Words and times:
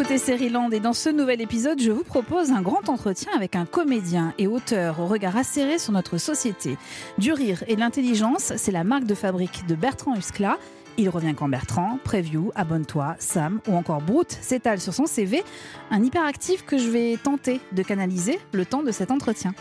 écoutez 0.00 0.48
Land 0.48 0.70
et 0.70 0.78
dans 0.78 0.92
ce 0.92 1.08
nouvel 1.08 1.40
épisode, 1.40 1.82
je 1.82 1.90
vous 1.90 2.04
propose 2.04 2.52
un 2.52 2.62
grand 2.62 2.88
entretien 2.88 3.32
avec 3.34 3.56
un 3.56 3.66
comédien 3.66 4.32
et 4.38 4.46
auteur 4.46 5.00
au 5.00 5.06
regard 5.06 5.36
acéré 5.36 5.78
sur 5.78 5.92
notre 5.92 6.18
société. 6.18 6.76
Du 7.18 7.32
rire 7.32 7.64
et 7.66 7.74
de 7.74 7.80
l'intelligence, 7.80 8.52
c'est 8.56 8.70
la 8.70 8.84
marque 8.84 9.06
de 9.06 9.16
fabrique 9.16 9.66
de 9.66 9.74
Bertrand 9.74 10.14
Huskla. 10.14 10.56
Il 10.98 11.08
revient 11.08 11.34
quand 11.36 11.48
Bertrand, 11.48 11.98
Preview, 12.04 12.52
Abonne-toi, 12.54 13.16
Sam 13.18 13.58
ou 13.66 13.74
encore 13.74 14.00
Brute 14.00 14.38
s'étale 14.40 14.80
sur 14.80 14.94
son 14.94 15.06
CV, 15.06 15.42
un 15.90 16.04
hyperactif 16.04 16.64
que 16.64 16.78
je 16.78 16.90
vais 16.90 17.16
tenter 17.16 17.60
de 17.72 17.82
canaliser 17.82 18.38
le 18.52 18.64
temps 18.64 18.84
de 18.84 18.92
cet 18.92 19.10
entretien. 19.10 19.52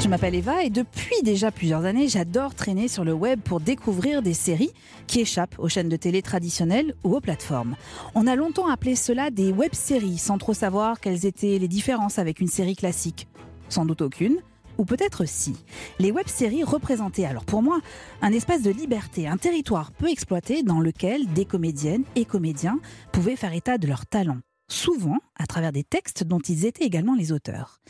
Je 0.00 0.06
m'appelle 0.06 0.36
Eva 0.36 0.62
et 0.62 0.70
depuis 0.70 1.22
déjà 1.24 1.50
plusieurs 1.50 1.84
années, 1.84 2.06
j'adore 2.06 2.54
traîner 2.54 2.86
sur 2.86 3.02
le 3.02 3.12
web 3.12 3.40
pour 3.40 3.58
découvrir 3.58 4.22
des 4.22 4.32
séries 4.32 4.70
qui 5.08 5.20
échappent 5.20 5.56
aux 5.58 5.68
chaînes 5.68 5.88
de 5.88 5.96
télé 5.96 6.22
traditionnelles 6.22 6.94
ou 7.02 7.16
aux 7.16 7.20
plateformes. 7.20 7.74
On 8.14 8.28
a 8.28 8.36
longtemps 8.36 8.68
appelé 8.68 8.94
cela 8.94 9.30
des 9.30 9.50
web-séries 9.50 10.18
sans 10.18 10.38
trop 10.38 10.54
savoir 10.54 11.00
quelles 11.00 11.26
étaient 11.26 11.58
les 11.58 11.66
différences 11.66 12.20
avec 12.20 12.38
une 12.38 12.46
série 12.46 12.76
classique. 12.76 13.26
Sans 13.68 13.84
doute 13.84 14.02
aucune. 14.02 14.36
Ou 14.78 14.84
peut-être 14.84 15.24
si. 15.24 15.56
Les 15.98 16.12
web-séries 16.12 16.62
représentaient 16.62 17.24
alors 17.24 17.44
pour 17.44 17.62
moi 17.62 17.80
un 18.22 18.32
espace 18.32 18.62
de 18.62 18.70
liberté, 18.70 19.26
un 19.26 19.36
territoire 19.36 19.90
peu 19.90 20.08
exploité 20.08 20.62
dans 20.62 20.78
lequel 20.78 21.26
des 21.32 21.44
comédiennes 21.44 22.04
et 22.14 22.24
comédiens 22.24 22.78
pouvaient 23.10 23.34
faire 23.34 23.52
état 23.52 23.78
de 23.78 23.88
leurs 23.88 24.06
talents, 24.06 24.38
souvent 24.70 25.18
à 25.36 25.46
travers 25.46 25.72
des 25.72 25.82
textes 25.82 26.22
dont 26.22 26.38
ils 26.38 26.66
étaient 26.66 26.84
également 26.84 27.16
les 27.16 27.32
auteurs. 27.32 27.80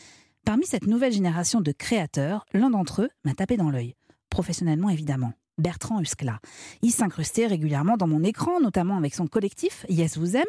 Parmi 0.44 0.66
cette 0.66 0.86
nouvelle 0.86 1.12
génération 1.12 1.60
de 1.60 1.72
créateurs, 1.72 2.44
l'un 2.52 2.70
d'entre 2.70 3.02
eux 3.02 3.10
m'a 3.24 3.34
tapé 3.34 3.56
dans 3.56 3.70
l'œil, 3.70 3.94
professionnellement 4.30 4.90
évidemment. 4.90 5.32
Bertrand 5.58 6.00
Huskla. 6.00 6.38
Il 6.82 6.92
s'incrustait 6.92 7.46
régulièrement 7.46 7.96
dans 7.96 8.06
mon 8.06 8.22
écran, 8.22 8.60
notamment 8.60 8.96
avec 8.96 9.14
son 9.14 9.26
collectif 9.26 9.84
Yes 9.88 10.16
Vous 10.16 10.36
Aime, 10.36 10.44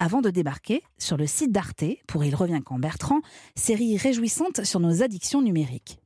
avant 0.00 0.20
de 0.20 0.30
débarquer 0.30 0.82
sur 0.98 1.16
le 1.16 1.26
site 1.26 1.52
d'Arte 1.52 1.84
pour 2.06 2.24
Il 2.24 2.34
revient 2.34 2.60
quand 2.64 2.78
Bertrand, 2.78 3.20
série 3.54 3.96
réjouissante 3.96 4.64
sur 4.64 4.80
nos 4.80 5.02
addictions 5.02 5.42
numériques. 5.42 6.00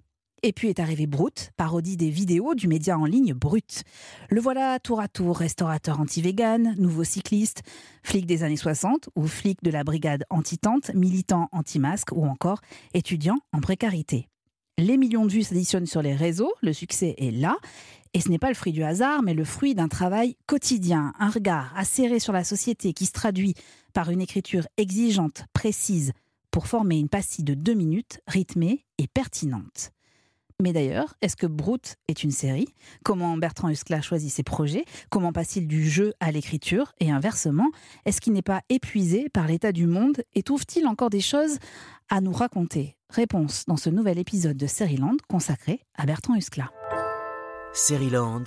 Et 0.44 0.52
puis 0.52 0.68
est 0.68 0.80
arrivé 0.80 1.06
Brut, 1.06 1.52
parodie 1.56 1.96
des 1.96 2.10
vidéos 2.10 2.56
du 2.56 2.66
média 2.66 2.98
en 2.98 3.04
ligne 3.04 3.32
Brut. 3.32 3.84
Le 4.28 4.40
voilà 4.40 4.80
tour 4.80 4.98
à 4.98 5.06
tour 5.06 5.38
restaurateur 5.38 6.00
anti-vegan, 6.00 6.74
nouveau 6.78 7.04
cycliste, 7.04 7.62
flic 8.02 8.26
des 8.26 8.42
années 8.42 8.56
60 8.56 9.08
ou 9.14 9.28
flic 9.28 9.62
de 9.62 9.70
la 9.70 9.84
brigade 9.84 10.24
anti-tente, 10.30 10.92
militant 10.94 11.48
anti-masque 11.52 12.10
ou 12.10 12.26
encore 12.26 12.60
étudiant 12.92 13.38
en 13.52 13.60
précarité. 13.60 14.26
Les 14.78 14.96
millions 14.96 15.26
de 15.26 15.30
vues 15.30 15.44
s'additionnent 15.44 15.86
sur 15.86 16.02
les 16.02 16.16
réseaux, 16.16 16.52
le 16.60 16.72
succès 16.72 17.14
est 17.18 17.30
là. 17.30 17.56
Et 18.12 18.20
ce 18.20 18.28
n'est 18.28 18.40
pas 18.40 18.48
le 18.48 18.54
fruit 18.54 18.72
du 18.72 18.82
hasard, 18.82 19.22
mais 19.22 19.34
le 19.34 19.44
fruit 19.44 19.76
d'un 19.76 19.88
travail 19.88 20.36
quotidien, 20.46 21.12
un 21.20 21.30
regard 21.30 21.72
acéré 21.76 22.18
sur 22.18 22.32
la 22.32 22.42
société 22.42 22.94
qui 22.94 23.06
se 23.06 23.12
traduit 23.12 23.54
par 23.94 24.10
une 24.10 24.20
écriture 24.20 24.66
exigeante, 24.76 25.44
précise, 25.52 26.12
pour 26.50 26.66
former 26.66 26.98
une 26.98 27.08
pastille 27.08 27.44
de 27.44 27.54
deux 27.54 27.74
minutes, 27.74 28.20
rythmée 28.26 28.84
et 28.98 29.06
pertinente. 29.06 29.92
Mais 30.60 30.72
d'ailleurs, 30.72 31.14
est-ce 31.22 31.36
que 31.36 31.46
Brute 31.46 31.96
est 32.08 32.22
une 32.22 32.30
série? 32.30 32.68
Comment 33.04 33.36
Bertrand 33.36 33.68
Huskla 33.68 34.00
choisit 34.00 34.32
ses 34.32 34.42
projets? 34.42 34.84
Comment 35.10 35.32
passe-t-il 35.32 35.66
du 35.66 35.88
jeu 35.88 36.12
à 36.20 36.30
l'écriture? 36.30 36.92
Et 37.00 37.10
inversement, 37.10 37.70
est-ce 38.04 38.20
qu'il 38.20 38.32
n'est 38.32 38.42
pas 38.42 38.62
épuisé 38.68 39.28
par 39.28 39.46
l'état 39.46 39.72
du 39.72 39.86
monde? 39.86 40.22
Et 40.34 40.42
trouve-t-il 40.42 40.86
encore 40.86 41.10
des 41.10 41.20
choses 41.20 41.58
à 42.08 42.20
nous 42.20 42.32
raconter? 42.32 42.96
Réponse 43.10 43.66
dans 43.66 43.76
ce 43.76 43.90
nouvel 43.90 44.18
épisode 44.18 44.56
de 44.56 44.66
Land 44.98 45.16
consacré 45.28 45.80
à 45.94 46.06
Bertrand 46.06 46.34
Huskla. 46.34 46.70
Land, 48.10 48.44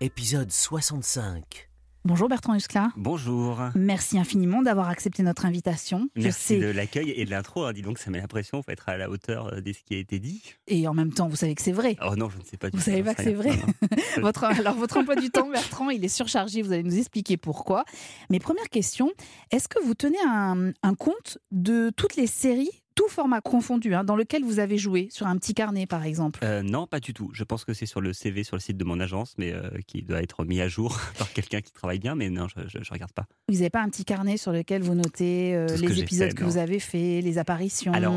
épisode 0.00 0.50
65. 0.50 1.71
Bonjour 2.04 2.28
Bertrand 2.28 2.56
Huskla. 2.56 2.90
Bonjour. 2.96 3.60
Merci 3.76 4.18
infiniment 4.18 4.60
d'avoir 4.60 4.88
accepté 4.88 5.22
notre 5.22 5.46
invitation. 5.46 6.08
Merci 6.16 6.58
de 6.58 6.66
l'accueil 6.66 7.10
et 7.12 7.24
de 7.24 7.30
l'intro. 7.30 7.62
Hein. 7.62 7.72
Dis 7.72 7.82
donc, 7.82 7.98
ça 7.98 8.10
met 8.10 8.20
l'impression, 8.20 8.60
faut 8.60 8.72
être 8.72 8.88
à 8.88 8.96
la 8.96 9.08
hauteur 9.08 9.52
euh, 9.52 9.60
de 9.60 9.72
ce 9.72 9.84
qui 9.84 9.94
a 9.94 9.98
été 9.98 10.18
dit. 10.18 10.42
Et 10.66 10.88
en 10.88 10.94
même 10.94 11.12
temps, 11.12 11.28
vous 11.28 11.36
savez 11.36 11.54
que 11.54 11.62
c'est 11.62 11.70
vrai. 11.70 11.96
Oh 12.04 12.16
non, 12.16 12.28
je 12.28 12.38
ne 12.38 12.42
sais 12.42 12.56
pas 12.56 12.70
du 12.70 12.76
Vous 12.76 12.82
savez 12.82 13.04
pas 13.04 13.14
que 13.14 13.22
c'est 13.22 13.34
vrai 13.34 13.52
votre, 14.20 14.42
Alors, 14.42 14.74
votre 14.74 14.96
emploi 14.96 15.14
du 15.14 15.30
temps, 15.30 15.48
Bertrand, 15.48 15.90
il 15.90 16.04
est 16.04 16.08
surchargé. 16.08 16.62
Vous 16.62 16.72
allez 16.72 16.82
nous 16.82 16.98
expliquer 16.98 17.36
pourquoi. 17.36 17.84
Mais 18.30 18.40
première 18.40 18.68
question, 18.68 19.12
est-ce 19.52 19.68
que 19.68 19.80
vous 19.84 19.94
tenez 19.94 20.18
un 20.26 20.94
compte 20.98 21.38
de 21.52 21.92
toutes 21.96 22.16
les 22.16 22.26
séries 22.26 22.81
tout 22.94 23.08
format 23.08 23.40
confondu, 23.40 23.94
hein, 23.94 24.04
dans 24.04 24.16
lequel 24.16 24.44
vous 24.44 24.58
avez 24.58 24.78
joué, 24.78 25.08
sur 25.10 25.26
un 25.26 25.36
petit 25.36 25.54
carnet 25.54 25.86
par 25.86 26.04
exemple? 26.04 26.40
Euh, 26.42 26.62
Non, 26.62 26.86
pas 26.86 27.00
du 27.00 27.12
tout. 27.14 27.30
Je 27.32 27.44
pense 27.44 27.64
que 27.64 27.74
c'est 27.74 27.86
sur 27.86 28.00
le 28.00 28.12
CV, 28.12 28.44
sur 28.44 28.56
le 28.56 28.60
site 28.60 28.76
de 28.76 28.84
mon 28.84 29.00
agence, 29.00 29.34
mais 29.38 29.52
euh, 29.52 29.70
qui 29.86 30.02
doit 30.02 30.22
être 30.22 30.44
mis 30.44 30.60
à 30.60 30.68
jour 30.68 30.98
par 31.18 31.32
quelqu'un 31.32 31.60
qui 31.60 31.72
travaille 31.72 31.98
bien, 31.98 32.14
mais 32.14 32.30
non, 32.30 32.46
je 32.48 32.78
ne 32.78 32.84
regarde 32.90 33.12
pas. 33.12 33.26
Vous 33.48 33.54
n'avez 33.54 33.70
pas 33.70 33.80
un 33.80 33.88
petit 33.88 34.04
carnet 34.04 34.36
sur 34.36 34.52
lequel 34.52 34.82
vous 34.82 34.94
notez 34.94 35.54
euh, 35.54 35.66
les 35.76 36.00
épisodes 36.00 36.34
que 36.34 36.44
vous 36.44 36.58
avez 36.58 36.78
faits, 36.78 37.24
les 37.24 37.38
apparitions? 37.38 37.92
Alors, 37.92 38.16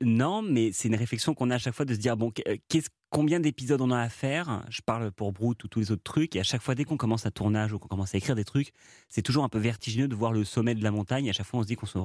non, 0.00 0.42
mais 0.42 0.70
c'est 0.72 0.88
une 0.88 0.96
réflexion 0.96 1.34
qu'on 1.34 1.50
a 1.50 1.56
à 1.56 1.58
chaque 1.58 1.74
fois 1.74 1.84
de 1.84 1.94
se 1.94 1.98
dire, 1.98 2.16
bon, 2.16 2.30
qu'est-ce 2.30 2.88
combien 3.12 3.38
d'épisodes 3.38 3.80
on 3.80 3.90
a 3.90 4.00
à 4.00 4.08
faire. 4.08 4.64
Je 4.68 4.80
parle 4.80 5.12
pour 5.12 5.32
Brute 5.32 5.62
ou 5.62 5.68
tous 5.68 5.78
les 5.78 5.92
autres 5.92 6.02
trucs. 6.02 6.34
Et 6.34 6.40
à 6.40 6.42
chaque 6.42 6.62
fois, 6.62 6.74
dès 6.74 6.84
qu'on 6.84 6.96
commence 6.96 7.26
un 7.26 7.30
tournage 7.30 7.72
ou 7.72 7.78
qu'on 7.78 7.86
commence 7.86 8.14
à 8.14 8.18
écrire 8.18 8.34
des 8.34 8.44
trucs, 8.44 8.72
c'est 9.08 9.22
toujours 9.22 9.44
un 9.44 9.48
peu 9.48 9.58
vertigineux 9.58 10.08
de 10.08 10.14
voir 10.14 10.32
le 10.32 10.44
sommet 10.44 10.74
de 10.74 10.82
la 10.82 10.90
montagne. 10.90 11.28
à 11.28 11.32
chaque 11.32 11.46
fois, 11.46 11.60
on 11.60 11.62
se 11.62 11.68
dit 11.68 11.76
qu'on 11.76 11.86
se, 11.86 11.98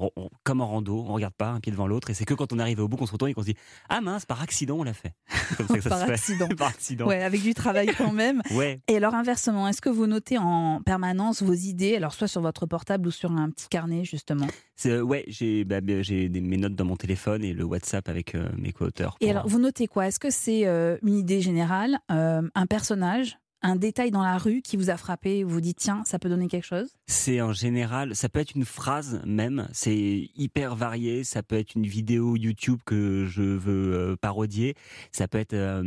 comme 0.44 0.62
en 0.62 0.68
rando, 0.68 1.06
on 1.08 1.14
regarde 1.14 1.34
pas 1.34 1.50
un 1.50 1.60
pied 1.60 1.72
devant 1.72 1.88
l'autre. 1.88 2.10
Et 2.10 2.14
c'est 2.14 2.26
que 2.26 2.34
quand 2.34 2.52
on 2.52 2.60
arrive 2.60 2.80
au 2.80 2.88
bout 2.88 2.98
qu'on 2.98 3.06
se 3.06 3.14
retourne 3.14 3.32
et 3.32 3.34
qu'on 3.34 3.42
se 3.42 3.48
dit, 3.48 3.56
ah 3.90 4.02
mince, 4.02 4.26
par 4.26 4.42
accident, 4.42 4.78
on 4.78 4.84
l'a 4.84 4.94
fait. 4.94 5.14
Comme 5.58 5.68
ça 5.68 5.76
que 5.76 5.82
ça 5.82 5.90
par, 5.90 6.00
se 6.00 6.12
accident. 6.12 6.48
Fait. 6.48 6.56
par 6.58 6.68
accident. 6.68 7.08
Ouais, 7.08 7.24
avec 7.24 7.42
du 7.42 7.54
travail 7.54 7.88
quand 7.98 8.12
même. 8.12 8.42
ouais. 8.52 8.82
Et 8.90 8.98
alors, 8.98 9.16
inversement, 9.16 9.68
est-ce 9.68 9.82
que 9.82 9.90
vous 9.90 10.08
notez 10.08 10.38
en 10.38 10.82
permanence 10.86 11.42
vos 11.42 11.54
idées, 11.54 11.96
alors 11.96 12.14
soit 12.14 12.28
sur 12.28 12.42
votre 12.42 12.66
portable 12.66 13.08
ou 13.08 13.12
sur 13.12 13.32
un 13.32 13.50
petit 13.50 13.70
carnet, 13.70 14.04
justement? 14.04 14.48
Euh, 14.86 15.02
Ouais, 15.02 15.24
j'ai 15.28 15.64
bah, 15.64 15.80
mes 15.82 16.58
notes 16.58 16.76
dans 16.76 16.86
mon 16.86 16.98
téléphone 16.98 17.44
et 17.44 17.54
le 17.54 17.64
WhatsApp 17.64 18.10
avec 18.10 18.36
euh, 18.36 18.50
mes 18.58 18.74
co-auteurs. 18.74 19.16
Et 19.22 19.30
alors, 19.30 19.48
vous 19.48 19.60
notez 19.60 19.88
quoi? 19.88 20.08
Est-ce 20.08 20.20
que 20.20 20.30
c'est 20.30 20.68
euh, 20.68 20.97
une 21.04 21.16
idée 21.16 21.42
générale 21.42 22.00
euh, 22.12 22.42
un 22.56 22.66
personnage, 22.66 23.40
un 23.62 23.76
détail 23.76 24.12
dans 24.12 24.24
la 24.24 24.38
rue 24.38 24.62
qui 24.62 24.78
vous 24.78 24.90
a 24.90 24.98
frappé, 24.98 25.44
vous 25.44 25.62
dites 25.62 25.78
tiens, 25.78 26.04
ça 26.06 26.20
peut 26.20 26.30
donner 26.30 26.48
quelque 26.48 26.66
chose? 26.66 26.90
C'est 27.08 27.42
en 27.42 27.54
général, 27.54 28.16
ça 28.16 28.30
peut 28.30 28.40
être 28.40 28.56
une 28.56 28.66
phrase 28.66 29.22
même, 29.26 29.68
c'est 29.72 30.30
hyper 30.36 30.76
varié, 30.76 31.24
ça 31.24 31.44
peut 31.44 31.58
être 31.58 31.76
une 31.76 31.88
vidéo 31.88 32.36
YouTube 32.36 32.80
que 32.86 33.26
je 33.26 33.42
veux 33.42 33.94
euh, 33.94 34.16
parodier, 34.16 34.76
ça 35.12 35.28
peut 35.28 35.40
être 35.40 35.54
euh, 35.54 35.82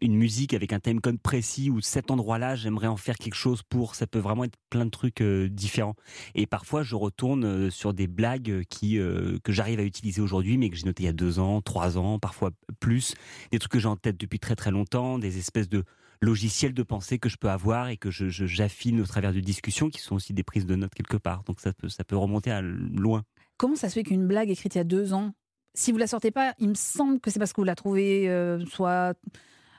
une 0.00 0.14
musique 0.14 0.54
avec 0.54 0.72
un 0.72 0.80
timecode 0.80 1.20
précis 1.20 1.70
ou 1.70 1.80
cet 1.80 2.10
endroit-là, 2.10 2.56
j'aimerais 2.56 2.86
en 2.86 2.96
faire 2.96 3.16
quelque 3.16 3.34
chose 3.34 3.62
pour, 3.62 3.94
ça 3.94 4.06
peut 4.06 4.18
vraiment 4.18 4.44
être 4.44 4.56
plein 4.70 4.86
de 4.86 4.90
trucs 4.90 5.22
différents. 5.22 5.94
Et 6.34 6.46
parfois, 6.46 6.82
je 6.82 6.94
retourne 6.94 7.70
sur 7.70 7.92
des 7.92 8.06
blagues 8.06 8.64
qui 8.68 8.98
que 8.98 9.52
j'arrive 9.52 9.80
à 9.80 9.82
utiliser 9.82 10.20
aujourd'hui, 10.20 10.56
mais 10.58 10.70
que 10.70 10.76
j'ai 10.76 10.86
noté 10.86 11.02
il 11.02 11.06
y 11.06 11.08
a 11.08 11.12
deux 11.12 11.38
ans, 11.38 11.60
trois 11.60 11.98
ans, 11.98 12.18
parfois 12.18 12.50
plus, 12.78 13.14
des 13.50 13.58
trucs 13.58 13.72
que 13.72 13.78
j'ai 13.78 13.88
en 13.88 13.96
tête 13.96 14.18
depuis 14.18 14.38
très 14.38 14.56
très 14.56 14.70
longtemps, 14.70 15.18
des 15.18 15.38
espèces 15.38 15.68
de 15.68 15.84
logiciels 16.20 16.74
de 16.74 16.82
pensée 16.82 17.18
que 17.18 17.28
je 17.28 17.36
peux 17.36 17.48
avoir 17.48 17.88
et 17.88 17.96
que 17.96 18.10
je, 18.10 18.28
j'affine 18.28 19.00
au 19.00 19.06
travers 19.06 19.32
de 19.32 19.40
discussions 19.40 19.88
qui 19.88 20.00
sont 20.00 20.14
aussi 20.14 20.32
des 20.32 20.42
prises 20.42 20.66
de 20.66 20.76
notes 20.76 20.94
quelque 20.94 21.16
part. 21.16 21.42
Donc 21.44 21.60
ça 21.60 21.72
peut, 21.72 21.88
ça 21.88 22.04
peut 22.04 22.16
remonter 22.16 22.50
à 22.50 22.60
loin. 22.60 23.22
Comment 23.56 23.76
ça 23.76 23.88
se 23.88 23.94
fait 23.94 24.02
qu'une 24.02 24.26
blague 24.26 24.50
écrite 24.50 24.74
il 24.74 24.78
y 24.78 24.80
a 24.80 24.84
deux 24.84 25.12
ans, 25.12 25.32
si 25.74 25.92
vous 25.92 25.98
la 25.98 26.06
sortez 26.06 26.30
pas, 26.30 26.54
il 26.58 26.68
me 26.68 26.74
semble 26.74 27.20
que 27.20 27.30
c'est 27.30 27.38
parce 27.38 27.52
que 27.52 27.60
vous 27.60 27.66
la 27.66 27.74
trouvez 27.74 28.28
euh, 28.28 28.64
soit 28.66 29.14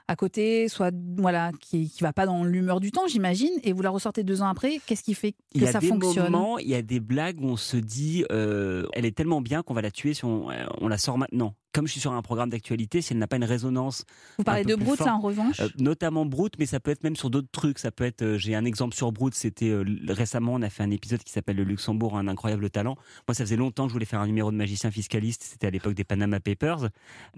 à 0.08 0.16
côté, 0.16 0.68
soit 0.68 0.94
voilà, 1.18 1.52
qui, 1.62 1.90
qui 1.90 2.04
va 2.04 2.12
pas 2.12 2.26
dans 2.26 2.44
l'humeur 2.44 2.80
du 2.80 2.92
temps, 2.92 3.08
j'imagine, 3.08 3.52
et 3.64 3.72
vous 3.72 3.82
la 3.82 3.90
ressortez 3.92 4.24
deux 4.24 4.42
ans 4.42 4.48
après, 4.48 4.82
qu'est-ce 4.86 5.04
qui 5.04 5.14
fait 5.14 5.36
que 5.54 5.66
ça 5.66 5.80
fonctionne? 5.80 6.36
Il 6.60 6.68
y 6.68 6.76
a 6.76 6.82
des 6.82 7.00
blagues 7.00 7.40
où 7.40 7.46
on 7.46 7.56
se 7.56 7.78
dit, 7.78 8.26
euh, 8.32 8.88
elle 8.94 9.06
est 9.06 9.16
tellement 9.16 9.42
bien 9.42 9.64
qu'on 9.64 9.74
va 9.74 9.82
la 9.82 9.92
tuer 9.92 10.14
si 10.14 10.26
on, 10.26 10.48
on 10.82 10.88
la 10.88 10.98
sort 10.98 11.18
maintenant 11.18 11.56
comme 11.74 11.88
je 11.88 11.94
suis 11.94 12.02
sur 12.02 12.14
un 12.14 12.22
programme 12.22 12.50
d'actualité, 12.50 13.02
si 13.02 13.14
elle 13.14 13.20
n'a 13.20 13.28
pas 13.28 13.38
une 13.38 13.44
résonance. 13.44 14.06
Vous 14.38 14.44
parlez 14.44 14.64
de 14.64 14.76
Brut, 14.76 15.02
en 15.02 15.20
revanche 15.20 15.60
euh, 15.60 15.70
Notamment 15.80 16.26
Brut, 16.26 16.54
mais 16.60 16.66
ça 16.66 16.80
peut 16.80 16.92
être 16.92 17.04
même 17.04 17.16
sur 17.16 17.30
d'autres 17.30 17.52
trucs. 17.52 17.80
Ça 17.80 17.92
peut 17.92 18.04
être, 18.04 18.22
euh, 18.22 18.38
j'ai 18.38 18.56
un 18.56 18.66
exemple 18.66 18.96
sur 18.96 19.12
Brut, 19.12 19.34
c'était 19.34 19.70
euh, 19.70 19.86
récemment, 20.10 20.54
on 20.54 20.62
a 20.62 20.70
fait 20.70 20.84
un 20.84 20.92
épisode 20.92 21.24
qui 21.24 21.32
s'appelle 21.32 21.56
Le 21.56 21.64
Luxembourg, 21.64 22.18
un 22.18 22.28
incroyable 22.28 22.70
talent. 22.70 22.96
Moi, 23.28 23.36
ça 23.36 23.46
faisait 23.46 23.56
longtemps 23.56 23.84
que 23.84 23.90
je 23.90 23.94
voulais 23.94 24.06
faire 24.06 24.20
un 24.20 24.28
numéro 24.28 24.52
de 24.52 24.58
magicien 24.58 24.92
fiscaliste, 24.92 25.44
c'était 25.44 25.68
à 25.68 25.70
l'époque 25.70 25.94
des 25.94 26.04
Panama 26.04 26.40
Papers. 26.40 26.90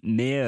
Mais 0.02 0.42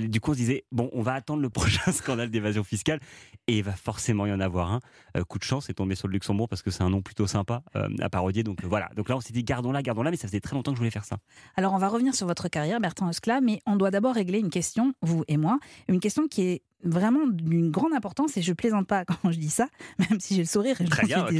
du 0.00 0.20
coup, 0.20 0.32
on 0.32 0.34
se 0.34 0.38
disait, 0.38 0.64
bon, 0.72 0.90
on 0.92 1.02
va 1.02 1.14
attendre 1.14 1.42
le 1.42 1.50
prochain 1.50 1.92
scandale 1.92 2.30
d'évasion 2.30 2.64
fiscale, 2.64 3.00
et 3.46 3.58
il 3.58 3.62
va 3.62 3.72
forcément 3.72 4.26
y 4.26 4.32
en 4.32 4.40
avoir 4.40 4.72
un. 4.72 5.22
coup 5.24 5.38
de 5.38 5.44
chance, 5.44 5.66
c'est 5.66 5.74
tombé 5.74 5.94
sur 5.94 6.08
le 6.08 6.12
Luxembourg 6.12 6.48
parce 6.48 6.62
que 6.62 6.70
c'est 6.70 6.82
un 6.82 6.90
nom 6.90 7.02
plutôt 7.02 7.26
sympa 7.26 7.62
à 7.74 8.10
parodier. 8.10 8.42
Donc 8.42 8.64
voilà, 8.64 8.90
donc 8.96 9.08
là, 9.08 9.16
on 9.16 9.20
s'est 9.20 9.32
dit, 9.32 9.44
gardons-la, 9.44 9.82
gardons-la, 9.82 10.10
mais 10.10 10.16
ça 10.16 10.26
faisait 10.26 10.40
très 10.40 10.56
longtemps 10.56 10.72
que 10.72 10.76
je 10.76 10.80
voulais 10.80 10.90
faire 10.90 11.04
ça. 11.04 11.18
Alors, 11.56 11.72
on 11.72 11.78
va 11.78 11.88
revenir 11.88 12.14
sur 12.14 12.26
votre 12.26 12.48
carrière, 12.48 12.80
Bertrand 12.80 13.08
mais 13.40 13.60
on 13.66 13.76
doit 13.76 13.90
d'abord 13.90 14.14
régler 14.14 14.38
une 14.38 14.50
question, 14.50 14.94
vous 15.02 15.24
et 15.28 15.36
moi, 15.36 15.58
une 15.88 16.00
question 16.00 16.28
qui 16.28 16.42
est 16.42 16.62
vraiment 16.82 17.26
d'une 17.26 17.70
grande 17.70 17.92
importance 17.92 18.36
et 18.36 18.42
je 18.42 18.52
plaisante 18.52 18.86
pas 18.86 19.04
quand 19.22 19.30
je 19.30 19.38
dis 19.38 19.50
ça, 19.50 19.68
même 19.98 20.20
si 20.20 20.34
j'ai 20.34 20.42
le 20.42 20.48
sourire 20.48 20.80
et 20.80 20.84
je 20.84 20.90
très 20.90 21.06
bien, 21.06 21.26
suis 21.26 21.38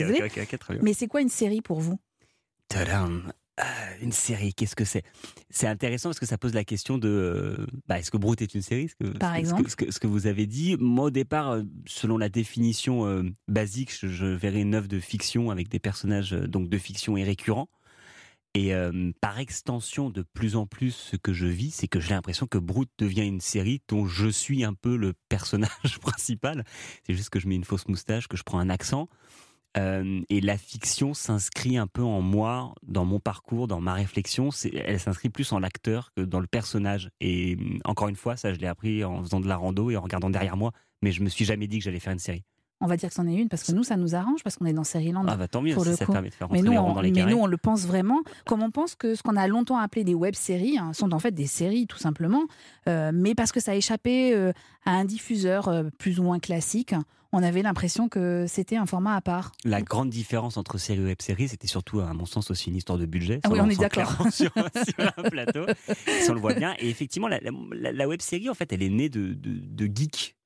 Mais 0.83 0.93
c'est 0.93 1.07
quoi 1.07 1.21
une 1.21 1.29
série 1.29 1.63
pour 1.63 1.81
vous? 1.81 1.99
Tadam 2.69 3.33
Euh, 3.61 3.65
une 4.01 4.13
série, 4.13 4.55
qu'est-ce 4.55 4.77
que 4.77 4.85
c'est? 4.85 5.03
C'est 5.51 5.67
intéressant 5.67 6.09
parce 6.09 6.21
que 6.21 6.27
ça 6.27 6.39
pose 6.39 6.55
la 6.55 6.65
question 6.65 6.99
de 6.99 7.09
euh, 7.09 7.67
bah, 7.89 7.99
est-ce 7.99 8.11
que 8.11 8.17
Brute 8.17 8.41
est 8.43 8.55
une 8.55 8.63
série? 8.63 8.89
Ce 8.89 8.95
que, 8.95 9.11
Par 9.19 9.35
exemple. 9.35 9.69
ce 9.69 9.77
que, 9.77 9.91
ce, 9.91 9.99
que, 9.99 10.07
vous 10.07 10.27
avez 10.27 10.47
dit? 10.47 10.77
Moi, 10.79 11.07
au 11.07 11.11
départ, 11.11 11.51
euh, 11.51 11.63
selon 11.87 12.17
la 12.17 12.29
définition 12.29 13.25
basique, 13.49 13.93
je, 13.95 14.09
je, 14.09 14.27
verrais 14.27 14.61
une 14.61 14.75
œuvre 14.75 14.89
de 14.89 15.01
fiction 15.01 15.51
avec 15.51 15.69
des 15.69 15.79
personnages 15.79 16.33
donc 16.33 16.69
de 16.69 16.79
fiction 16.79 17.17
et 17.17 17.25
récurrents. 17.25 17.69
Et 18.55 18.73
par 19.21 19.39
extension, 19.39 20.11
de 20.11 20.23
plus 20.23 20.57
en 20.57 20.67
plus, 20.67 20.91
ce 20.91 21.17
que 21.17 21.33
je 21.33 21.47
vis, 21.47 21.71
c'est 21.71 21.87
que 21.87 22.01
j'ai 22.01 22.15
l'impression 22.15 22.47
que 22.47 22.59
Brute 22.59 22.91
devient 22.99 23.27
une 23.27 23.41
série 23.41 23.81
dont 23.89 24.07
je 24.07 24.29
suis 24.29 24.65
un 24.65 24.75
peu 24.75 24.97
le 24.97 25.15
personnage 25.29 25.99
principal. 26.01 26.65
C'est 27.07 27.15
juste 27.15 27.31
que 27.31 27.39
je 27.39 27.47
mets 27.47 27.55
une 27.55 27.65
fausse 27.65 27.87
moustache, 27.87 28.27
que 28.27 28.37
je 28.37 28.43
prends 28.43 28.59
un 28.59 28.71
accent. 28.71 29.09
Euh, 29.77 30.21
et 30.29 30.41
la 30.41 30.59
fiction 30.59 31.15
s'inscrit 31.15 31.77
un 31.77 31.87
peu 31.87 32.03
en 32.03 32.21
moi, 32.21 32.75
dans 32.83 33.05
mon 33.05 33.21
parcours, 33.21 33.69
dans 33.69 33.81
ma 33.81 33.95
réflexion. 33.95 34.51
Elle 34.73 34.99
s'inscrit 34.99 35.29
plus 35.29 35.53
en 35.53 35.61
l'acteur 35.61 36.11
que 36.17 36.23
dans 36.23 36.41
le 36.41 36.47
personnage. 36.47 37.11
Et 37.21 37.57
encore 37.85 38.09
une 38.09 38.17
fois, 38.17 38.37
ça, 38.37 38.53
je 38.53 38.59
l'ai 38.59 38.67
appris 38.67 39.05
en 39.05 39.23
faisant 39.23 39.41
de 39.41 39.47
la 39.47 39.57
rando 39.57 39.91
et 39.91 39.97
en 39.97 40.01
regardant 40.01 40.31
derrière 40.31 40.57
moi. 40.57 40.73
Mais 41.03 41.13
je 41.13 41.23
me 41.23 41.29
suis 41.29 41.45
jamais 41.45 41.69
dit 41.69 41.79
que 41.79 41.85
j'allais 41.85 42.01
faire 42.01 42.13
une 42.13 42.19
série. 42.19 42.45
On 42.81 42.87
va 42.87 42.97
dire 42.97 43.09
que 43.11 43.15
c'en 43.15 43.27
est 43.27 43.35
une 43.35 43.49
parce 43.49 43.63
que 43.63 43.73
nous, 43.73 43.85
ça 43.85 43.97
nous 43.97 44.15
arrange 44.15 44.43
parce 44.43 44.57
qu'on 44.57 44.67
est 44.67 44.73
dans 44.73 44.83
Land. 44.95 45.25
Ah 45.29 45.37
bah 45.37 45.49
tant 45.49 45.63
mieux, 45.63 45.77
ça 45.79 46.07
permet 46.07 46.31
de 46.31 46.35
faire 46.35 46.51
mais 46.51 46.63
nous, 46.63 46.73
on, 46.73 46.95
dans 46.95 47.01
les 47.01 47.11
Mais 47.13 47.27
nous, 47.27 47.37
on 47.37 47.47
le 47.47 47.57
pense 47.57 47.87
vraiment. 47.87 48.21
Comme 48.47 48.63
on 48.63 48.71
pense 48.71 48.95
que 48.95 49.15
ce 49.15 49.23
qu'on 49.23 49.37
a 49.37 49.47
longtemps 49.47 49.79
appelé 49.79 50.05
des 50.05 50.15
web-séries 50.15 50.79
hein, 50.79 50.93
sont 50.93 51.13
en 51.13 51.19
fait 51.19 51.33
des 51.33 51.47
séries, 51.47 51.87
tout 51.87 51.99
simplement. 51.99 52.45
Euh, 52.89 53.13
mais 53.15 53.35
parce 53.35 53.53
que 53.53 53.61
ça 53.61 53.73
a 53.73 53.75
échappé 53.75 54.35
euh, 54.35 54.53
à 54.85 54.93
un 54.93 55.05
diffuseur 55.05 55.71
plus 55.99 56.19
ou 56.21 56.23
moins 56.23 56.39
classique 56.39 56.95
on 57.33 57.43
avait 57.43 57.63
l'impression 57.63 58.09
que 58.09 58.47
c'était 58.49 58.77
un 58.77 58.87
format 58.87 59.15
à 59.15 59.21
part. 59.21 59.53
La 59.65 59.83
grande 59.83 60.11
différence 60.11 60.57
entre 60.57 60.79
série 60.79 61.01
et 61.01 61.05
web-série, 61.05 61.49
c'était 61.49 61.69
surtout, 61.69 62.01
à 62.01 62.13
mon 62.13 62.27
sens, 62.27 62.51
aussi 62.51 62.71
une 62.71 62.77
histoire 62.77 62.99
de 62.99 63.07
budget. 63.07 63.41
Ah 63.45 63.49
oui, 63.51 63.61
on, 63.61 63.69
est 63.69 63.79
d'accord. 63.79 64.11
Sur, 64.33 64.51
sur, 64.75 65.13
un 65.17 65.23
plateau, 65.23 65.65
si 66.07 66.31
on 66.31 66.35
le 66.35 66.41
voit 66.41 66.55
bien. 66.55 66.75
Et 66.79 66.89
effectivement, 66.89 67.29
la, 67.29 67.39
la, 67.41 68.09
web-série, 68.09 68.51
en 68.51 68.55
fait, 68.55 68.73
elle 68.73 68.83
est 68.83 68.89
née 68.89 69.09
de, 69.09 69.35
de, 69.35 69.61
de 69.61 69.91
geeks 69.95 70.37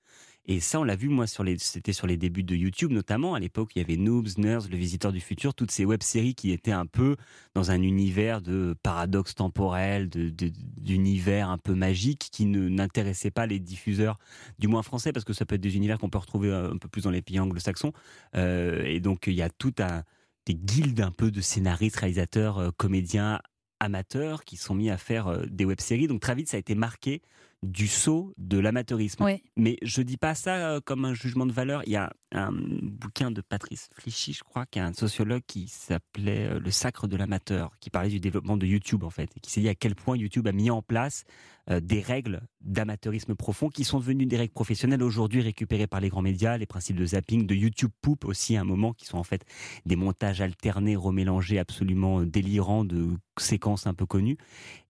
et 0.46 0.60
ça, 0.60 0.78
on 0.78 0.84
l'a 0.84 0.96
vu, 0.96 1.08
moi, 1.08 1.26
sur 1.26 1.42
les, 1.42 1.56
c'était 1.58 1.94
sur 1.94 2.06
les 2.06 2.18
débuts 2.18 2.42
de 2.42 2.54
YouTube, 2.54 2.90
notamment. 2.90 3.34
À 3.34 3.40
l'époque, 3.40 3.70
il 3.74 3.78
y 3.78 3.82
avait 3.82 3.96
Noobs, 3.96 4.36
Nerds, 4.36 4.68
Le 4.70 4.76
Visiteur 4.76 5.10
du 5.10 5.20
Futur, 5.20 5.54
toutes 5.54 5.70
ces 5.70 5.86
web-séries 5.86 6.34
qui 6.34 6.52
étaient 6.52 6.72
un 6.72 6.84
peu 6.84 7.16
dans 7.54 7.70
un 7.70 7.80
univers 7.80 8.42
de 8.42 8.76
paradoxe 8.82 9.34
temporel, 9.34 10.10
d'univers 10.10 11.48
un 11.48 11.56
peu 11.56 11.74
magique, 11.74 12.28
qui 12.30 12.44
ne, 12.44 12.68
n'intéressaient 12.68 13.30
pas 13.30 13.46
les 13.46 13.58
diffuseurs, 13.58 14.18
du 14.58 14.68
moins 14.68 14.82
français, 14.82 15.12
parce 15.12 15.24
que 15.24 15.32
ça 15.32 15.46
peut 15.46 15.54
être 15.54 15.62
des 15.62 15.76
univers 15.76 15.98
qu'on 15.98 16.10
peut 16.10 16.18
retrouver 16.18 16.52
un 16.52 16.76
peu 16.76 16.88
plus 16.88 17.04
dans 17.04 17.10
les 17.10 17.22
pays 17.22 17.40
anglo-saxons. 17.40 17.92
Euh, 18.36 18.84
et 18.84 19.00
donc, 19.00 19.26
il 19.26 19.34
y 19.34 19.42
a 19.42 19.48
tout 19.48 19.74
un, 19.78 20.02
des 20.44 20.54
guildes 20.54 21.00
un 21.00 21.10
peu 21.10 21.30
de 21.30 21.40
scénaristes, 21.40 21.96
réalisateurs, 21.96 22.58
euh, 22.58 22.70
comédiens, 22.76 23.40
amateurs 23.80 24.44
qui 24.44 24.56
sont 24.56 24.74
mis 24.74 24.90
à 24.90 24.96
faire 24.96 25.28
euh, 25.28 25.46
des 25.46 25.64
web-séries. 25.64 26.06
Donc 26.06 26.20
très 26.20 26.34
vite, 26.34 26.48
ça 26.48 26.56
a 26.56 26.60
été 26.60 26.74
marqué 26.74 27.22
du 27.64 27.88
saut 27.88 28.34
de 28.36 28.58
l'amateurisme. 28.58 29.24
Mais 29.56 29.76
je 29.82 30.02
dis 30.02 30.16
pas 30.16 30.34
ça 30.34 30.54
euh, 30.56 30.80
comme 30.84 31.04
un 31.04 31.14
jugement 31.14 31.46
de 31.46 31.52
valeur. 31.52 31.82
Il 31.86 31.92
y 31.92 31.96
a 31.96 32.12
un 32.32 32.52
bouquin 32.52 33.30
de 33.30 33.40
Patrice 33.40 33.88
Flichy, 33.94 34.32
je 34.32 34.44
crois, 34.44 34.66
qui 34.66 34.78
est 34.78 34.82
un 34.82 34.92
sociologue 34.92 35.42
qui 35.46 35.68
s'appelait 35.68 36.46
euh, 36.46 36.60
Le 36.60 36.70
sacre 36.70 37.06
de 37.06 37.16
l'amateur, 37.16 37.72
qui 37.80 37.90
parlait 37.90 38.10
du 38.10 38.20
développement 38.20 38.56
de 38.56 38.66
YouTube 38.66 39.02
en 39.04 39.10
fait, 39.10 39.30
et 39.36 39.40
qui 39.40 39.50
s'est 39.50 39.60
dit 39.60 39.68
à 39.68 39.74
quel 39.74 39.94
point 39.94 40.16
YouTube 40.16 40.46
a 40.46 40.52
mis 40.52 40.70
en 40.70 40.82
place 40.82 41.24
euh, 41.70 41.80
des 41.80 42.00
règles 42.00 42.42
d'amateurisme 42.60 43.34
profond 43.34 43.68
qui 43.68 43.84
sont 43.84 43.98
devenues 43.98 44.26
des 44.26 44.36
règles 44.36 44.52
professionnelles 44.52 45.02
aujourd'hui 45.02 45.40
récupérées 45.40 45.86
par 45.86 46.00
les 46.00 46.10
grands 46.10 46.22
médias, 46.22 46.58
les 46.58 46.66
principes 46.66 46.96
de 46.96 47.06
zapping, 47.06 47.46
de 47.46 47.54
YouTube 47.54 47.90
Poop 48.02 48.24
aussi 48.24 48.56
à 48.56 48.60
un 48.60 48.64
moment, 48.64 48.92
qui 48.92 49.06
sont 49.06 49.18
en 49.18 49.24
fait 49.24 49.44
des 49.86 49.96
montages 49.96 50.40
alternés, 50.40 50.96
remélangés, 50.96 51.58
absolument 51.58 52.22
délirants 52.22 52.84
de 52.84 53.08
séquences 53.38 53.86
un 53.86 53.94
peu 53.94 54.06
connues. 54.06 54.36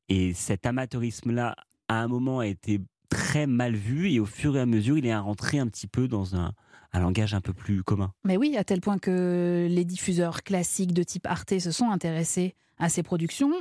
Et 0.08 0.34
cet 0.34 0.66
amateurisme-là 0.66 1.56
à 2.00 2.02
un 2.02 2.08
moment 2.08 2.40
a 2.40 2.46
été 2.46 2.80
très 3.08 3.46
mal 3.46 3.74
vu 3.74 4.10
et 4.10 4.20
au 4.20 4.26
fur 4.26 4.56
et 4.56 4.60
à 4.60 4.66
mesure, 4.66 4.98
il 4.98 5.06
est 5.06 5.16
rentré 5.16 5.58
un 5.58 5.66
petit 5.68 5.86
peu 5.86 6.08
dans 6.08 6.36
un, 6.36 6.52
un 6.92 7.00
langage 7.00 7.34
un 7.34 7.40
peu 7.40 7.52
plus 7.52 7.82
commun. 7.82 8.12
Mais 8.24 8.36
oui, 8.36 8.56
à 8.56 8.64
tel 8.64 8.80
point 8.80 8.98
que 8.98 9.66
les 9.68 9.84
diffuseurs 9.84 10.42
classiques 10.42 10.94
de 10.94 11.02
type 11.02 11.26
Arte 11.26 11.58
se 11.58 11.70
sont 11.70 11.90
intéressés 11.90 12.54
à 12.78 12.88
ces 12.88 13.02
productions, 13.02 13.52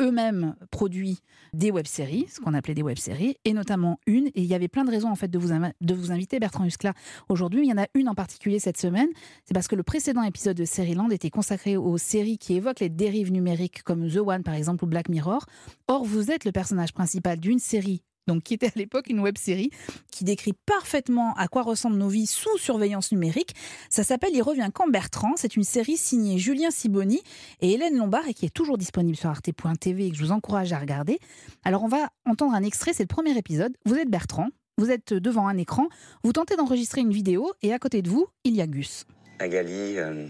eux-mêmes 0.00 0.56
produit 0.70 1.20
des 1.52 1.70
web-séries, 1.70 2.26
ce 2.28 2.40
qu'on 2.40 2.54
appelait 2.54 2.74
des 2.74 2.82
web-séries, 2.82 3.36
et 3.44 3.52
notamment 3.52 3.98
une, 4.06 4.26
et 4.28 4.42
il 4.42 4.46
y 4.46 4.54
avait 4.54 4.68
plein 4.68 4.84
de 4.84 4.90
raisons 4.90 5.10
en 5.10 5.14
fait 5.14 5.28
de 5.28 5.38
vous, 5.38 5.50
de 5.80 5.94
vous 5.94 6.12
inviter 6.12 6.38
Bertrand 6.38 6.64
Huskla 6.64 6.94
aujourd'hui, 7.28 7.66
il 7.66 7.70
y 7.70 7.72
en 7.72 7.82
a 7.82 7.86
une 7.94 8.08
en 8.08 8.14
particulier 8.14 8.58
cette 8.58 8.78
semaine, 8.78 9.08
c'est 9.44 9.54
parce 9.54 9.68
que 9.68 9.76
le 9.76 9.82
précédent 9.82 10.22
épisode 10.22 10.56
de 10.56 10.94
Land 10.94 11.10
était 11.10 11.30
consacré 11.30 11.76
aux 11.76 11.98
séries 11.98 12.38
qui 12.38 12.54
évoquent 12.54 12.80
les 12.80 12.88
dérives 12.88 13.32
numériques 13.32 13.82
comme 13.82 14.08
The 14.08 14.18
One 14.18 14.42
par 14.42 14.54
exemple 14.54 14.84
ou 14.84 14.86
Black 14.86 15.08
Mirror. 15.08 15.46
Or, 15.88 16.04
vous 16.04 16.30
êtes 16.30 16.44
le 16.44 16.52
personnage 16.52 16.92
principal 16.92 17.38
d'une 17.38 17.58
série 17.58 18.02
donc 18.26 18.42
qui 18.42 18.54
était 18.54 18.66
à 18.66 18.72
l'époque 18.76 19.08
une 19.08 19.20
web 19.20 19.36
série 19.38 19.70
qui 20.10 20.24
décrit 20.24 20.54
parfaitement 20.66 21.34
à 21.34 21.48
quoi 21.48 21.62
ressemblent 21.62 21.96
nos 21.96 22.08
vies 22.08 22.26
sous 22.26 22.56
surveillance 22.58 23.12
numérique. 23.12 23.54
Ça 23.90 24.04
s'appelle 24.04 24.30
Il 24.34 24.42
revient 24.42 24.70
quand 24.72 24.88
Bertrand. 24.88 25.34
C'est 25.36 25.56
une 25.56 25.64
série 25.64 25.96
signée 25.96 26.38
Julien 26.38 26.70
Siboni 26.70 27.22
et 27.60 27.72
Hélène 27.72 27.96
Lombard 27.96 28.28
et 28.28 28.34
qui 28.34 28.46
est 28.46 28.54
toujours 28.54 28.78
disponible 28.78 29.16
sur 29.16 29.30
arte.tv 29.30 30.06
et 30.06 30.10
que 30.10 30.16
je 30.16 30.22
vous 30.22 30.32
encourage 30.32 30.72
à 30.72 30.78
regarder. 30.78 31.18
Alors 31.64 31.82
on 31.82 31.88
va 31.88 32.08
entendre 32.26 32.54
un 32.54 32.62
extrait, 32.62 32.92
c'est 32.92 33.02
le 33.02 33.08
premier 33.08 33.36
épisode. 33.36 33.74
Vous 33.84 33.96
êtes 33.96 34.08
Bertrand, 34.08 34.48
vous 34.78 34.90
êtes 34.90 35.12
devant 35.14 35.46
un 35.46 35.56
écran, 35.56 35.88
vous 36.22 36.32
tentez 36.32 36.56
d'enregistrer 36.56 37.00
une 37.00 37.12
vidéo 37.12 37.52
et 37.62 37.72
à 37.72 37.78
côté 37.78 38.02
de 38.02 38.08
vous, 38.08 38.26
il 38.44 38.54
y 38.54 38.60
a 38.60 38.66
Gus. 38.66 39.04
Agali, 39.38 39.98
euh, 39.98 40.26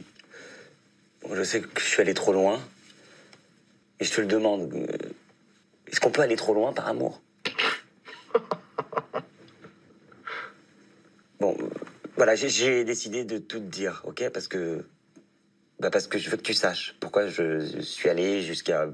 je 1.32 1.42
sais 1.42 1.60
que 1.60 1.80
je 1.80 1.86
suis 1.86 2.00
allé 2.00 2.14
trop 2.14 2.32
loin 2.32 2.60
et 4.00 4.04
je 4.04 4.12
te 4.12 4.20
le 4.20 4.26
demande. 4.26 4.72
Euh, 4.74 4.86
est-ce 5.86 6.00
qu'on 6.00 6.10
peut 6.10 6.22
aller 6.22 6.36
trop 6.36 6.54
loin 6.54 6.72
par 6.72 6.88
amour? 6.88 7.20
Bon, 11.40 11.56
voilà, 12.16 12.34
j'ai 12.34 12.84
décidé 12.84 13.24
de 13.24 13.38
tout 13.38 13.58
te 13.58 13.64
dire, 13.64 14.02
ok 14.04 14.30
Parce 14.32 14.48
que. 14.48 14.84
Bah 15.80 15.90
parce 15.90 16.06
que 16.06 16.18
je 16.18 16.30
veux 16.30 16.36
que 16.36 16.42
tu 16.42 16.54
saches 16.54 16.94
pourquoi 17.00 17.26
je 17.26 17.80
suis 17.80 18.08
allé 18.08 18.42
jusqu'à. 18.42 18.86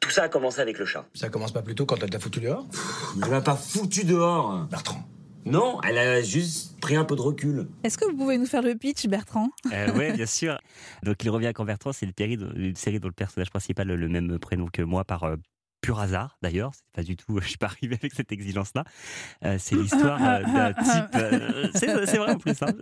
Tout 0.00 0.08
ça 0.10 0.22
a 0.24 0.28
commencé 0.30 0.60
avec 0.60 0.78
le 0.78 0.86
chat. 0.86 1.06
Ça 1.14 1.28
commence 1.28 1.52
pas 1.52 1.60
plus 1.60 1.74
tôt 1.74 1.84
quand 1.84 2.02
elle 2.02 2.08
t'a 2.08 2.18
foutu 2.18 2.40
dehors? 2.40 2.66
Elle 3.22 3.30
m'a 3.30 3.42
pas 3.42 3.54
foutu 3.54 4.04
dehors 4.04 4.66
Bertrand. 4.70 5.06
Non, 5.44 5.80
elle 5.82 5.98
a 5.98 6.22
juste 6.22 6.78
pris 6.80 6.96
un 6.96 7.04
peu 7.04 7.16
de 7.16 7.20
recul. 7.20 7.66
Est-ce 7.84 7.96
que 7.98 8.04
vous 8.06 8.16
pouvez 8.16 8.36
nous 8.38 8.46
faire 8.46 8.62
le 8.62 8.74
pitch, 8.74 9.06
Bertrand? 9.06 9.48
Euh, 9.72 9.88
Oui, 9.94 10.12
bien 10.12 10.26
sûr. 10.26 10.58
Donc, 11.02 11.22
il 11.24 11.30
revient 11.30 11.52
quand 11.54 11.64
Bertrand, 11.64 11.92
c'est 11.92 12.06
une 12.06 12.76
série 12.76 12.98
dont 12.98 13.08
le 13.08 13.12
personnage 13.12 13.50
principal 13.50 13.90
a 13.90 13.96
le 13.96 14.08
même 14.08 14.38
prénom 14.38 14.66
que 14.72 14.82
moi 14.82 15.04
par 15.04 15.24
euh, 15.24 15.36
pur 15.80 15.98
hasard 15.98 16.38
d'ailleurs, 16.42 16.72
c'est 16.74 16.84
pas 16.92 17.02
du 17.02 17.16
tout, 17.16 17.40
je 17.40 17.48
suis 17.48 17.58
pas 17.58 17.66
arrivé 17.66 17.96
avec 18.00 18.12
cette 18.14 18.32
exigence-là. 18.32 18.84
Euh, 19.44 19.56
c'est 19.58 19.76
l'histoire 19.80 20.20
euh, 20.22 20.42
d'un 20.42 20.72
type. 20.72 21.14
Euh, 21.14 21.68
c'est 21.74 22.18
vrai 22.18 22.32
en 22.32 22.38
plus, 22.38 22.62
hein, 22.62 22.72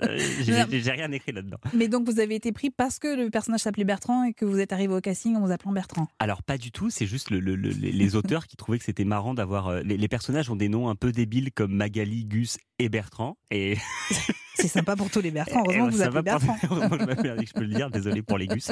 j'ai 0.40 0.90
rien 0.90 1.10
écrit 1.12 1.32
là-dedans. 1.32 1.58
Mais 1.74 1.88
donc 1.88 2.08
vous 2.08 2.20
avez 2.20 2.34
été 2.34 2.52
pris 2.52 2.70
parce 2.70 2.98
que 2.98 3.16
le 3.16 3.30
personnage 3.30 3.60
s'appelait 3.60 3.84
Bertrand 3.84 4.24
et 4.24 4.32
que 4.32 4.44
vous 4.44 4.58
êtes 4.58 4.72
arrivé 4.72 4.94
au 4.94 5.00
casting 5.00 5.36
en 5.36 5.40
vous 5.40 5.52
appelant 5.52 5.72
Bertrand 5.72 6.08
Alors 6.18 6.42
pas 6.42 6.58
du 6.58 6.72
tout, 6.72 6.90
c'est 6.90 7.06
juste 7.06 7.30
le, 7.30 7.38
les 7.38 8.16
auteurs 8.16 8.46
qui 8.46 8.56
trouvaient 8.56 8.78
que 8.78 8.84
c'était 8.84 9.04
marrant 9.04 9.34
d'avoir. 9.34 9.82
Les, 9.82 9.96
les, 9.96 10.08
personnages 10.08 10.50
ont 10.50 10.56
des 10.56 10.68
noms 10.68 10.88
un 10.88 10.94
peu 10.94 11.12
débiles 11.12 11.52
comme 11.52 11.72
Magali, 11.72 12.24
Gus 12.24 12.58
et 12.78 12.88
Bertrand. 12.88 13.36
Et 13.50 13.76
C'est 14.58 14.68
sympa 14.68 14.96
pour 14.96 15.10
tous 15.10 15.20
les 15.20 15.30
Bertrand. 15.30 15.62
Heureusement 15.64 15.86
que 15.86 15.92
vous 15.92 16.02
appelez 16.02 16.22
Bertrand. 16.22 16.56
je 16.62 17.52
peux 17.52 17.62
le 17.62 17.74
dire. 17.74 17.90
Désolé 17.90 18.22
pour 18.22 18.38
les 18.38 18.46
gus. 18.46 18.70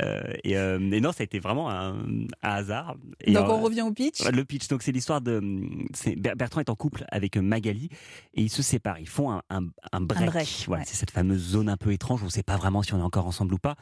Euh, 0.00 0.22
euh, 0.46 0.90
et, 0.92 1.00
non, 1.00 1.12
ça 1.12 1.22
a 1.22 1.24
été 1.24 1.38
vraiment 1.38 1.70
un, 1.70 1.96
hasard. 2.42 2.96
donc 3.26 3.48
on 3.48 3.60
revient 3.60 3.82
au 3.82 3.92
pitch. 3.92 4.24
Le 4.28 4.44
pitch. 4.44 4.68
Donc 4.68 4.82
c'est 4.82 4.92
l'histoire 4.92 5.20
de 5.20 5.40
Bertrand 6.16 6.60
est 6.60 6.70
en 6.70 6.74
couple 6.74 7.04
avec 7.08 7.36
Magali 7.36 7.88
et 8.34 8.42
ils 8.42 8.50
se 8.50 8.62
séparent. 8.62 8.98
Ils 8.98 9.08
font 9.08 9.30
un, 9.30 9.42
un, 9.50 10.00
break. 10.00 10.64
voilà, 10.66 10.84
c'est 10.84 10.96
cette 10.96 11.10
fameuse 11.10 11.40
zone 11.40 11.68
un 11.68 11.76
peu 11.76 11.92
étrange. 11.92 12.22
On 12.22 12.26
ne 12.26 12.30
sait 12.30 12.42
pas 12.42 12.56
vraiment 12.56 12.82
si 12.82 12.94
on 12.94 12.98
est 12.98 13.02
encore 13.02 13.26
ensemble 13.26 13.54
ou 13.54 13.58
pas. 13.58 13.76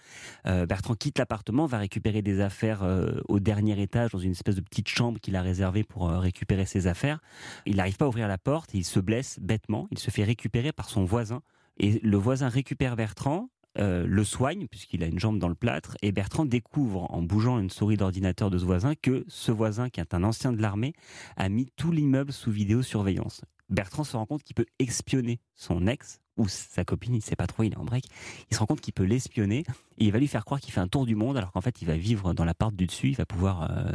Euh, 0.46 0.66
Bertrand 0.66 0.94
quitte 0.94 1.18
l'appartement, 1.18 1.66
va 1.66 1.78
récupérer 1.78 2.22
des 2.22 2.40
affaires 2.40 2.82
au 3.28 3.40
dernier 3.40 3.80
étage 3.80 4.10
dans 4.10 4.18
une 4.18 4.32
espèce 4.32 4.54
de 4.54 4.60
petite 4.60 4.88
chambre 4.88 5.18
qu'il 5.20 5.36
a 5.36 5.42
réservée 5.42 5.84
pour 5.84 6.08
récupérer 6.08 6.66
ses 6.66 6.86
affaires. 6.86 7.20
Il 7.66 7.76
n'arrive 7.76 7.96
pas 7.96 8.04
à 8.04 8.08
ouvrir 8.08 8.28
la 8.28 8.38
porte. 8.38 8.74
Et 8.74 8.78
il 8.78 8.84
se 8.84 9.00
blesse 9.00 9.38
bêtement. 9.40 9.88
Il 9.90 9.98
se 9.98 10.10
fait 10.10 10.24
récupérer 10.24 10.72
par 10.72 10.88
son 10.88 11.04
voisin 11.04 11.37
et 11.78 12.00
le 12.00 12.16
voisin 12.16 12.48
récupère 12.48 12.96
Bertrand, 12.96 13.48
euh, 13.78 14.06
le 14.06 14.24
soigne, 14.24 14.66
puisqu'il 14.66 15.04
a 15.04 15.06
une 15.06 15.18
jambe 15.18 15.38
dans 15.38 15.48
le 15.48 15.54
plâtre, 15.54 15.96
et 16.02 16.10
Bertrand 16.10 16.44
découvre, 16.44 17.06
en 17.14 17.22
bougeant 17.22 17.58
une 17.58 17.70
souris 17.70 17.96
d'ordinateur 17.96 18.50
de 18.50 18.58
ce 18.58 18.64
voisin, 18.64 18.94
que 18.94 19.24
ce 19.28 19.52
voisin, 19.52 19.88
qui 19.88 20.00
est 20.00 20.14
un 20.14 20.24
ancien 20.24 20.52
de 20.52 20.60
l'armée, 20.60 20.94
a 21.36 21.48
mis 21.48 21.66
tout 21.76 21.92
l'immeuble 21.92 22.32
sous 22.32 22.50
vidéosurveillance. 22.50 23.42
Bertrand 23.68 24.02
se 24.02 24.16
rend 24.16 24.26
compte 24.26 24.42
qu'il 24.42 24.54
peut 24.54 24.66
espionner 24.78 25.40
son 25.54 25.86
ex, 25.86 26.20
ou 26.36 26.48
sa 26.48 26.84
copine, 26.84 27.14
il 27.14 27.18
ne 27.18 27.22
sait 27.22 27.36
pas 27.36 27.46
trop, 27.46 27.62
il 27.62 27.72
est 27.72 27.76
en 27.76 27.84
break. 27.84 28.04
Il 28.50 28.54
se 28.54 28.60
rend 28.60 28.66
compte 28.66 28.80
qu'il 28.80 28.94
peut 28.94 29.04
l'espionner, 29.04 29.64
et 29.98 30.06
il 30.06 30.12
va 30.12 30.18
lui 30.18 30.28
faire 30.28 30.44
croire 30.44 30.60
qu'il 30.60 30.72
fait 30.72 30.80
un 30.80 30.88
tour 30.88 31.06
du 31.06 31.14
monde, 31.14 31.36
alors 31.36 31.52
qu'en 31.52 31.60
fait, 31.60 31.80
il 31.82 31.86
va 31.86 31.96
vivre 31.96 32.34
dans 32.34 32.44
l'appart 32.44 32.74
du 32.74 32.86
dessus, 32.86 33.10
il 33.10 33.16
va 33.16 33.26
pouvoir 33.26 33.70
euh, 33.70 33.92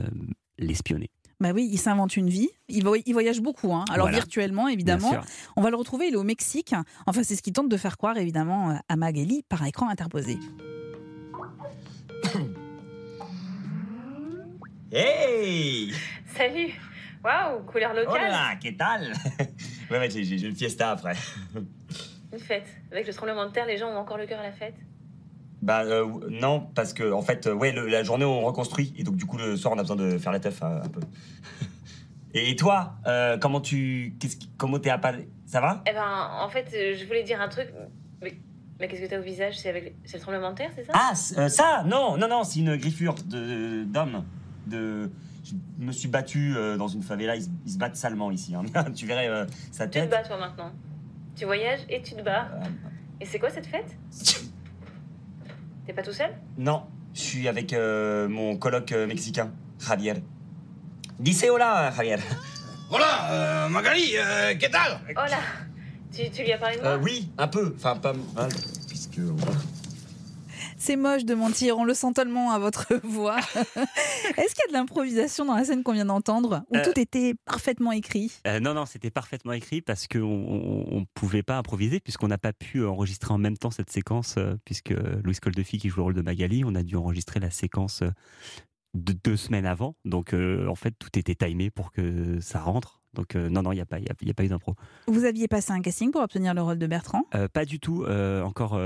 l'espionner. 0.57 1.09
Bah 1.43 1.51
oui, 1.53 1.67
il 1.69 1.77
s'invente 1.77 2.15
une 2.15 2.29
vie. 2.29 2.49
Il, 2.69 2.83
voyage 2.85 3.41
beaucoup, 3.41 3.73
hein. 3.73 3.83
alors 3.91 4.07
virtuellement 4.07 4.69
évidemment. 4.69 5.11
On 5.57 5.61
va 5.61 5.71
le 5.71 5.75
retrouver, 5.75 6.07
il 6.07 6.13
est 6.13 6.17
au 6.17 6.23
Mexique. 6.23 6.73
Enfin, 7.05 7.21
c'est 7.21 7.35
ce 7.35 7.41
qu'il 7.41 7.51
tente 7.51 7.67
de 7.67 7.75
faire 7.75 7.97
croire 7.97 8.15
évidemment 8.15 8.79
à 8.87 8.95
Magali 8.95 9.43
par 9.43 9.65
écran 9.65 9.89
interposé. 9.89 10.39
Hey 14.95 15.91
Salut 16.37 16.71
Waouh, 17.23 17.63
couleur 17.63 17.93
Oh 17.93 18.15
là 18.15 18.53
locale 18.53 19.13
Ouais, 19.89 19.97
ouais, 19.97 20.09
j'ai 20.09 20.23
j'ai 20.23 20.47
une 20.47 20.55
fiesta 20.55 20.91
après. 20.91 21.15
Une 22.31 22.39
fête. 22.39 22.67
Avec 22.91 23.07
le 23.07 23.13
tremblement 23.13 23.47
de 23.47 23.51
terre, 23.51 23.65
les 23.65 23.77
gens 23.77 23.89
ont 23.89 23.97
encore 23.97 24.17
le 24.17 24.27
cœur 24.27 24.39
à 24.39 24.43
la 24.43 24.51
fête 24.51 24.75
Bah 25.63 25.83
euh, 25.85 26.05
non, 26.29 26.59
parce 26.75 26.91
que 26.93 27.11
en 27.13 27.21
fait, 27.21 27.47
euh, 27.47 27.53
ouais, 27.53 27.71
le- 27.71 27.87
la 27.87 28.03
journée 28.03 28.25
on 28.25 28.41
reconstruit 28.41 28.93
et 28.97 29.03
donc 29.03 29.15
du 29.15 29.25
coup 29.25 29.37
le 29.37 29.55
soir 29.55 29.73
on 29.73 29.77
a 29.79 29.81
besoin 29.83 29.95
de 29.95 30.17
faire 30.17 30.33
la 30.33 30.41
teuf 30.41 30.61
euh, 30.61 30.81
un 30.83 30.89
peu. 30.89 30.99
Et 32.35 32.55
toi, 32.55 32.95
euh, 33.05 33.37
comment 33.37 33.61
tu, 33.61 34.15
qu'est-ce 34.19 34.35
qui- 34.37 34.49
comment 34.57 34.79
t'es 34.79 34.89
à 34.89 34.97
pas, 34.97 35.13
ça 35.45 35.61
va? 35.61 35.83
Eh 35.87 35.93
ben, 35.93 36.29
en 36.41 36.49
fait, 36.49 36.65
euh, 36.73 36.95
je 36.99 37.05
voulais 37.05 37.21
dire 37.23 37.39
un 37.39 37.47
truc. 37.47 37.71
Mais, 38.23 38.33
mais 38.79 38.87
qu'est-ce 38.87 39.03
que 39.03 39.07
t'as 39.07 39.19
au 39.19 39.23
visage? 39.23 39.57
C'est 39.59 39.69
avec... 39.69 39.95
c'est 40.03 40.17
le 40.17 40.21
tremblement 40.23 40.49
de 40.51 40.55
terre, 40.57 40.71
c'est 40.75 40.83
ça? 40.83 40.93
Ah, 40.95 41.13
c- 41.15 41.35
euh, 41.37 41.47
ça, 41.47 41.83
non, 41.85 42.17
non, 42.17 42.27
non, 42.27 42.43
c'est 42.43 42.59
une 42.59 42.75
griffure 42.75 43.13
de 43.25 43.83
d'homme. 43.83 44.23
De, 44.65 45.11
je 45.45 45.53
me 45.85 45.91
suis 45.91 46.07
battu 46.07 46.55
euh, 46.57 46.75
dans 46.75 46.87
une 46.87 47.03
favela, 47.03 47.35
ils, 47.35 47.43
se- 47.43 47.49
ils 47.67 47.71
se 47.73 47.77
battent 47.77 47.95
salement 47.97 48.31
ici. 48.31 48.55
hein. 48.55 48.63
tu 48.95 49.05
verrais 49.05 49.27
euh, 49.29 49.45
sa 49.71 49.85
Tu 49.85 49.91
te 49.91 49.99
tête. 49.99 50.09
bats, 50.09 50.23
toi, 50.23 50.37
maintenant. 50.37 50.71
Tu 51.35 51.45
voyages 51.45 51.81
et 51.87 52.01
tu 52.01 52.15
te 52.15 52.21
bats. 52.23 52.47
Euh, 52.51 52.65
Et 53.21 53.25
c'est 53.25 53.37
quoi 53.39 53.49
cette 53.51 53.67
fête? 53.67 53.95
T'es 55.85 55.93
pas 55.93 56.01
tout 56.03 56.13
seul? 56.13 56.31
Non, 56.57 56.83
je 57.13 57.19
suis 57.19 57.47
avec 57.47 57.73
euh, 57.73 58.27
mon 58.29 58.55
coloc 58.57 58.91
euh, 58.91 59.05
mexicain, 59.05 59.51
Javier. 59.79 60.13
Dice 61.19 61.45
hola, 61.49 61.91
Javier. 61.95 62.17
Voilà, 62.89 63.31
euh, 63.31 63.69
Magali, 63.69 64.11
euh, 64.17 64.53
qu'est-ce 64.59 64.77
Oh 65.09 65.27
là 65.27 65.39
tu, 66.15 66.29
tu 66.29 66.43
lui 66.43 66.51
as 66.51 66.59
parlé 66.59 66.77
de 66.77 66.81
moi? 66.83 66.91
Euh, 66.91 66.99
oui, 67.01 67.31
un 67.39 67.47
peu, 67.47 67.73
enfin 67.75 67.95
pas 67.95 68.13
mal, 68.13 68.49
puisque. 68.87 69.19
C'est 70.85 70.97
moche 70.97 71.23
de 71.23 71.33
mentir, 71.33 71.77
on 71.77 71.85
le 71.85 71.93
sent 71.93 72.11
tellement 72.13 72.51
à 72.51 72.59
votre 72.59 72.93
voix. 73.05 73.37
Est-ce 73.37 74.53
qu'il 74.53 74.63
y 74.63 74.65
a 74.65 74.67
de 74.67 74.73
l'improvisation 74.73 75.45
dans 75.45 75.55
la 75.55 75.63
scène 75.63 75.81
qu'on 75.81 75.93
vient 75.93 76.03
d'entendre 76.03 76.65
Où 76.71 76.75
Euh. 76.75 76.83
tout 76.83 76.99
était 76.99 77.35
parfaitement 77.45 77.93
écrit? 77.93 78.33
Euh, 78.45 78.59
non, 78.59 78.73
non, 78.73 78.85
c'était 78.85 79.09
parfaitement 79.09 79.53
écrit 79.53 79.81
parce 79.81 80.09
qu'on 80.09 80.19
on, 80.19 80.85
on 80.97 81.05
pouvait 81.13 81.41
pas 81.41 81.57
improviser 81.57 82.01
puisqu'on 82.01 82.27
n'a 82.27 82.37
pas 82.37 82.51
pu 82.51 82.85
enregistrer 82.85 83.33
en 83.33 83.37
même 83.37 83.57
temps 83.57 83.71
cette 83.71 83.91
séquence 83.91 84.35
euh, 84.37 84.55
puisque 84.65 84.89
Louis 85.23 85.35
Coldefi 85.41 85.77
qui 85.77 85.87
joue 85.87 85.97
le 85.97 86.03
rôle 86.03 86.13
de 86.15 86.21
Magali, 86.21 86.63
on 86.65 86.75
a 86.75 86.83
dû 86.83 86.97
enregistrer 86.97 87.39
la 87.39 87.49
séquence 87.49 88.03
de 88.93 89.13
deux 89.13 89.37
semaines 89.37 89.65
avant. 89.65 89.95
Donc 90.03 90.33
euh, 90.33 90.67
en 90.67 90.75
fait, 90.75 90.93
tout 90.99 91.17
était 91.17 91.35
timé 91.35 91.69
pour 91.71 91.93
que 91.93 92.41
ça 92.41 92.59
rentre. 92.59 92.99
Donc 93.13 93.35
euh, 93.35 93.49
non, 93.49 93.61
non, 93.61 93.71
il 93.71 93.75
n'y 93.75 93.81
a 93.81 93.85
pas, 93.85 93.99
y 93.99 94.07
a, 94.07 94.13
il 94.21 94.27
y 94.27 94.31
a 94.31 94.33
pas 94.33 94.43
eu 94.43 94.47
d'impro. 94.47 94.75
Vous 95.07 95.23
aviez 95.25 95.47
passé 95.47 95.71
un 95.71 95.81
casting 95.81 96.11
pour 96.11 96.21
obtenir 96.21 96.53
le 96.53 96.61
rôle 96.61 96.79
de 96.79 96.87
Bertrand? 96.87 97.23
Euh, 97.35 97.47
pas 97.47 97.65
du 97.65 97.79
tout. 97.79 98.03
euh, 98.03 98.41
encore 98.43 98.79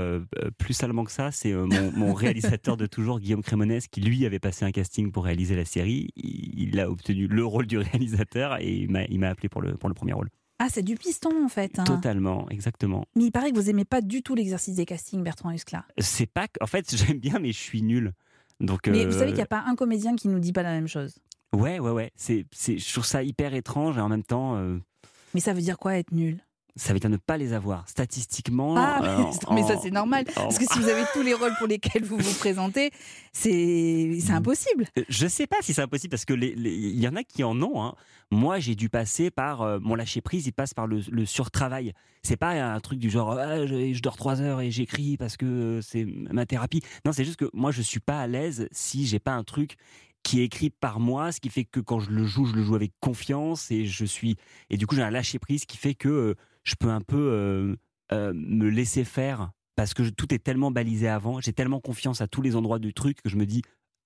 plus 0.58 0.74
salement 0.74 1.04
que 1.04 1.12
ça, 1.12 1.30
c'est 1.30 1.52
mon, 1.52 1.92
mon 1.92 2.12
réalisateur 2.14 2.76
de 2.76 2.86
toujours, 2.86 3.20
Guillaume 3.20 3.42
Crémonès, 3.42 3.86
qui 3.88 4.00
lui 4.00 4.26
avait 4.26 4.38
passé 4.38 4.64
un 4.64 4.70
casting 4.70 5.10
pour 5.12 5.24
réaliser 5.24 5.56
la 5.56 5.64
série. 5.64 6.10
Il, 6.16 6.68
il 6.68 6.80
a 6.80 6.90
obtenu 6.90 7.26
le 7.26 7.44
rôle 7.44 7.66
du 7.66 7.78
réalisateur 7.78 8.58
et 8.60 8.70
il 8.74 9.18
m'a 9.20 9.28
appelé 9.28 9.48
pour 9.48 9.62
le, 9.62 9.76
pour 9.76 9.88
le 9.88 9.94
premier 9.94 10.12
rôle. 10.12 10.28
Ah, 10.60 10.66
c'est 10.68 10.82
du 10.82 10.96
piston 10.96 11.30
en 11.44 11.48
fait. 11.48 11.78
hein. 11.78 11.84
Totalement, 11.84 12.48
exactement. 12.50 13.04
Mais 13.14 13.24
il 13.26 13.30
paraît 13.30 13.52
que 13.52 13.56
vous 13.56 13.70
aimez 13.70 13.84
pas 13.84 14.00
du 14.00 14.22
tout 14.22 14.34
l'exercice 14.34 14.74
des 14.74 14.86
castings, 14.86 15.22
Bertrand 15.22 15.52
Huskla. 15.52 15.84
C'est 15.98 16.26
pas. 16.26 16.46
En 16.60 16.66
fait, 16.66 16.94
j'aime 16.96 17.18
bien, 17.18 17.38
mais 17.38 17.52
je 17.52 17.58
suis 17.58 17.80
nul. 17.80 18.12
Donc. 18.60 18.88
Mais 18.88 19.04
euh, 19.04 19.08
vous 19.08 19.12
savez 19.12 19.26
qu'il 19.26 19.36
n'y 19.36 19.42
a 19.42 19.46
pas 19.46 19.62
un 19.68 19.76
comédien 19.76 20.16
qui 20.16 20.26
nous 20.26 20.40
dit 20.40 20.52
pas 20.52 20.64
la 20.64 20.72
même 20.72 20.88
chose. 20.88 21.20
Ouais, 21.54 21.78
ouais, 21.80 21.90
ouais. 21.90 22.10
C'est, 22.16 22.44
c'est, 22.52 22.78
je 22.78 22.92
trouve 22.92 23.04
ça 23.06 23.22
hyper 23.22 23.54
étrange 23.54 23.96
et 23.96 24.00
en 24.00 24.08
même 24.08 24.22
temps, 24.24 24.56
euh, 24.56 24.78
Mais 25.34 25.40
ça 25.40 25.52
veut 25.54 25.60
dire 25.62 25.78
quoi 25.78 25.96
être 25.98 26.12
nul? 26.12 26.38
ça 26.76 26.92
veut 26.92 27.00
dire 27.00 27.10
ne 27.10 27.16
pas 27.16 27.36
les 27.36 27.54
avoir. 27.54 27.88
Statistiquement. 27.88 28.76
Ah, 28.76 29.00
euh, 29.02 29.24
mais, 29.50 29.56
mais 29.56 29.62
ça 29.66 29.76
c'est 29.82 29.90
normal. 29.90 30.24
en- 30.36 30.42
Parce 30.42 30.58
que 30.60 30.64
si 30.64 30.78
vous 30.78 30.88
avez 30.88 31.02
tous 31.12 31.22
les 31.22 31.34
rôles 31.34 31.52
pour 31.58 31.66
lesquels 31.66 32.04
vous 32.04 32.16
vous 32.18 32.34
présentez, 32.38 32.92
c'est 33.32 34.18
c'est 34.20 34.32
impossible. 34.32 34.86
Euh, 34.96 35.02
Je 35.08 35.26
sais 35.26 35.48
pas 35.48 35.56
si 35.60 35.74
c'est 35.74 35.82
impossible 35.82 36.10
parce 36.12 36.24
les- 36.54 36.72
il 36.76 37.00
y 37.00 37.08
en 37.08 37.16
a 37.16 37.24
qui 37.24 37.42
en 37.42 37.60
ont. 37.62 37.82
hein. 37.82 37.94
Moi, 38.30 38.60
j'ai 38.60 38.76
dû 38.76 38.88
passer 38.90 39.30
par 39.32 39.62
euh, 39.62 39.78
mon 39.80 39.96
lâcher 39.96 40.20
prise. 40.20 40.46
Il 40.46 40.52
passe 40.52 40.72
par 40.72 40.86
le, 40.86 41.00
le 41.10 41.26
surtravail. 41.26 41.94
C'est 42.22 42.36
pas 42.36 42.50
un 42.50 42.78
truc 42.78 43.00
du 43.00 43.10
genre 43.10 43.32
Ah, 43.32 43.66
je, 43.66 43.92
je 43.92 44.00
dors 44.02 44.16
trois 44.16 44.40
heures 44.40 44.60
et 44.60 44.70
j'écris 44.70 45.16
parce 45.16 45.36
que 45.36 45.80
c'est 45.82 46.04
ma 46.04 46.46
thérapie. 46.46 46.82
Non, 47.04 47.10
c'est 47.10 47.24
juste 47.24 47.40
que 47.40 47.50
moi, 47.54 47.72
je 47.72 47.82
suis 47.82 48.00
pas 48.00 48.20
à 48.20 48.26
l'aise 48.28 48.68
si 48.70 49.04
j'ai 49.06 49.18
pas 49.18 49.32
un 49.32 49.42
truc 49.42 49.76
qui 50.28 50.42
est 50.42 50.44
écrit 50.44 50.68
par 50.68 51.00
moi, 51.00 51.32
ce 51.32 51.40
qui 51.40 51.48
fait 51.48 51.64
que 51.64 51.80
quand 51.80 52.00
je 52.00 52.10
le 52.10 52.26
joue, 52.26 52.44
je 52.44 52.54
le 52.54 52.62
joue 52.62 52.74
avec 52.74 52.92
confiance 53.00 53.70
et 53.70 53.86
je 53.86 54.04
suis 54.04 54.36
et 54.68 54.76
du 54.76 54.86
coup 54.86 54.94
j'ai 54.94 55.02
un 55.02 55.10
lâcher 55.10 55.38
prise 55.38 55.64
qui 55.64 55.78
fait 55.78 55.94
que 55.94 56.08
euh, 56.10 56.34
je 56.64 56.74
peux 56.74 56.90
un 56.90 57.00
peu 57.00 57.16
euh, 57.16 57.76
euh, 58.12 58.34
me 58.34 58.68
laisser 58.68 59.04
faire 59.04 59.52
parce 59.74 59.94
que 59.94 60.06
tout 60.10 60.34
est 60.34 60.38
tellement 60.38 60.70
balisé 60.70 61.08
avant. 61.08 61.40
J'ai 61.40 61.54
tellement 61.54 61.80
confiance 61.80 62.20
à 62.20 62.26
tous 62.28 62.42
les 62.42 62.56
endroits 62.56 62.78
du 62.78 62.92
truc 62.92 63.22
que 63.22 63.30
je 63.30 63.36
me 63.36 63.46
dis 63.46 63.62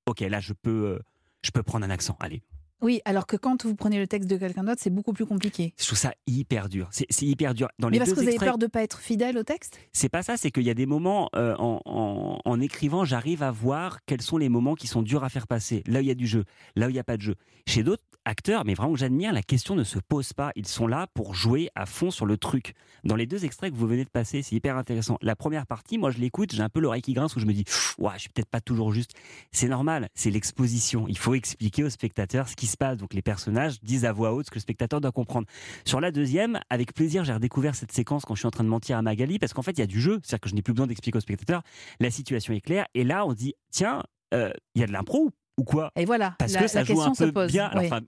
ok, 0.06 0.20
là, 0.20 0.38
je 0.38 0.52
peux, 0.52 1.00
je 1.44 1.50
peux 1.50 1.64
prendre 1.64 1.84
un 1.84 1.90
accent. 1.90 2.16
Allez. 2.20 2.40
Oui, 2.82 3.00
alors 3.04 3.26
que 3.26 3.36
quand 3.36 3.64
vous 3.64 3.74
prenez 3.74 3.98
le 3.98 4.06
texte 4.06 4.28
de 4.28 4.36
quelqu'un 4.36 4.64
d'autre, 4.64 4.80
c'est 4.82 4.90
beaucoup 4.90 5.12
plus 5.12 5.24
compliqué. 5.24 5.72
Je 5.78 5.86
trouve 5.86 5.98
ça 5.98 6.12
hyper 6.26 6.68
dur. 6.68 6.88
C'est 6.90 7.06
hyper 7.24 7.54
dur. 7.54 7.68
Dans 7.78 7.88
Mais 7.88 7.92
les 7.94 7.98
parce 8.00 8.10
deux 8.10 8.16
que 8.16 8.20
vous 8.22 8.28
avez 8.28 8.38
peur 8.38 8.58
de 8.58 8.66
pas 8.66 8.82
être 8.82 8.98
fidèle 9.00 9.38
au 9.38 9.44
texte? 9.44 9.78
C'est 9.92 10.08
pas 10.08 10.22
ça. 10.22 10.36
C'est 10.36 10.50
qu'il 10.50 10.64
y 10.64 10.70
a 10.70 10.74
des 10.74 10.86
moments 10.86 11.30
euh, 11.36 11.54
en, 11.58 11.80
en- 11.84 12.38
en 12.44 12.60
écrivant, 12.60 13.04
j'arrive 13.04 13.42
à 13.42 13.50
voir 13.50 14.00
quels 14.06 14.20
sont 14.22 14.36
les 14.36 14.48
moments 14.48 14.74
qui 14.74 14.86
sont 14.88 15.02
durs 15.02 15.24
à 15.24 15.28
faire 15.28 15.46
passer. 15.46 15.82
Là 15.86 16.00
où 16.00 16.02
il 16.02 16.08
y 16.08 16.10
a 16.10 16.14
du 16.16 16.26
jeu, 16.26 16.44
là 16.76 16.86
où 16.86 16.90
il 16.90 16.94
n'y 16.94 16.98
a 16.98 17.04
pas 17.04 17.16
de 17.16 17.22
jeu. 17.22 17.36
Chez 17.66 17.84
d'autres 17.84 18.02
acteurs, 18.24 18.64
mais 18.64 18.74
vraiment 18.74 18.92
que 18.92 18.98
j'admire, 18.98 19.32
la 19.32 19.42
question 19.42 19.74
ne 19.76 19.84
se 19.84 19.98
pose 19.98 20.32
pas. 20.32 20.50
Ils 20.56 20.66
sont 20.66 20.86
là 20.86 21.06
pour 21.14 21.34
jouer 21.34 21.70
à 21.74 21.86
fond 21.86 22.10
sur 22.10 22.26
le 22.26 22.36
truc. 22.36 22.74
Dans 23.04 23.16
les 23.16 23.26
deux 23.26 23.44
extraits 23.44 23.72
que 23.72 23.76
vous 23.78 23.86
venez 23.86 24.04
de 24.04 24.10
passer, 24.10 24.42
c'est 24.42 24.54
hyper 24.56 24.76
intéressant. 24.76 25.18
La 25.22 25.34
première 25.36 25.66
partie, 25.66 25.98
moi, 25.98 26.10
je 26.10 26.18
l'écoute, 26.18 26.52
j'ai 26.52 26.62
un 26.62 26.68
peu 26.68 26.80
l'oreille 26.80 27.02
qui 27.02 27.12
grince 27.14 27.34
où 27.36 27.40
je 27.40 27.46
me 27.46 27.52
dis, 27.52 27.64
ouais, 27.98 28.12
je 28.14 28.20
suis 28.22 28.28
peut-être 28.28 28.48
pas 28.50 28.60
toujours 28.60 28.92
juste. 28.92 29.12
C'est 29.52 29.68
normal, 29.68 30.08
c'est 30.14 30.30
l'exposition. 30.30 31.06
Il 31.08 31.18
faut 31.18 31.34
expliquer 31.34 31.82
au 31.84 31.90
spectateur 31.90 32.48
ce 32.48 32.54
qui 32.56 32.66
se 32.72 32.76
passe. 32.76 32.96
Donc 32.96 33.14
les 33.14 33.22
personnages 33.22 33.80
disent 33.82 34.04
à 34.04 34.12
voix 34.12 34.32
haute 34.34 34.46
ce 34.46 34.50
que 34.50 34.56
le 34.56 34.60
spectateur 34.60 35.00
doit 35.00 35.12
comprendre. 35.12 35.46
Sur 35.84 36.00
la 36.00 36.10
deuxième, 36.10 36.60
avec 36.70 36.94
plaisir, 36.94 37.24
j'ai 37.24 37.32
redécouvert 37.32 37.74
cette 37.74 37.92
séquence 37.92 38.24
quand 38.24 38.34
je 38.34 38.40
suis 38.40 38.46
en 38.46 38.50
train 38.50 38.64
de 38.64 38.68
mentir 38.68 38.96
à 38.96 39.02
Magali, 39.02 39.38
parce 39.38 39.52
qu'en 39.52 39.62
fait, 39.62 39.72
il 39.72 39.80
y 39.80 39.82
a 39.82 39.86
du 39.86 40.00
jeu, 40.00 40.20
c'est-à-dire 40.22 40.40
que 40.40 40.48
je 40.48 40.54
n'ai 40.54 40.62
plus 40.62 40.72
besoin 40.72 40.86
d'expliquer 40.86 41.18
au 41.18 41.20
spectateur. 41.20 41.62
La 42.00 42.10
situation 42.10 42.52
est 42.54 42.60
claire, 42.60 42.86
et 42.94 43.04
là, 43.04 43.26
on 43.26 43.32
dit, 43.32 43.54
tiens, 43.70 44.02
euh, 44.34 44.50
il 44.74 44.80
y 44.80 44.84
a 44.84 44.86
de 44.86 44.92
l'impro 44.92 45.30
ou 45.58 45.64
quoi? 45.64 45.92
Et 45.96 46.04
voilà, 46.04 46.34
parce 46.38 46.52
la, 46.52 46.62
que 46.62 46.66
ça 46.66 46.80
la 46.80 46.84
joue 46.84 46.94
question 46.94 47.12
un 47.12 47.14
peu 47.14 47.32
pose. 47.32 47.52
bien. 47.52 47.70
Enfin, 47.74 48.00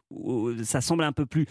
ça 0.64 0.80
semble 0.80 1.04
un 1.04 1.12
peu 1.12 1.26
plus 1.26 1.46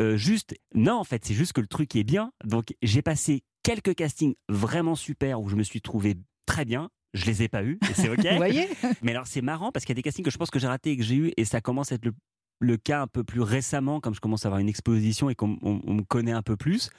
euh, 0.00 0.16
juste. 0.16 0.54
Non, 0.74 0.94
en 0.94 1.04
fait, 1.04 1.24
c'est 1.24 1.34
juste 1.34 1.52
que 1.52 1.60
le 1.60 1.66
truc 1.66 1.96
est 1.96 2.04
bien. 2.04 2.32
Donc, 2.44 2.74
j'ai 2.82 3.02
passé 3.02 3.42
quelques 3.62 3.94
castings 3.94 4.34
vraiment 4.48 4.94
super 4.94 5.40
où 5.40 5.48
je 5.48 5.56
me 5.56 5.62
suis 5.62 5.80
trouvé 5.80 6.16
très 6.46 6.64
bien. 6.64 6.90
Je 7.14 7.26
les 7.26 7.42
ai 7.42 7.48
pas 7.48 7.62
eus, 7.62 7.78
et 7.90 7.94
c'est 7.94 8.08
ok. 8.08 8.24
Vous 8.30 8.36
voyez? 8.36 8.68
Mais 9.02 9.10
alors, 9.10 9.26
c'est 9.26 9.42
marrant 9.42 9.70
parce 9.70 9.84
qu'il 9.84 9.92
y 9.92 9.96
a 9.96 10.00
des 10.00 10.02
castings 10.02 10.24
que 10.24 10.30
je 10.30 10.38
pense 10.38 10.50
que 10.50 10.58
j'ai 10.58 10.66
ratés 10.66 10.92
et 10.92 10.96
que 10.96 11.02
j'ai 11.02 11.16
eu, 11.16 11.32
et 11.36 11.44
ça 11.44 11.60
commence 11.60 11.92
à 11.92 11.96
être 11.96 12.06
le, 12.06 12.14
le 12.62 12.76
cas 12.76 13.02
un 13.02 13.06
peu 13.06 13.24
plus 13.24 13.40
récemment, 13.40 14.00
comme 14.00 14.14
je 14.14 14.20
commence 14.20 14.44
à 14.44 14.48
avoir 14.48 14.60
une 14.60 14.68
exposition 14.68 15.28
et 15.30 15.34
qu'on 15.34 15.58
on- 15.62 15.80
on 15.84 15.94
me 15.94 16.02
connaît 16.02 16.32
un 16.32 16.42
peu 16.42 16.56
plus. 16.56 16.90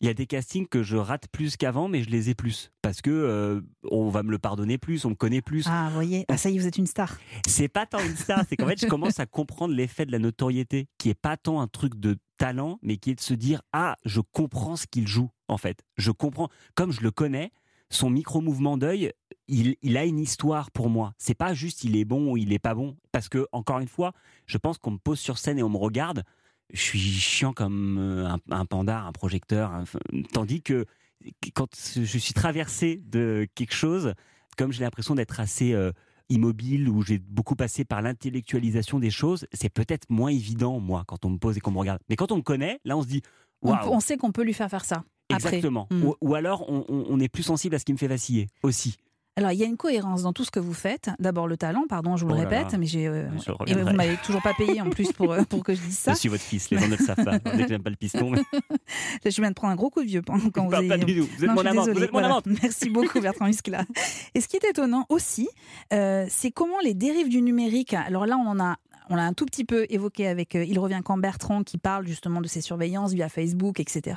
Il 0.00 0.06
y 0.06 0.10
a 0.10 0.14
des 0.14 0.26
castings 0.26 0.66
que 0.66 0.82
je 0.82 0.96
rate 0.96 1.28
plus 1.30 1.56
qu'avant, 1.56 1.86
mais 1.86 2.02
je 2.02 2.10
les 2.10 2.28
ai 2.28 2.34
plus 2.34 2.72
parce 2.82 3.00
que 3.00 3.10
euh, 3.10 3.60
on 3.88 4.08
va 4.08 4.24
me 4.24 4.32
le 4.32 4.38
pardonner 4.38 4.76
plus, 4.76 5.04
on 5.04 5.10
me 5.10 5.14
connaît 5.14 5.42
plus. 5.42 5.64
Ah, 5.68 5.86
vous 5.90 5.94
voyez, 5.94 6.24
ah, 6.26 6.36
ça 6.36 6.50
y 6.50 6.56
est, 6.56 6.58
vous 6.58 6.66
êtes 6.66 6.78
une 6.78 6.88
star. 6.88 7.16
C'est 7.46 7.68
pas 7.68 7.86
tant 7.86 8.00
une 8.00 8.16
star, 8.16 8.42
c'est 8.48 8.56
qu'en 8.56 8.66
fait, 8.66 8.80
je 8.80 8.86
commence 8.88 9.20
à 9.20 9.26
comprendre 9.26 9.74
l'effet 9.74 10.04
de 10.04 10.10
la 10.10 10.18
notoriété, 10.18 10.88
qui 10.98 11.08
est 11.10 11.14
pas 11.14 11.36
tant 11.36 11.60
un 11.60 11.68
truc 11.68 11.94
de 12.00 12.16
talent, 12.36 12.80
mais 12.82 12.96
qui 12.96 13.12
est 13.12 13.14
de 13.14 13.20
se 13.20 13.34
dire 13.34 13.62
ah, 13.72 13.94
je 14.04 14.20
comprends 14.20 14.74
ce 14.74 14.88
qu'il 14.88 15.06
joue. 15.06 15.30
En 15.46 15.56
fait, 15.58 15.84
je 15.96 16.10
comprends. 16.10 16.48
Comme 16.74 16.90
je 16.90 17.02
le 17.02 17.12
connais, 17.12 17.52
son 17.92 18.10
micro-mouvement 18.10 18.76
d'œil, 18.78 19.12
il, 19.48 19.76
il 19.82 19.96
a 19.96 20.04
une 20.04 20.18
histoire 20.18 20.70
pour 20.70 20.88
moi. 20.88 21.12
C'est 21.18 21.34
pas 21.34 21.54
juste 21.54 21.84
il 21.84 21.96
est 21.96 22.04
bon 22.04 22.32
ou 22.32 22.36
il 22.36 22.52
est 22.52 22.58
pas 22.58 22.74
bon, 22.74 22.96
parce 23.12 23.28
que 23.28 23.46
encore 23.52 23.80
une 23.80 23.88
fois, 23.88 24.12
je 24.46 24.58
pense 24.58 24.78
qu'on 24.78 24.92
me 24.92 24.98
pose 24.98 25.18
sur 25.20 25.38
scène 25.38 25.58
et 25.58 25.62
on 25.62 25.68
me 25.68 25.76
regarde. 25.76 26.24
Je 26.72 26.80
suis 26.80 26.98
chiant 26.98 27.52
comme 27.52 27.98
euh, 27.98 28.26
un, 28.28 28.38
un 28.50 28.64
panda, 28.66 29.00
un 29.02 29.12
projecteur, 29.12 29.72
un- 29.72 29.84
tandis 30.32 30.62
que 30.62 30.86
quand 31.54 31.68
je 31.94 32.18
suis 32.18 32.34
traversé 32.34 33.02
de 33.04 33.46
quelque 33.54 33.74
chose, 33.74 34.14
comme 34.56 34.72
j'ai 34.72 34.82
l'impression 34.82 35.14
d'être 35.14 35.38
assez 35.38 35.72
euh, 35.74 35.92
immobile, 36.30 36.88
où 36.88 37.02
j'ai 37.02 37.18
beaucoup 37.18 37.56
passé 37.56 37.84
par 37.84 38.00
l'intellectualisation 38.00 38.98
des 38.98 39.10
choses, 39.10 39.46
c'est 39.52 39.68
peut-être 39.68 40.08
moins 40.08 40.30
évident, 40.30 40.80
moi, 40.80 41.04
quand 41.06 41.24
on 41.26 41.30
me 41.30 41.38
pose 41.38 41.56
et 41.58 41.60
qu'on 41.60 41.72
me 41.72 41.78
regarde. 41.78 42.00
Mais 42.08 42.16
quand 42.16 42.32
on 42.32 42.36
me 42.38 42.42
connaît, 42.42 42.80
là, 42.84 42.96
on 42.96 43.02
se 43.02 43.06
dit, 43.08 43.20
On, 43.60 43.72
on 43.92 44.00
sait 44.00 44.16
qu'on 44.16 44.32
peut 44.32 44.42
lui 44.42 44.54
faire 44.54 44.70
faire 44.70 44.84
ça. 44.84 45.04
Après. 45.34 45.48
exactement. 45.56 45.88
Mm. 45.90 46.04
Ou, 46.04 46.14
ou 46.20 46.34
alors, 46.34 46.64
on, 46.68 47.20
est 47.20 47.28
plus 47.28 47.42
sensible 47.42 47.74
à 47.74 47.78
ce 47.78 47.84
qui 47.84 47.92
me 47.92 47.98
fait 47.98 48.08
vaciller 48.08 48.48
aussi. 48.62 48.96
Alors, 49.34 49.50
il 49.52 49.58
y 49.58 49.62
a 49.62 49.66
une 49.66 49.78
cohérence 49.78 50.24
dans 50.24 50.34
tout 50.34 50.44
ce 50.44 50.50
que 50.50 50.60
vous 50.60 50.74
faites. 50.74 51.08
D'abord, 51.18 51.48
le 51.48 51.56
talent, 51.56 51.84
pardon, 51.88 52.18
je 52.18 52.26
vous 52.26 52.32
Oh 52.32 52.34
le 52.34 52.42
là 52.42 52.48
répète, 52.50 52.72
là. 52.72 52.78
mais 52.78 52.84
j'ai. 52.84 53.06
euh, 53.08 53.30
et 53.66 53.72
vous 53.74 53.90
m'avez 53.94 54.18
toujours 54.18 54.42
pas 54.42 54.52
payé 54.52 54.82
en 54.82 54.90
plus 54.90 55.10
pour, 55.12 55.32
euh, 55.32 55.42
pour 55.44 55.64
que 55.64 55.74
je 55.74 55.80
dise 55.80 55.96
ça. 55.96 56.12
Je 56.12 56.18
suis 56.18 56.28
votre 56.28 56.42
fils, 56.42 56.68
les 56.68 56.76
gens 56.76 56.86
ne 56.86 56.96
le 56.96 57.02
savent 57.02 57.24
pas. 57.24 57.38
Dès 57.38 57.62
que 57.62 57.68
j'aime 57.68 57.82
pas 57.82 57.88
le 57.88 57.96
piston, 57.96 58.30
mais 59.24 59.30
Je 59.30 59.40
viens 59.40 59.48
de 59.48 59.54
prendre 59.54 59.72
un 59.72 59.76
gros 59.76 59.88
coup 59.88 60.02
de 60.02 60.06
vieux 60.06 60.20
quand 60.20 60.38
quand 60.52 60.64
vous 60.64 60.70
pas, 60.70 60.78
avez- 60.78 60.88
pas 60.88 60.98
du 60.98 61.18
tout. 61.20 61.26
Vous 61.38 61.44
êtes 61.44 61.48
Non, 61.50 61.54
mon 61.54 61.62
je 61.62 61.68
suis 61.68 61.68
amante. 61.68 61.86
désolée. 61.86 61.98
Vous 61.98 62.04
êtes 62.04 62.12
mon 62.12 62.18
Voilà. 62.18 62.34
amante. 62.34 62.46
Merci 62.62 62.90
beaucoup 62.90 63.20
Bertrand 63.22 63.46
Muscla. 63.46 63.84
Et 64.34 64.42
ce 64.42 64.48
qui 64.48 64.56
est 64.56 64.68
étonnant 64.68 65.06
aussi, 65.08 65.48
euh, 65.94 66.26
c'est 66.28 66.50
comment 66.50 66.78
les 66.84 66.92
dérives 66.92 67.30
du 67.30 67.40
numérique, 67.40 67.94
alors 67.94 68.26
là 68.26 68.36
on 68.36 68.46
en 68.46 68.60
a 68.60 68.76
On 69.10 69.16
l'a 69.16 69.24
un 69.24 69.32
tout 69.32 69.46
petit 69.46 69.64
peu 69.64 69.86
évoqué 69.90 70.26
avec 70.26 70.54
euh, 70.54 70.64
Il 70.64 70.78
revient 70.78 71.00
quand 71.04 71.18
Bertrand 71.18 71.62
qui 71.62 71.78
parle 71.78 72.06
justement 72.06 72.40
de 72.40 72.48
ces 72.48 72.60
surveillances 72.60 73.12
via 73.12 73.28
Facebook, 73.28 73.80
etc. 73.80 74.16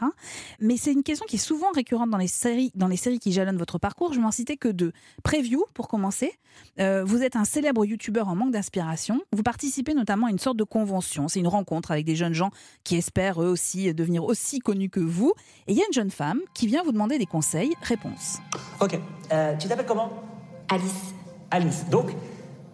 Mais 0.59 0.77
c'est 0.77 0.93
une 0.93 1.03
question 1.03 1.25
qui 1.27 1.35
est 1.35 1.39
souvent 1.39 1.71
récurrente 1.73 2.09
dans 2.09 2.17
les 2.17 2.27
séries, 2.27 2.71
dans 2.75 2.87
les 2.87 2.97
séries 2.97 3.19
qui 3.19 3.31
jalonnent 3.31 3.57
votre 3.57 3.77
parcours. 3.77 4.13
Je 4.13 4.19
vais 4.19 4.25
en 4.25 4.31
citer 4.31 4.57
que 4.57 4.69
deux. 4.69 4.91
Preview, 5.23 5.65
pour 5.73 5.87
commencer. 5.87 6.33
Euh, 6.79 7.03
vous 7.03 7.23
êtes 7.23 7.35
un 7.35 7.45
célèbre 7.45 7.85
youtubeur 7.85 8.27
en 8.27 8.35
manque 8.35 8.51
d'inspiration. 8.51 9.21
Vous 9.33 9.43
participez 9.43 9.93
notamment 9.93 10.27
à 10.27 10.29
une 10.29 10.39
sorte 10.39 10.57
de 10.57 10.63
convention. 10.63 11.27
C'est 11.27 11.39
une 11.39 11.47
rencontre 11.47 11.91
avec 11.91 12.05
des 12.05 12.15
jeunes 12.15 12.33
gens 12.33 12.51
qui 12.83 12.95
espèrent 12.95 13.41
eux 13.41 13.47
aussi 13.47 13.93
devenir 13.93 14.23
aussi 14.23 14.59
connus 14.59 14.89
que 14.89 14.99
vous. 14.99 15.33
Et 15.67 15.73
il 15.73 15.77
y 15.77 15.81
a 15.81 15.85
une 15.87 15.93
jeune 15.93 16.11
femme 16.11 16.39
qui 16.53 16.67
vient 16.67 16.83
vous 16.83 16.91
demander 16.91 17.17
des 17.17 17.25
conseils. 17.25 17.73
Réponse. 17.81 18.39
Ok, 18.79 18.99
euh, 19.31 19.55
tu 19.57 19.67
t'appelles 19.67 19.85
comment? 19.85 20.11
Alice. 20.69 21.13
Alice. 21.51 21.85
Donc, 21.89 22.11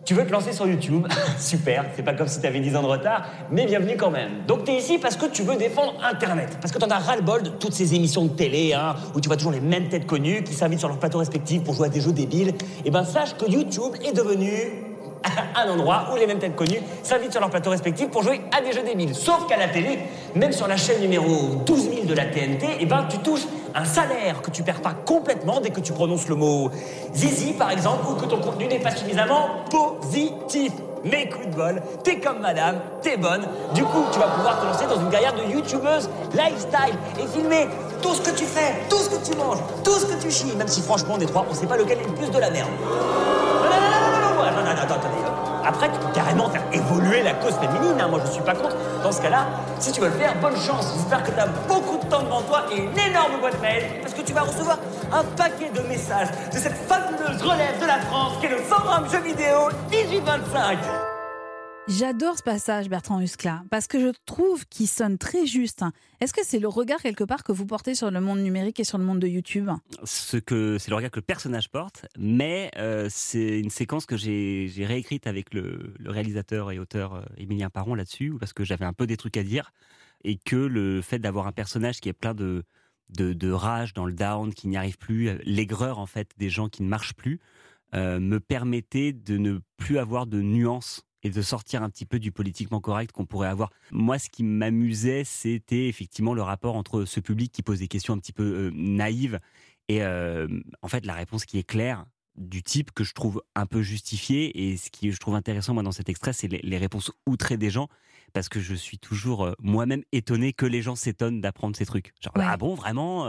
tu 0.06 0.14
veux 0.14 0.26
te 0.26 0.32
lancer 0.32 0.52
sur 0.52 0.68
YouTube? 0.68 1.08
Super, 1.38 1.86
c'est 1.96 2.04
pas 2.04 2.14
comme 2.14 2.28
si 2.28 2.42
t'avais 2.42 2.60
10 2.60 2.76
ans 2.76 2.82
de 2.82 2.88
retard, 2.88 3.26
mais 3.52 3.66
bienvenue 3.66 3.98
quand 3.98 4.12
même. 4.12 4.46
Donc 4.48 4.66
t'es 4.66 4.76
ici 4.76 4.98
parce 4.98 5.16
que 5.16 5.28
tu 5.28 5.44
veux 5.44 5.56
défendre 5.56 5.94
Internet, 6.04 6.58
parce 6.60 6.72
que 6.72 6.80
t'en 6.80 6.90
as 6.90 7.00
ras-le-bol 7.00 7.44
de 7.44 7.50
toutes 7.50 7.74
ces 7.74 7.94
émissions 7.94 8.26
de 8.26 8.30
télé, 8.30 8.74
hein, 8.74 8.96
où 9.16 9.22
tu 9.22 9.28
vois 9.28 9.38
toujours 9.38 9.52
les 9.52 9.62
mêmes 9.62 9.90
têtes 9.90 10.08
connues 10.08 10.44
qui 10.44 10.54
s'invitent 10.54 10.80
sur 10.80 10.88
leur 10.88 11.00
plateau 11.00 11.20
respectif 11.20 11.64
pour 11.64 11.76
jouer 11.76 11.88
à 11.88 11.90
des 11.90 12.02
jeux 12.02 12.14
débiles. 12.14 12.54
Et 12.86 12.92
ben 12.92 13.04
sache 13.04 13.36
que 13.36 13.50
YouTube 13.50 13.94
est 14.04 14.14
devenu 14.14 14.91
un 15.56 15.70
endroit 15.70 16.08
où 16.12 16.16
les 16.16 16.28
mêmes 16.28 16.40
têtes 16.40 16.56
connues 16.56 16.82
s'invitent 17.04 17.32
sur 17.32 17.42
leur 17.42 17.50
plateau 17.50 17.70
respectif 17.70 18.10
pour 18.10 18.24
jouer 18.24 18.42
à 18.56 18.62
des 18.62 18.72
jeux 18.72 18.84
débiles. 18.84 19.16
Sauf 19.16 19.48
qu'à 19.48 19.58
la 19.58 19.68
télé, 19.68 20.00
même 20.36 20.52
sur 20.52 20.68
la 20.68 20.78
chaîne 20.78 21.02
numéro 21.02 21.56
12 21.66 21.90
000 21.90 22.06
de 22.06 22.14
la 22.14 22.26
TNT, 22.26 22.78
et 22.80 22.86
ben 22.86 23.06
tu 23.10 23.18
touches 23.20 23.48
un 23.74 23.86
salaire 23.86 24.42
que 24.42 24.52
tu 24.52 24.64
perds 24.64 24.82
pas 24.82 24.94
complètement 24.94 25.62
dès 25.62 25.70
que 25.70 25.80
tu 25.80 25.94
prononces 25.94 26.28
le 26.28 26.36
mot 26.36 26.72
zizi 27.14 27.54
par 27.54 27.72
exemple, 27.72 28.06
ou 28.10 28.16
que 28.16 28.26
ton 28.26 28.38
contenu 28.38 28.68
n'est 28.68 28.80
pas 28.80 28.92
suffisamment 28.92 29.66
positif. 29.70 30.74
Mais 31.04 31.30
coup 31.30 31.44
de 31.44 31.56
bol, 31.56 31.82
t'es 32.04 32.20
comme 32.20 32.42
madame, 32.42 32.80
t'es 33.02 33.18
bonne. 33.18 33.42
Du 33.74 33.84
coup, 33.84 34.06
tu 34.12 34.20
vas 34.20 34.28
pouvoir 34.28 34.60
te 34.60 34.66
lancer 34.66 34.86
dans 34.86 35.02
une 35.02 35.10
carrière 35.10 35.34
de 35.34 35.52
youtubeuse 35.52 36.08
lifestyle 36.34 36.96
et 37.20 37.28
filmer 37.28 37.68
tout 38.04 38.14
ce 38.14 38.22
que 38.22 38.36
tu 38.36 38.46
fais, 38.46 38.76
tout 38.88 38.98
ce 38.98 39.10
que 39.10 39.32
tu 39.32 39.36
manges, 39.36 39.58
tout 39.84 39.96
ce 39.96 40.06
que 40.06 40.22
tu 40.22 40.30
chies, 40.30 40.56
même 40.56 40.68
si 40.68 40.82
franchement, 40.82 41.18
des 41.18 41.26
trois, 41.26 41.44
on 41.50 41.56
sait 41.56 41.66
pas 41.66 41.78
lequel 41.78 41.98
est 42.00 42.08
le 42.08 42.14
plus 42.14 42.30
de 42.30 42.38
la 42.38 42.52
merde. 42.52 42.70
Après, 45.66 45.90
tu 45.92 46.00
peux 46.00 46.12
carrément 46.14 46.50
faire 46.50 46.64
évoluer 46.74 47.24
la 47.24 47.34
cause 47.34 47.56
féminine. 47.56 48.00
hein. 48.00 48.08
Moi, 48.10 48.20
je 48.26 48.32
suis 48.32 48.42
pas 48.42 48.54
contre. 48.56 48.76
Dans 49.04 49.12
ce 49.12 49.22
cas-là, 49.22 49.46
si 49.80 49.92
tu 49.92 50.02
veux 50.02 50.08
le 50.08 50.14
faire, 50.14 50.36
bonne 50.42 50.56
chance. 50.58 50.94
J'espère 50.96 51.24
que 51.24 51.32
tu 51.32 51.40
as 51.40 51.48
beaucoup 51.68 51.98
de 52.04 52.10
temps 52.10 52.22
devant 52.24 52.42
toi 52.42 52.64
et 52.72 52.78
une 52.78 52.98
énorme 52.98 53.40
boîte 53.40 53.60
mail 53.62 53.84
parce 54.02 54.14
que 54.14 54.22
tu 54.22 54.34
vas 54.34 54.42
recevoir 54.42 54.78
un 55.12 55.24
paquet 55.36 55.70
de 55.74 55.82
messages 55.88 56.28
de 56.54 56.58
cette 56.58 56.76
fabuleuse 56.88 57.42
relève 57.42 57.80
de 57.82 57.86
la 57.88 58.00
France 58.00 58.34
qui 58.40 58.46
est 58.46 58.50
le 58.50 58.58
forum 58.58 59.06
jeux 59.12 59.22
vidéo 59.22 59.70
1825. 59.92 60.78
J'adore 61.88 62.38
ce 62.38 62.44
passage, 62.44 62.90
Bertrand 62.90 63.20
Huskla, 63.20 63.64
parce 63.72 63.88
que 63.88 64.00
je 64.00 64.14
trouve 64.28 64.68
qu'il 64.68 64.88
sonne 64.88 65.18
très 65.18 65.48
juste. 65.48 65.84
Est-ce 66.20 66.32
que 66.32 66.42
c'est 66.44 66.60
le 66.60 66.68
regard 66.68 67.02
quelque 67.02 67.24
part 67.24 67.44
que 67.44 67.52
vous 67.52 67.66
portez 67.66 67.96
sur 67.96 68.12
le 68.12 68.22
monde 68.22 68.40
numérique 68.40 68.80
et 68.80 68.84
sur 68.84 69.00
le 69.00 69.04
monde 69.04 69.18
de 69.18 69.28
YouTube? 69.28 69.68
Ce 70.04 70.38
que 70.38 70.78
c'est 70.78 70.92
le 70.92 70.96
regard 70.96 71.10
que 71.10 71.20
le 71.20 71.26
personnage 71.26 71.70
porte, 71.72 72.06
mais 72.20 72.70
euh, 72.78 73.08
c'est 73.10 73.60
une 73.60 73.72
séquence 73.72 74.06
que 74.06 74.16
j'ai 74.16 74.72
réécrite 74.86 75.26
avec 75.26 75.56
le, 75.56 75.96
réalisateur 76.06 76.72
et 76.72 76.78
auteur 76.78 77.16
euh, 77.16 77.24
Émilien 77.38 77.72
Paron 77.72 77.96
là-dessus, 77.96 78.36
parce 78.40 78.54
que 78.54 78.64
j'avais 78.64 78.86
un 78.86 78.94
peu 78.94 79.08
des 79.08 79.18
trucs 79.18 79.38
à 79.38 79.44
dire, 79.44 79.72
et 80.24 80.38
que 80.38 80.56
le 80.56 81.02
fait 81.02 81.18
d'avoir 81.18 81.48
un 81.48 81.52
personnage 81.52 82.00
qui 82.00 82.10
est 82.10 82.14
plein 82.14 82.36
de, 82.36 82.64
rage 83.52 83.94
dans 83.96 84.06
le 84.06 84.14
down, 84.14 84.54
qui 84.54 84.68
n'y 84.68 84.78
arrive 84.78 85.00
plus, 85.00 85.30
euh, 85.30 85.40
l'aigreur 85.46 85.98
en 85.98 86.06
fait 86.06 86.30
des 86.38 86.52
gens 86.52 86.70
qui 86.70 86.84
ne 86.84 86.88
marchent 86.88 87.16
plus, 87.16 87.40
me 87.94 88.38
permettait 88.38 89.12
de 89.12 89.38
ne 89.38 89.60
plus 89.76 89.98
avoir 89.98 90.26
de 90.26 90.42
nuances 90.42 91.06
et 91.24 91.30
de 91.30 91.42
sortir 91.42 91.84
un 91.84 91.90
petit 91.90 92.06
peu 92.06 92.20
du 92.20 92.32
politiquement 92.32 92.80
correct 92.82 93.12
qu'on 93.12 93.26
pourrait 93.26 93.48
avoir. 93.48 93.70
Moi, 93.92 94.18
ce 94.20 94.30
qui 94.30 94.44
m'amusait, 94.44 95.24
c'était 95.24 95.88
effectivement 95.88 96.34
le 96.34 96.42
rapport 96.42 96.76
entre 96.76 97.06
ce 97.06 97.20
public 97.20 97.52
qui 97.52 97.62
pose 97.64 97.80
des 97.80 97.88
questions 97.88 98.14
un 98.14 98.20
petit 98.20 98.34
peu 98.34 98.44
euh, 98.44 98.72
naïves 98.74 99.40
et 99.88 100.04
euh, 100.04 100.48
en 100.82 100.88
fait 100.88 101.06
la 101.06 101.14
réponse 101.14 101.46
qui 101.46 101.58
est 101.58 101.64
claire 101.64 102.06
du 102.38 102.64
type 102.64 102.92
que 102.92 103.04
je 103.04 103.14
trouve 103.14 103.44
un 103.56 103.66
peu 103.66 103.82
justifiée 103.82 104.72
et 104.72 104.78
ce 104.78 104.90
qui 104.90 105.12
je 105.12 105.18
trouve 105.20 105.36
intéressant 105.36 105.74
moi 105.74 105.84
dans 105.84 105.92
cet 105.92 106.08
extrait, 106.10 106.34
c'est 106.34 106.48
les, 106.48 106.62
les 106.64 106.78
réponses 106.78 107.12
outrées 107.28 107.58
des 107.58 107.70
gens 107.70 107.88
parce 108.34 108.48
que 108.48 108.62
je 108.62 108.74
suis 108.74 108.98
toujours 108.98 109.46
euh, 109.46 109.54
moi-même 109.60 110.04
étonné 110.14 110.54
que 110.54 110.66
les 110.66 110.82
gens 110.82 110.96
s'étonnent 110.96 111.42
d'apprendre 111.42 111.76
ces 111.76 111.86
trucs. 111.86 112.14
Genre 112.22 112.34
Ouais. 112.38 112.44
ah 112.48 112.56
bon 112.58 112.74
vraiment 112.74 113.28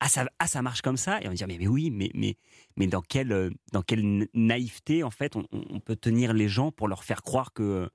ah 0.00 0.08
ça 0.08 0.26
ah 0.38 0.46
ça 0.46 0.60
marche 0.62 0.82
comme 0.82 0.96
ça 0.96 1.20
et 1.22 1.26
on 1.26 1.30
va 1.30 1.34
dire 1.34 1.46
mais, 1.46 1.56
mais 1.58 1.66
oui 1.68 1.90
mais 1.90 2.10
mais 2.14 2.36
mais 2.76 2.86
dans 2.86 3.00
quelle 3.02 3.32
euh, 3.32 3.50
dans 3.72 3.82
quelle 3.82 4.02
na- 4.18 4.26
naïveté 4.34 5.02
en 5.02 5.10
fait 5.10 5.34
on, 5.36 5.80
peut 5.80 5.96
tenir 5.96 6.32
les 6.34 6.48
gens 6.48 6.72
pour 6.72 6.88
leur 6.88 7.04
faire 7.04 7.22
croire 7.22 7.52
que 7.52 7.88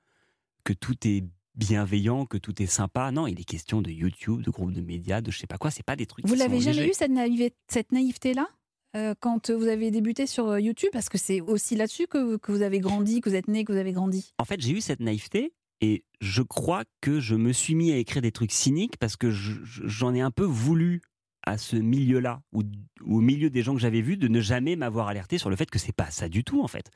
que 0.63 0.73
tout 0.73 0.95
est 1.07 1.23
bienveillant, 1.55 2.25
que 2.25 2.37
tout 2.37 2.61
est 2.61 2.67
sympa. 2.67 3.11
Non, 3.11 3.27
il 3.27 3.39
est 3.39 3.43
question 3.43 3.81
de 3.81 3.91
YouTube, 3.91 4.41
de 4.43 4.49
groupes 4.51 4.71
de 4.71 4.81
médias, 4.81 5.19
de 5.19 5.29
je 5.31 5.37
sais 5.39 5.47
pas 5.47 5.57
quoi. 5.57 5.71
C'est 5.71 5.83
pas 5.83 5.95
des 5.97 6.05
trucs. 6.05 6.25
Vous 6.25 6.35
l'avez 6.35 6.61
jamais 6.61 6.87
eu 6.87 6.93
cette, 6.93 7.11
naïve- 7.11 7.51
cette 7.67 7.91
naïveté-là 7.91 8.47
euh, 8.95 9.13
quand 9.19 9.49
vous 9.51 9.67
avez 9.67 9.91
débuté 9.91 10.25
sur 10.25 10.47
euh, 10.47 10.59
YouTube? 10.61 10.89
Parce 10.93 11.09
que 11.09 11.17
c'est 11.17 11.41
aussi 11.41 11.75
là-dessus 11.75 12.07
que, 12.07 12.37
que 12.37 12.51
vous 12.53 12.61
avez 12.61 12.79
grandi, 12.79 13.19
que 13.19 13.29
vous 13.29 13.35
êtes 13.35 13.47
né, 13.49 13.65
que 13.65 13.73
vous 13.73 13.77
avez 13.77 13.91
grandi. 13.91 14.33
En 14.37 14.45
fait, 14.45 14.61
j'ai 14.61 14.71
eu 14.71 14.79
cette 14.79 15.01
naïveté 15.01 15.51
et 15.81 16.05
je 16.21 16.41
crois 16.41 16.83
que 17.01 17.19
je 17.19 17.35
me 17.35 17.51
suis 17.51 17.75
mis 17.75 17.91
à 17.91 17.97
écrire 17.97 18.21
des 18.21 18.31
trucs 18.31 18.51
cyniques 18.53 18.97
parce 18.97 19.17
que 19.17 19.29
je- 19.29 19.63
je- 19.63 19.85
j'en 19.85 20.13
ai 20.13 20.21
un 20.21 20.31
peu 20.31 20.45
voulu 20.45 21.01
à 21.49 21.57
ce 21.57 21.75
milieu-là, 21.75 22.41
ou 22.53 22.63
ou 23.05 23.17
au 23.17 23.21
milieu 23.21 23.49
des 23.49 23.61
gens 23.63 23.73
que 23.73 23.79
j'avais 23.79 24.01
vus, 24.01 24.17
de 24.17 24.27
ne 24.27 24.41
jamais 24.41 24.75
m'avoir 24.75 25.07
alerté 25.07 25.37
sur 25.37 25.49
le 25.49 25.55
fait 25.55 25.69
que 25.69 25.79
c'est 25.79 25.91
pas 25.95 26.09
ça 26.11 26.27
du 26.29 26.43
tout 26.43 26.61
en 26.63 26.67
fait. 26.67 26.89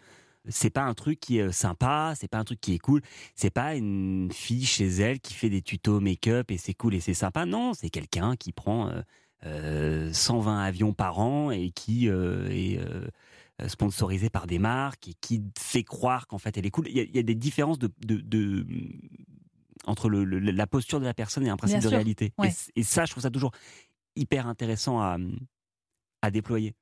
C'est 0.49 0.69
pas 0.71 0.81
un 0.83 0.93
truc 0.93 1.19
qui 1.21 1.37
est 1.37 1.43
euh, 1.43 1.51
sympa, 1.53 2.13
c'est 2.17 2.27
pas 2.27 2.37
un 2.39 2.43
truc 2.43 2.59
qui 2.59 2.73
est 2.73 2.79
cool, 2.79 3.01
c'est 3.35 3.49
pas 3.53 3.75
une 3.75 4.29
fille 4.33 4.65
chez 4.65 4.87
elle 4.87 5.19
qui 5.21 5.33
fait 5.33 5.49
des 5.49 5.61
tutos 5.61 6.01
make-up 6.01 6.51
et 6.51 6.57
c'est 6.57 6.73
cool 6.73 6.95
et 6.95 6.99
c'est 6.99 7.13
sympa. 7.13 7.45
Non, 7.45 7.73
c'est 7.73 7.89
quelqu'un 7.89 8.35
qui 8.35 8.51
prend 8.51 8.89
euh, 8.89 9.01
euh, 9.45 10.11
120 10.11 10.59
avions 10.61 10.93
par 10.93 11.19
an 11.19 11.49
et 11.51 11.71
qui 11.71 12.09
euh, 12.09 12.49
est 12.49 12.77
euh, 12.79 13.07
sponsorisé 13.67 14.29
par 14.29 14.45
des 14.47 14.59
marques 14.59 15.07
et 15.07 15.13
qui 15.21 15.41
fait 15.57 15.83
croire 15.83 16.27
qu'en 16.27 16.37
fait 16.39 16.57
elle 16.57 16.65
est 16.65 16.71
cool. 16.71 16.87
Il 16.89 16.97
y 16.97 16.99
a, 16.99 17.03
il 17.03 17.15
y 17.15 17.19
a 17.19 17.23
des 17.23 17.35
différences 17.35 17.79
de, 17.79 17.89
de- 18.05 18.19
de- 18.19 18.65
entre 19.85 20.09
le- 20.09 20.23
le- 20.25 20.39
la 20.39 20.67
posture 20.67 20.99
de 20.99 21.05
la 21.05 21.13
personne 21.13 21.45
et 21.45 21.49
un 21.49 21.57
principe 21.57 21.79
Bien 21.79 21.83
de 21.85 21.89
sûr, 21.89 21.97
réalité. 21.97 22.33
ouais. 22.37 22.47
Et 22.47 22.51
c- 22.51 22.71
Et, 22.75 22.83
ça, 22.83 23.05
je 23.05 23.11
trouve 23.11 23.23
ça 23.23 23.29
toujours 23.31 23.51
hyper 24.15 24.47
intéressant 24.47 24.99
à, 25.01 25.17
à 26.21 26.31
déployer. 26.31 26.73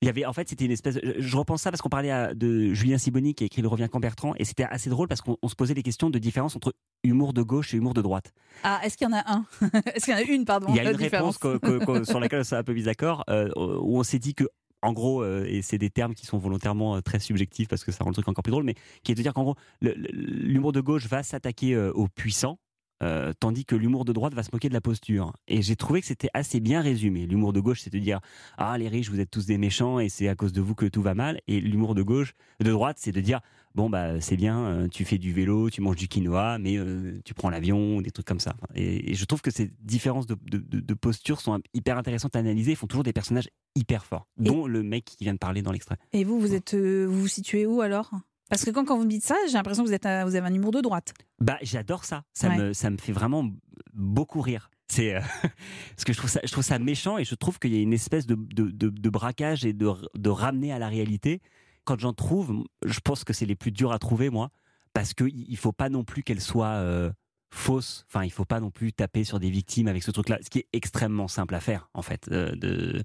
Il 0.00 0.06
y 0.06 0.08
avait, 0.08 0.26
en 0.26 0.32
fait, 0.32 0.48
c'était 0.48 0.64
une 0.64 0.72
espèce. 0.72 0.98
Je, 1.02 1.20
je 1.20 1.36
repense 1.36 1.62
ça 1.62 1.70
parce 1.70 1.80
qu'on 1.80 1.88
parlait 1.88 2.10
à- 2.10 2.34
de 2.34 2.74
Julien 2.74 2.98
Siboni 2.98 3.34
qui 3.36 3.44
a 3.44 3.46
écrit 3.46 3.62
Le 3.62 3.68
Revient 3.68 3.86
quand 3.90 4.00
Bertrand, 4.00 4.34
et 4.36 4.44
c'était 4.44 4.64
assez 4.64 4.90
drôle 4.90 5.06
parce 5.06 5.20
qu'on 5.20 5.36
on 5.42 5.48
se 5.48 5.54
posait 5.54 5.74
des 5.74 5.84
questions 5.84 6.10
de 6.10 6.18
différence 6.18 6.56
entre 6.56 6.74
humour 7.04 7.32
de 7.32 7.42
gauche 7.42 7.72
et 7.72 7.76
humour 7.76 7.94
de 7.94 8.02
droite. 8.02 8.32
Ah, 8.64 8.80
est-ce 8.84 8.96
qu'il 8.96 9.06
y 9.06 9.10
en 9.10 9.16
a 9.16 9.22
un 9.32 9.44
Est-ce 9.94 10.06
qu'il 10.06 10.14
y 10.14 10.16
en 10.16 10.20
a 10.20 10.22
une, 10.22 10.44
pardon 10.44 10.66
Il 10.70 10.74
y 10.76 10.80
a 10.80 10.90
une 10.90 10.96
réponse 10.96 11.38
que- 11.38 11.56
que- 11.58 11.84
que- 11.84 12.04
sur 12.04 12.18
laquelle 12.18 12.40
on 12.40 12.44
s'est 12.44 12.56
un 12.56 12.64
peu 12.64 12.74
mis 12.74 12.82
d'accord, 12.82 13.22
euh, 13.30 13.48
où 13.56 13.96
on 13.98 14.02
s'est 14.02 14.18
dit 14.18 14.34
que, 14.34 14.44
en 14.82 14.92
gros, 14.92 15.22
euh, 15.22 15.44
et 15.48 15.62
c'est 15.62 15.78
des 15.78 15.90
termes 15.90 16.14
qui 16.14 16.26
sont 16.26 16.38
volontairement 16.38 16.96
euh, 16.96 17.00
très 17.00 17.20
subjectifs 17.20 17.68
parce 17.68 17.84
que 17.84 17.92
ça 17.92 18.02
rend 18.02 18.10
le 18.10 18.14
truc 18.14 18.26
encore 18.26 18.42
plus 18.42 18.50
drôle, 18.50 18.64
mais 18.64 18.74
qui 19.04 19.12
est 19.12 19.14
de 19.14 19.22
dire 19.22 19.32
qu'en 19.34 19.44
gros, 19.44 19.54
l'humour 19.80 20.72
de 20.72 20.80
gauche 20.80 21.06
va 21.06 21.22
s'attaquer 21.22 21.74
euh, 21.74 21.92
aux 21.92 22.08
puissants. 22.08 22.58
Euh, 23.02 23.32
tandis 23.38 23.64
que 23.64 23.74
l'humour 23.76 24.04
de 24.04 24.12
droite 24.12 24.34
va 24.34 24.42
se 24.42 24.50
moquer 24.52 24.68
de 24.68 24.74
la 24.74 24.80
posture. 24.80 25.32
Et 25.48 25.60
j'ai 25.62 25.76
trouvé 25.76 26.00
que 26.00 26.06
c'était 26.06 26.30
assez 26.34 26.60
bien 26.60 26.80
résumé. 26.80 27.26
L'humour 27.26 27.52
de 27.52 27.60
gauche, 27.60 27.80
c'est 27.82 27.92
de 27.92 27.98
dire 27.98 28.20
ah 28.58 28.78
les 28.78 28.88
riches, 28.88 29.10
vous 29.10 29.20
êtes 29.20 29.30
tous 29.30 29.46
des 29.46 29.58
méchants 29.58 29.98
et 29.98 30.08
c'est 30.08 30.28
à 30.28 30.34
cause 30.34 30.52
de 30.52 30.60
vous 30.60 30.74
que 30.74 30.86
tout 30.86 31.02
va 31.02 31.14
mal. 31.14 31.40
Et 31.48 31.60
l'humour 31.60 31.94
de 31.94 32.02
gauche, 32.02 32.32
de 32.60 32.70
droite, 32.70 32.96
c'est 33.00 33.12
de 33.12 33.20
dire 33.20 33.40
bon 33.74 33.88
bah 33.88 34.20
c'est 34.20 34.36
bien, 34.36 34.58
euh, 34.66 34.88
tu 34.88 35.04
fais 35.04 35.18
du 35.18 35.32
vélo, 35.32 35.70
tu 35.70 35.80
manges 35.80 35.96
du 35.96 36.06
quinoa, 36.06 36.58
mais 36.58 36.76
euh, 36.76 37.20
tu 37.24 37.32
prends 37.34 37.48
l'avion, 37.50 38.00
des 38.02 38.10
trucs 38.10 38.26
comme 38.26 38.40
ça. 38.40 38.54
Et, 38.74 39.10
et 39.10 39.14
je 39.14 39.24
trouve 39.24 39.40
que 39.40 39.50
ces 39.50 39.72
différences 39.80 40.26
de, 40.26 40.36
de, 40.50 40.58
de- 40.58 40.80
de 40.80 40.94
posture 40.94 41.40
sont 41.40 41.60
hyper 41.74 41.96
intéressantes 41.98 42.36
à 42.36 42.38
analyser. 42.40 42.72
Ils 42.72 42.76
font 42.76 42.86
toujours 42.86 43.02
des 43.04 43.12
personnages 43.14 43.48
hyper 43.74 44.04
forts, 44.04 44.26
Et- 44.38 44.44
dont 44.44 44.66
le 44.66 44.82
mec 44.82 45.04
qui 45.06 45.24
vient 45.24 45.32
de 45.34 45.38
parler 45.38 45.62
dans 45.62 45.72
l'extrait. 45.72 45.96
Et 46.12 46.24
vous, 46.24 46.38
vous 46.38 46.54
êtes, 46.54 46.74
vous 46.74 47.20
vous 47.20 47.28
situez 47.28 47.64
où 47.66 47.80
alors? 47.80 48.10
Parce 48.52 48.66
que 48.66 48.70
quand, 48.70 48.84
quand 48.84 48.98
vous 48.98 49.04
me 49.04 49.08
dites 49.08 49.24
ça, 49.24 49.34
j'ai 49.46 49.54
l'impression 49.54 49.82
que 49.82 49.88
vous, 49.88 49.94
êtes 49.94 50.04
un- 50.04 50.26
vous 50.26 50.34
avez 50.36 50.46
un 50.46 50.52
humour 50.52 50.72
de 50.72 50.82
droite. 50.82 51.14
Bah 51.40 51.56
j'adore 51.62 52.04
ça. 52.04 52.22
Ça 52.34 52.48
Ouais. 52.50 52.58
me 52.58 52.72
ça 52.74 52.90
me 52.90 52.98
fait 52.98 53.12
vraiment 53.12 53.48
beaucoup 53.94 54.42
rire. 54.42 54.70
C'est 54.88 55.14
euh, 55.14 55.20
parce 55.96 56.04
que 56.04 56.12
je 56.12 56.18
trouve 56.18 56.28
ça 56.28 56.40
je 56.44 56.52
trouve 56.52 56.62
ça 56.62 56.78
méchant 56.78 57.16
et 57.16 57.24
je 57.24 57.34
trouve 57.34 57.58
qu'il 57.58 57.72
y 57.74 57.78
a 57.78 57.80
une 57.80 57.94
espèce 57.94 58.26
de 58.26 58.34
de, 58.34 58.70
de, 58.70 58.90
de 58.90 59.08
braquage 59.10 59.64
et 59.64 59.72
de 59.72 60.28
ramener 60.28 60.70
à 60.70 60.78
la 60.78 60.88
réalité. 60.88 61.40
Quand 61.84 61.98
j'en 61.98 62.12
trouve, 62.12 62.64
je 62.84 63.00
pense 63.00 63.24
que 63.24 63.32
c'est 63.32 63.46
les 63.46 63.56
plus 63.56 63.72
durs 63.72 63.90
à 63.90 63.98
trouver 63.98 64.28
moi 64.28 64.50
parce 64.92 65.14
que 65.14 65.24
il 65.24 65.56
faut 65.56 65.72
pas 65.72 65.88
non 65.88 66.04
plus 66.04 66.22
qu'elles 66.22 66.42
soient 66.42 66.66
euh, 66.76 67.10
fausses. 67.52 68.04
Enfin, 68.08 68.24
il 68.24 68.30
faut 68.30 68.44
pas 68.44 68.60
non 68.60 68.70
plus 68.70 68.92
taper 68.92 69.24
sur 69.24 69.38
des 69.38 69.50
victimes 69.50 69.86
avec 69.86 70.02
ce 70.02 70.10
truc-là, 70.10 70.38
ce 70.42 70.50
qui 70.50 70.60
est 70.60 70.68
extrêmement 70.72 71.28
simple 71.28 71.54
à 71.54 71.60
faire 71.60 71.88
en 71.94 72.02
fait 72.02 72.28
euh, 72.30 72.52
de 72.56 73.02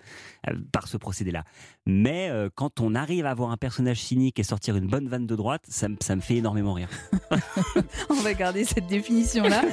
euh, 0.48 0.54
par 0.72 0.88
ce 0.88 0.98
procédé-là. 0.98 1.44
Mais 1.86 2.30
euh, 2.30 2.50
quand 2.54 2.80
on 2.80 2.96
arrive 2.96 3.26
à 3.26 3.32
avoir 3.32 3.52
un 3.52 3.58
personnage 3.58 4.02
cynique 4.02 4.40
et 4.40 4.44
sortir 4.44 4.76
une 4.78 4.88
bonne 4.88 5.10
vanne 5.10 5.28
de 5.28 5.36
droite, 5.36 5.64
ça, 5.68 5.88
ça 6.02 6.16
me 6.16 6.22
fait 6.22 6.38
énormément 6.38 6.74
rire. 6.74 6.90
On 8.10 8.22
va 8.22 8.34
garder 8.34 8.64
cette 8.64 8.88
définition-là. 8.88 9.64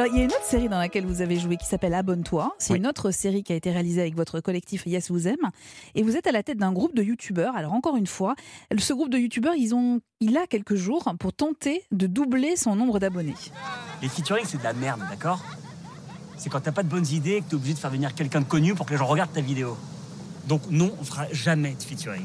Alors, 0.00 0.12
il 0.14 0.18
y 0.18 0.20
a 0.20 0.24
une 0.26 0.30
autre 0.30 0.44
série 0.44 0.68
dans 0.68 0.78
laquelle 0.78 1.04
vous 1.04 1.22
avez 1.22 1.40
joué 1.40 1.56
qui 1.56 1.66
s'appelle 1.66 1.92
Abonne-toi. 1.92 2.54
C'est 2.60 2.74
Oui. 2.74 2.78
une 2.78 2.86
autre 2.86 3.10
série 3.10 3.42
qui 3.42 3.52
a 3.52 3.56
été 3.56 3.72
réalisée 3.72 4.00
avec 4.00 4.14
votre 4.14 4.38
collectif 4.38 4.86
Yes 4.86 5.10
Vous 5.10 5.26
Aime. 5.26 5.50
Et 5.96 6.04
vous 6.04 6.16
êtes 6.16 6.28
à 6.28 6.30
la 6.30 6.44
tête 6.44 6.56
d'un 6.56 6.70
groupe 6.70 6.94
de 6.94 7.02
youtubeurs. 7.02 7.56
Alors, 7.56 7.72
encore 7.72 7.96
une 7.96 8.06
fois, 8.06 8.36
ce 8.78 8.92
groupe 8.92 9.10
de 9.10 9.18
youtubeurs, 9.18 9.56
ils 9.56 9.74
ont, 9.74 10.00
il 10.20 10.36
a 10.36 10.46
quelques 10.46 10.76
jours 10.76 11.12
pour 11.18 11.32
tenter 11.32 11.82
de 11.90 12.06
doubler 12.06 12.54
son 12.54 12.76
nombre 12.76 13.00
d'abonnés. 13.00 13.34
Les 14.00 14.08
featuring, 14.08 14.44
c'est 14.46 14.58
de 14.58 14.62
la 14.62 14.72
merde, 14.72 15.00
d'accord? 15.10 15.42
C'est 16.36 16.48
quand 16.48 16.60
t'as 16.60 16.70
pas 16.70 16.84
de 16.84 16.88
bonnes 16.88 17.08
idées 17.08 17.32
et 17.38 17.40
que 17.40 17.48
t'es 17.48 17.56
obligé 17.56 17.74
de 17.74 17.80
faire 17.80 17.90
venir 17.90 18.14
quelqu'un 18.14 18.42
de 18.42 18.46
connu 18.46 18.76
pour 18.76 18.86
que 18.86 18.92
les 18.92 18.98
gens 18.98 19.06
regardent 19.06 19.32
ta 19.32 19.40
vidéo. 19.40 19.76
Donc 20.46 20.62
non, 20.70 20.94
on 21.00 21.04
fera 21.04 21.26
jamais 21.32 21.74
de 21.74 21.82
featuring. 21.82 22.22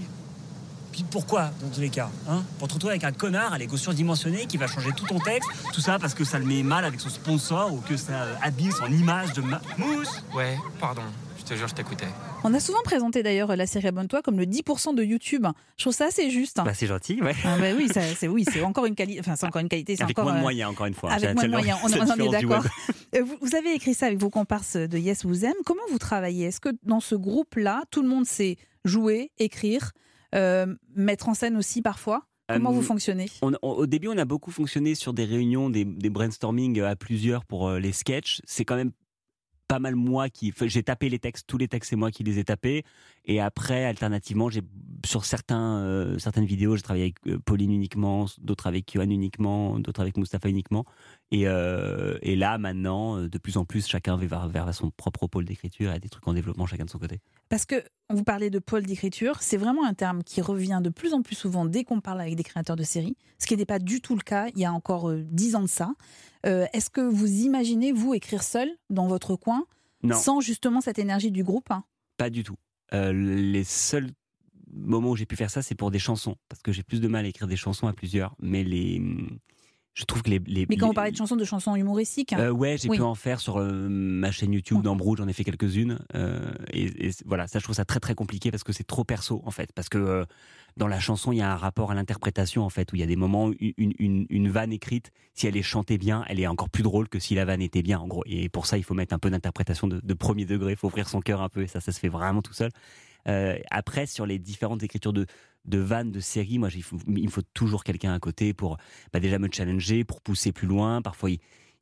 Puis 0.93 1.03
pourquoi, 1.09 1.49
dans 1.59 1.69
tous 1.69 1.81
les 1.81 1.89
cas 1.89 2.09
hein 2.29 2.43
Pour 2.59 2.67
te 2.67 2.75
retrouver 2.75 2.93
avec 2.93 3.03
un 3.03 3.11
connard 3.11 3.51
à 3.51 3.57
l'ego 3.57 3.77
surdimensionné 3.77 4.45
qui 4.45 4.57
va 4.57 4.67
changer 4.67 4.91
tout 4.95 5.07
ton 5.07 5.17
texte, 5.17 5.49
tout 5.73 5.81
ça 5.81 5.97
parce 5.97 6.13
que 6.13 6.23
ça 6.23 6.37
le 6.37 6.45
met 6.45 6.61
mal 6.61 6.85
avec 6.85 6.99
son 6.99 7.09
sponsor 7.09 7.73
ou 7.73 7.77
que 7.77 7.97
ça 7.97 8.13
euh, 8.13 8.35
abîme 8.43 8.71
son 8.71 8.85
image 8.85 9.33
de 9.33 9.41
ma... 9.41 9.59
Mousse 9.79 10.23
Ouais, 10.35 10.55
pardon. 10.79 11.01
Je 11.39 11.43
te 11.45 11.55
jure, 11.55 11.67
je 11.67 11.73
t'écoutais. 11.73 12.05
On 12.43 12.53
a 12.53 12.59
souvent 12.59 12.81
présenté 12.83 13.23
d'ailleurs 13.23 13.55
la 13.55 13.65
série 13.65 13.87
Abonne-toi 13.87 14.21
comme 14.21 14.37
le 14.37 14.45
10% 14.45 14.93
de 14.93 15.03
YouTube. 15.03 15.47
Je 15.77 15.83
trouve 15.83 15.93
ça 15.93 16.05
assez 16.05 16.29
juste. 16.29 16.61
Bah 16.63 16.75
c'est 16.75 16.85
gentil, 16.85 17.21
ouais. 17.23 17.35
Ah 17.43 17.57
bah 17.57 17.71
oui, 17.75 17.89
c'est 18.15 18.27
oui, 18.27 18.45
c'est 18.47 18.61
encore 18.61 18.85
une 18.85 18.95
qualité. 18.95 19.19
Enfin, 19.19 19.35
c'est 19.35 19.47
encore 19.47 19.61
une 19.61 19.69
qualité. 19.69 19.95
Avec 19.99 20.17
encore 20.17 20.25
moins 20.25 20.33
de 20.33 20.37
euh, 20.37 20.41
moyens, 20.41 20.69
encore 20.69 20.85
une 20.85 20.93
fois. 20.93 21.11
Avec 21.11 21.33
moins 21.33 21.43
de 21.45 21.49
moyens, 21.49 21.79
on, 21.83 21.87
en 21.87 22.15
est 22.15 22.29
d'accord. 22.29 22.63
Euh, 23.15 23.23
Vous, 23.23 23.35
vous 23.41 23.55
avez 23.55 23.73
écrit 23.73 23.95
ça 23.95 24.05
avec 24.05 24.19
vos 24.19 24.29
comparses 24.29 24.77
de 24.77 24.97
Yes 24.97 25.25
Vous 25.25 25.43
Aime. 25.43 25.53
Comment 25.65 25.81
vous 25.89 25.97
travaillez? 25.97 26.47
Est-ce 26.47 26.59
que 26.59 26.69
dans 26.83 26.99
ce 26.99 27.15
groupe-là, 27.15 27.81
tout 27.89 28.03
le 28.03 28.07
monde 28.07 28.25
sait 28.25 28.57
jouer, 28.85 29.31
écrire, 29.39 29.91
euh, 29.93 29.99
mettre 30.95 31.29
en 31.29 31.33
scène 31.33 31.57
aussi 31.57 31.81
parfois 31.81 32.23
Comment 32.49 32.71
Euh, 32.71 32.73
vous 32.73 32.81
fonctionnez? 32.81 33.27
On- 33.41 33.53
on- 33.61 33.69
au 33.71 33.85
début, 33.87 34.09
on 34.09 34.17
a 34.17 34.25
beaucoup 34.25 34.51
fonctionné 34.51 34.95
sur 34.95 35.13
des 35.13 35.23
réunions, 35.23 35.69
des, 35.69 35.85
des 35.85 36.09
brainstorming 36.09 36.81
à 36.81 36.95
plusieurs 36.97 37.45
pour 37.45 37.69
euh, 37.69 37.79
les 37.79 37.93
sketchs. 37.93 38.41
C'est 38.45 38.65
quand 38.65 38.75
même 38.75 38.91
pas 39.73 39.79
mal 39.79 39.95
moi 39.95 40.29
qui. 40.29 40.53
J'ai 40.65 40.83
tapé 40.83 41.09
les 41.09 41.17
textes, 41.17 41.47
tous 41.47 41.57
les 41.57 41.67
textes, 41.67 41.89
c'est 41.89 41.95
moi 41.95 42.11
qui 42.11 42.23
les 42.23 42.37
ai 42.37 42.43
tapés. 42.43 42.83
Et 43.25 43.39
après, 43.39 43.85
alternativement, 43.85 44.47
j'ai 44.47 44.61
sur 45.03 45.25
certains, 45.25 45.77
euh, 45.77 46.19
certaines 46.19 46.45
vidéos, 46.45 46.75
j'ai 46.75 46.83
travaillé 46.83 47.05
avec 47.05 47.15
euh, 47.25 47.39
Pauline 47.43 47.71
uniquement, 47.71 48.27
d'autres 48.39 48.67
avec 48.67 48.93
Yohan 48.93 49.09
uniquement, 49.09 49.79
d'autres 49.79 50.01
avec 50.01 50.15
Mustapha 50.17 50.47
uniquement. 50.47 50.85
Et, 51.31 51.47
euh, 51.47 52.19
et 52.21 52.35
là, 52.35 52.59
maintenant, 52.59 53.17
de 53.17 53.37
plus 53.39 53.57
en 53.57 53.65
plus, 53.65 53.87
chacun 53.87 54.15
va 54.15 54.47
vers, 54.47 54.71
son 54.75 54.91
propre 54.91 55.25
pôle 55.25 55.45
d'écriture 55.45 55.89
et 55.89 55.95
a 55.95 55.99
des 55.99 56.09
trucs 56.09 56.27
en 56.27 56.33
développement 56.33 56.67
chacun 56.67 56.85
de 56.85 56.91
son 56.91 56.99
côté. 56.99 57.19
Parce 57.49 57.65
que 57.65 57.83
vous 58.11 58.23
parlez 58.23 58.51
de 58.51 58.59
pôle 58.59 58.83
d'écriture, 58.83 59.41
c'est 59.41 59.57
vraiment 59.57 59.85
un 59.85 59.95
terme 59.95 60.21
qui 60.21 60.39
revient 60.41 60.81
de 60.83 60.91
plus 60.91 61.13
en 61.13 61.23
plus 61.23 61.35
souvent 61.35 61.65
dès 61.65 61.83
qu'on 61.83 61.99
parle 61.99 62.21
avec 62.21 62.35
des 62.35 62.43
créateurs 62.43 62.75
de 62.75 62.83
séries, 62.83 63.17
ce 63.39 63.47
qui 63.47 63.55
n'était 63.55 63.65
pas 63.65 63.79
du 63.79 64.01
tout 64.01 64.15
le 64.15 64.21
cas 64.21 64.49
il 64.55 64.59
y 64.59 64.65
a 64.65 64.71
encore 64.71 65.11
dix 65.11 65.55
ans 65.55 65.63
de 65.63 65.67
ça. 65.67 65.93
Euh, 66.45 66.65
Est-ce 66.73 66.89
que 66.89 67.01
vous 67.01 67.41
imaginez, 67.41 67.91
vous, 67.91 68.13
écrire 68.13 68.43
seul 68.43 68.69
dans 68.89 69.07
votre 69.07 69.35
coin, 69.35 69.65
Non. 70.03 70.15
sans 70.15 70.41
justement 70.41 70.81
cette 70.81 70.99
énergie 70.99 71.31
du 71.31 71.43
groupe 71.43 71.71
hein? 71.71 71.83
Pas 72.17 72.29
du 72.29 72.43
tout. 72.43 72.57
Euh, 72.93 73.11
les 73.13 73.63
seuls 73.63 74.09
moments 74.71 75.11
où 75.11 75.15
j'ai 75.15 75.25
pu 75.25 75.35
faire 75.35 75.49
ça, 75.49 75.61
c'est 75.61 75.75
pour 75.75 75.91
des 75.91 75.99
chansons, 75.99 76.35
parce 76.49 76.61
que 76.61 76.71
j'ai 76.71 76.83
plus 76.83 76.99
de 77.01 77.07
mal 77.07 77.25
à 77.25 77.27
écrire 77.27 77.47
des 77.47 77.55
chansons 77.55 77.87
à 77.87 77.93
plusieurs. 77.93 78.35
Mais 78.39 78.63
les, 78.63 79.01
je 79.93 80.05
trouve 80.05 80.23
que 80.23 80.29
les. 80.31 80.39
les 80.47 80.65
Mais 80.69 80.75
quand 80.75 80.85
les- 80.85 80.89
vous 80.89 80.93
parlez 80.93 81.11
de 81.11 81.17
chansons, 81.17 81.35
de 81.35 81.43
chansons 81.45 81.75
humoristiques, 81.75 82.33
Euh, 82.33 82.49
ouais, 82.49 82.77
j'ai 82.77 82.89
Oui. 82.89 82.97
pu 82.97 83.03
en 83.03 83.15
faire 83.15 83.39
sur 83.39 83.57
euh, 83.59 83.87
ma 83.89 84.31
chaîne 84.31 84.51
YouTube 84.53 84.81
Brood, 84.81 85.19
j'en 85.19 85.27
ai 85.27 85.33
fait 85.33 85.43
quelques-unes. 85.43 85.99
euh, 86.15 86.51
et, 86.73 87.11
voilà, 87.25 87.47
ça 87.47 87.59
je 87.59 87.63
trouve 87.63 87.75
ça 87.75 87.85
très 87.85 87.99
très 87.99 88.15
compliqué 88.15 88.49
parce 88.51 88.63
que 88.63 88.73
c'est 88.73 88.83
trop 88.85 89.03
perso 89.03 89.41
en 89.45 89.51
fait. 89.51 89.71
Parce 89.73 89.89
que 89.89 90.25
dans 90.77 90.87
la 90.87 90.99
chanson, 90.99 91.31
il 91.31 91.37
y 91.37 91.41
a 91.41 91.51
un 91.51 91.55
rapport 91.55 91.91
à 91.91 91.93
l'interprétation 91.95 92.63
en 92.63 92.69
fait, 92.69 92.91
où 92.91 92.95
il 92.95 92.99
y 92.99 93.03
a 93.03 93.07
des 93.07 93.15
moments, 93.15 93.45
où 93.47 93.53
une, 93.59 93.93
une, 93.99 94.25
une 94.29 94.49
vanne 94.49 94.73
écrite, 94.73 95.11
si 95.35 95.45
elle 95.45 95.55
est 95.57 95.61
chantée 95.61 95.99
bien, 95.99 96.25
elle 96.27 96.39
est 96.39 96.47
encore 96.47 96.69
plus 96.69 96.81
drôle 96.83 97.07
que 97.07 97.19
si 97.19 97.35
la 97.35 97.45
vanne 97.45 97.61
était 97.61 97.83
bien 97.83 97.99
en 97.99 98.07
gros. 98.07 98.23
Et 98.25 98.49
pour 98.49 98.65
ça, 98.65 98.77
il 98.79 98.83
faut 98.83 98.95
mettre 98.95 99.13
un 99.13 99.19
peu 99.19 99.29
d'interprétation 99.29 99.87
de, 99.87 99.99
de 100.03 100.13
premier 100.15 100.45
degré, 100.45 100.71
il 100.71 100.77
faut 100.77 100.87
ouvrir 100.87 101.07
son 101.07 101.19
cœur 101.21 101.41
un 101.43 101.49
peu 101.49 101.61
et 101.61 101.67
ça, 101.67 101.79
ça 101.79 101.91
se 101.91 101.99
fait 101.99 102.09
vraiment 102.09 102.41
tout 102.41 102.53
seul. 102.53 102.71
Après, 103.69 104.05
sur 104.05 104.25
les 104.25 104.39
différentes 104.39 104.83
écritures 104.83 105.13
de, 105.13 105.25
de 105.65 105.77
vannes, 105.77 106.11
de 106.11 106.19
séries, 106.19 106.59
moi, 106.59 106.69
il 106.73 106.83
faut- 106.83 106.97
me 107.07 107.27
faut 107.29 107.41
toujours 107.53 107.83
quelqu'un 107.83 108.13
à 108.13 108.19
côté 108.19 108.53
pour 108.53 108.77
bah, 109.11 109.19
déjà 109.19 109.39
me 109.39 109.49
challenger, 109.51 110.03
pour 110.03 110.21
pousser 110.21 110.51
plus 110.51 110.67
loin. 110.67 111.01
Parfois, 111.01 111.29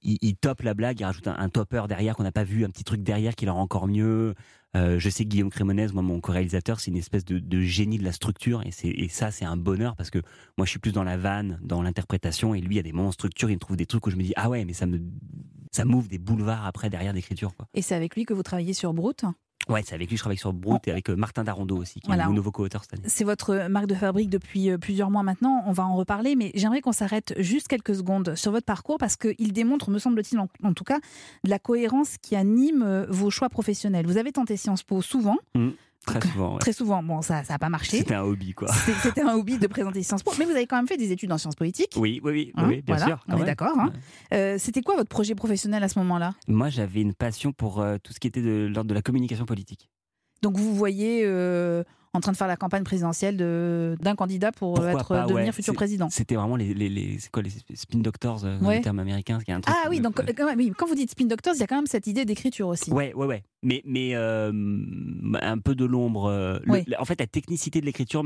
il, 0.04 0.36
top 0.36 0.62
la 0.62 0.74
blague, 0.74 1.00
il 1.00 1.04
rajoute 1.04 1.28
un, 1.28 1.50
topper 1.50 1.84
derrière 1.88 2.16
qu'on 2.16 2.24
n'a 2.24 2.32
pas 2.32 2.44
vu, 2.44 2.66
un 2.66 2.70
petit 2.70 2.84
truc 2.84 3.04
derrière 3.04 3.36
qui 3.36 3.46
le 3.46 3.52
rend 3.52 3.62
encore 3.62 3.88
mieux. 3.88 4.36
Euh, 4.76 4.98
je 5.00 5.10
sais 5.10 5.26
que 5.26 5.30
Guillaume 5.30 5.50
Crémonez, 5.50 5.88
moi, 5.94 6.02
mon 6.02 6.20
co-réalisateur, 6.22 6.80
c'est 6.80 6.92
une 6.92 6.98
espèce 6.98 7.26
de, 7.26 7.62
génie 7.62 7.98
de 7.98 8.04
la 8.04 8.12
structure 8.12 8.64
et, 8.66 9.08
ça, 9.10 9.32
c'est 9.32 9.46
un 9.46 9.58
bonheur 9.58 9.96
parce 9.96 10.10
que 10.10 10.20
moi, 10.58 10.66
je 10.66 10.72
suis 10.72 10.80
plus 10.80 10.92
dans 10.92 11.04
la 11.04 11.18
vanne, 11.18 11.60
dans 11.62 11.82
l'interprétation 11.82 12.56
et 12.56 12.62
lui, 12.62 12.76
il 12.76 12.78
y 12.78 12.80
a 12.80 12.84
des 12.84 12.94
moments 12.94 13.10
en 13.10 13.14
structure, 13.14 13.50
il 13.50 13.56
me 13.56 13.60
trouve 13.60 13.78
des 13.78 13.86
trucs 13.86 14.06
où 14.08 14.10
je 14.10 14.16
me 14.16 14.24
dis, 14.24 14.34
ah 14.36 14.50
ouais, 14.50 14.66
mais 14.66 14.74
ça 14.74 14.86
me, 14.86 15.00
ça 15.72 15.86
m'ouvre 15.86 16.08
des 16.08 16.18
boulevards 16.18 16.66
après 16.66 16.90
derrière 16.90 17.14
d'écriture. 17.14 17.56
Quoi. 17.56 17.68
et 17.74 17.82
c'est 17.82 17.96
avec 17.96 18.16
lui 18.16 18.26
que 18.26 18.34
vous 18.34 18.44
travaillez 18.44 18.74
sur 18.74 18.94
Brut? 18.94 19.26
Ouais, 19.70 19.84
c'est 19.86 19.96
avec 19.96 20.10
lui 20.10 20.16
que 20.16 20.18
je 20.18 20.24
travaille 20.24 20.38
sur 20.38 20.54
Brut 20.54 20.88
et 20.88 20.92
avec 20.92 21.10
euh, 21.10 21.16
Martin 21.16 21.44
Darondo 21.44 21.78
aussi, 21.78 22.00
qui 22.00 22.08
Voilà. 22.08 22.24
est 22.24 22.28
mon 22.28 22.34
nouveau 22.34 22.52
co-auteur 22.52 22.84
cette 22.84 22.94
année. 22.96 23.04
C'est 23.08 23.24
votre 23.24 23.68
marque 23.70 23.86
de 23.88 23.96
fabrique 23.96 24.30
depuis 24.30 24.70
euh, 24.70 24.78
plusieurs 24.78 25.12
mois 25.12 25.24
maintenant. 25.24 25.64
On 25.68 25.72
va 25.72 25.86
en 25.86 25.96
reparler, 25.96 26.36
mais 26.36 26.52
j'aimerais 26.56 26.82
qu'on 26.82 26.92
s'arrête 26.92 27.34
juste 27.38 27.68
quelques 27.68 27.96
secondes 27.96 28.36
sur 28.36 28.52
votre 28.52 28.66
parcours 28.66 28.98
parce 28.98 29.16
qu'il 29.16 29.54
démontre, 29.54 29.90
me 29.92 30.00
semble-t-il 30.00 30.40
en, 30.40 30.48
en 30.64 30.74
tout 30.74 30.84
cas, 30.84 31.00
de 31.44 31.50
la 31.50 31.60
cohérence 31.60 32.18
qui 32.18 32.36
anime 32.36 32.82
euh, 32.84 33.06
vos 33.10 33.30
choix 33.30 33.50
professionnels. 33.50 34.06
Vous 34.08 34.18
avez 34.18 34.32
tenté 34.32 34.58
Sciences 34.58 34.84
Po 34.84 35.02
souvent, 35.02 35.38
Très 36.06 36.20
souvent. 36.28 36.54
ouais. 36.54 36.60
très 36.60 36.74
souvent. 36.74 37.04
Bon, 37.04 37.22
ça 37.22 37.44
n'a 37.48 37.60
pas 37.60 37.70
marché. 37.70 37.98
C'était 38.00 38.16
un 38.16 38.24
hobby, 38.24 38.54
quoi. 38.54 38.68
C'était 39.04 39.22
un 39.22 39.36
hobby 39.36 39.58
de 39.60 39.68
présenter 39.68 40.02
Sciences 40.04 40.24
Po, 40.24 40.32
mais 40.40 40.46
vous 40.46 40.52
avez 40.52 40.66
quand 40.66 40.76
même 40.78 40.88
fait 40.88 40.98
des 40.98 41.12
études 41.12 41.32
en 41.32 41.38
sciences 41.38 41.56
politiques. 41.56 41.94
Oui, 41.96 42.20
oui, 42.24 42.32
oui, 42.32 42.52
Hein, 42.56 42.66
oui 42.68 42.82
bien 42.82 42.96
voilà, 42.96 43.06
sûr. 43.06 43.26
on 43.30 43.42
est 43.42 43.46
d'accord. 43.46 43.78
hein. 43.80 43.94
Euh, 44.34 44.58
C'était 44.58 44.82
quoi 44.82 44.96
votre 44.96 45.10
projet 45.10 45.36
professionnel 45.36 45.84
à 45.84 45.90
ce 45.90 46.00
moment-là? 46.00 46.34
Moi, 46.48 46.70
j'avais 46.70 47.02
une 47.02 47.14
passion 47.14 47.52
pour 47.54 47.82
euh, 47.82 47.98
tout 48.02 48.14
ce 48.14 48.20
qui 48.20 48.28
était 48.28 48.42
de 48.42 48.68
l'ordre 48.74 48.90
de 48.90 48.94
la 48.96 49.02
communication 49.04 49.46
politique. 49.46 49.90
Donc 50.42 50.58
vous 50.58 50.64
vous 50.72 50.76
voyez 50.76 51.22
euh, 51.24 51.84
en 52.14 52.20
train 52.20 52.34
de 52.34 52.38
faire 52.38 52.48
la 52.48 52.58
campagne 52.58 52.84
présidentielle 52.84 53.38
de- 53.38 53.96
d'un 54.02 54.16
candidat 54.16 54.52
pour 54.52 54.74
Pourquoi 54.74 54.92
être 54.92 55.08
pas, 55.08 55.22
devenir 55.28 55.46
ouais. 55.48 55.52
futur 55.54 55.74
président. 55.74 56.10
C'était 56.10 56.36
vraiment 56.36 56.58
les, 56.58 56.74
les, 56.74 57.18
quoi, 57.32 57.42
les 57.42 57.52
spin 57.74 58.00
doctors, 58.00 58.44
euh, 58.44 58.60
Ouais. 58.60 58.78
le 58.78 58.82
terme 58.84 59.00
américain, 59.00 59.40
qui 59.40 59.52
est 59.52 59.54
un 59.54 59.62
truc. 59.62 59.74
Ah 59.78 59.88
oui, 59.90 60.00
euh, 60.00 60.02
donc 60.02 60.20
euh, 60.20 60.24
euh, 60.28 60.34
quand, 60.36 60.46
même, 60.46 60.58
oui, 60.58 60.74
quand 60.78 60.86
vous 60.88 60.96
dites 60.96 61.12
Spin 61.12 61.26
Doctors, 61.26 61.54
il 61.56 61.60
y 61.60 61.64
a 61.64 61.68
quand 61.68 61.78
même 61.78 61.88
cette 61.88 62.08
idée 62.08 62.26
d'écriture 62.26 62.68
aussi. 62.68 62.92
Ouais, 62.92 63.14
ouais, 63.14 63.26
ouais. 63.26 63.44
Mais, 63.64 63.82
mais 63.86 64.16
euh, 64.16 64.52
un 65.42 65.58
peu 65.60 65.74
de 65.74 65.86
l'ombre. 65.86 66.26
euh, 66.26 66.60
Oui. 66.68 66.84
En 67.00 67.06
fait, 67.06 67.20
la 67.20 67.28
technicité 67.28 67.80
de 67.80 67.86
l'écriture 67.86 68.24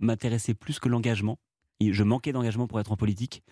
m'intéressait 0.00 0.54
plus 0.54 0.78
que 0.78 0.88
l'engagement. 0.88 1.38
Je 1.80 2.02
manquais 2.02 2.32
d'engagement 2.32 2.66
pour 2.66 2.80
être 2.80 2.92
en 2.92 2.96
politique. 2.96 3.42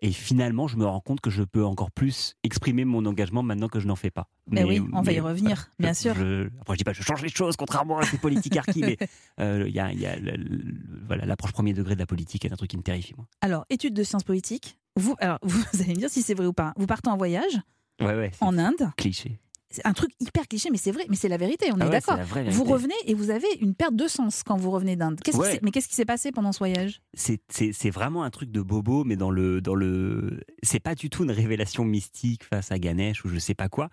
Et 0.00 0.12
finalement, 0.12 0.68
je 0.68 0.76
me 0.76 0.84
rends 0.86 1.00
compte 1.00 1.20
que 1.20 1.30
je 1.30 1.42
peux 1.42 1.64
encore 1.64 1.90
plus 1.90 2.34
exprimer 2.44 2.84
mon 2.84 3.04
engagement 3.06 3.42
maintenant 3.42 3.68
que 3.68 3.80
je 3.80 3.86
n'en 3.88 3.96
fais 3.96 4.10
pas. 4.10 4.28
Mais 4.50 4.62
oui, 4.64 4.80
on 4.92 5.02
va 5.02 5.12
y 5.12 5.20
revenir, 5.20 5.70
bien 5.78 5.92
je- 5.92 5.98
sûr. 5.98 6.14
je- 6.14 6.48
après, 6.60 6.74
je 6.74 6.78
dis 6.78 6.84
pas, 6.84 6.92
je 6.92 7.02
change 7.02 7.22
les 7.22 7.28
choses, 7.28 7.56
contrairement 7.56 7.98
à 7.98 8.04
ces 8.04 8.16
politiques 8.18 8.56
archi, 8.56 8.80
mais 8.80 8.96
euh, 9.40 9.64
il 9.66 9.74
y 9.74 9.80
a, 9.80 9.92
il 9.92 9.98
y 10.00 10.06
a 10.06 10.16
le- 10.16 10.36
le- 10.36 10.74
voilà, 11.06 11.26
l'approche 11.26 11.52
premier 11.52 11.72
degré 11.72 11.94
de 11.94 12.00
la 12.00 12.06
politique 12.06 12.44
est 12.44 12.52
un 12.52 12.56
truc 12.56 12.70
qui 12.70 12.76
me 12.76 12.82
terrifie, 12.82 13.14
moi. 13.16 13.26
Alors, 13.40 13.64
études 13.70 13.94
de 13.94 14.02
sciences 14.04 14.24
politiques. 14.24 14.78
Vous, 14.96 15.16
alors, 15.18 15.38
vous 15.42 15.62
allez 15.82 15.94
me 15.94 15.98
dire 15.98 16.10
si 16.10 16.22
c'est 16.22 16.34
vrai 16.34 16.46
ou 16.46 16.52
pas. 16.52 16.72
Vous 16.76 16.86
partez 16.86 17.10
en 17.10 17.16
voyage 17.16 17.58
Ouais, 18.00 18.14
ouais, 18.14 18.30
en 18.40 18.56
Inde. 18.58 18.92
cliché. 18.96 19.40
C'est 19.70 19.86
un 19.86 19.92
truc 19.92 20.10
hyper 20.18 20.48
cliché, 20.48 20.70
mais 20.70 20.78
c'est 20.78 20.92
vrai. 20.92 21.04
Mais 21.10 21.16
c'est 21.16 21.28
la 21.28 21.36
vérité, 21.36 21.66
on 21.72 21.76
Ah 21.80 21.84
est 21.84 21.88
ouais, 21.88 21.90
d'accord. 21.90 22.18
Vous 22.50 22.64
revenez 22.64 22.94
et 23.04 23.12
vous 23.14 23.30
avez 23.30 23.46
une 23.60 23.74
perte 23.74 23.94
de 23.94 24.08
sens 24.08 24.42
quand 24.42 24.56
vous 24.56 24.70
revenez 24.70 24.96
d'Inde. 24.96 25.20
Ouais. 25.34 25.58
mais 25.62 25.70
qu'est-ce 25.70 25.88
qui 25.88 25.94
s'est 25.94 26.06
passé 26.06 26.32
pendant 26.32 26.52
ce 26.52 26.58
voyage? 26.58 27.02
C'est 27.14 27.90
vraiment 27.90 28.22
un 28.22 28.30
truc 28.30 28.50
de 28.50 28.62
bobo, 28.62 29.04
mais 29.04 29.16
dans 29.16 29.30
le 29.30 29.60
dans 29.60 29.74
le 29.74 30.40
c'est 30.62 30.80
pas 30.80 30.94
du 30.94 31.10
tout 31.10 31.24
une 31.24 31.30
révélation 31.30 31.84
mystique 31.84 32.44
face 32.44 32.72
à 32.72 32.78
Ganesh 32.78 33.24
ou 33.24 33.28
je 33.28 33.38
sais 33.38 33.54
pas 33.54 33.68
quoi. 33.68 33.90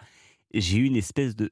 J'ai 0.53 0.77
eu 0.77 0.85
une 0.85 0.95
espèce 0.95 1.35
de 1.35 1.51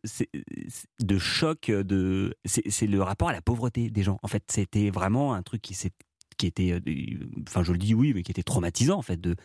de 1.02 1.18
choc 1.18 1.70
de 1.70 2.34
c'est 2.46 2.88
le 2.88 3.02
rapport 3.02 3.28
à 3.28 3.34
la 3.34 3.42
pauvreté 3.42 3.90
des 3.90 4.04
gens. 4.04 4.20
En 4.24 4.28
fait, 4.30 4.44
c'était 4.50 4.90
vraiment 4.90 5.34
un 5.34 5.42
truc 5.42 5.62
qui 5.62 6.46
était 6.48 6.72
euh, 6.72 6.80
enfin 7.50 7.64
je 7.64 7.74
le 7.74 7.78
dis 7.78 7.94
oui, 7.94 8.14
mais 8.14 8.24
qui 8.24 8.32
était 8.32 8.44
traumatisant 8.44 8.98
en 8.98 9.02
fait. 9.02 9.20
De 9.20 9.36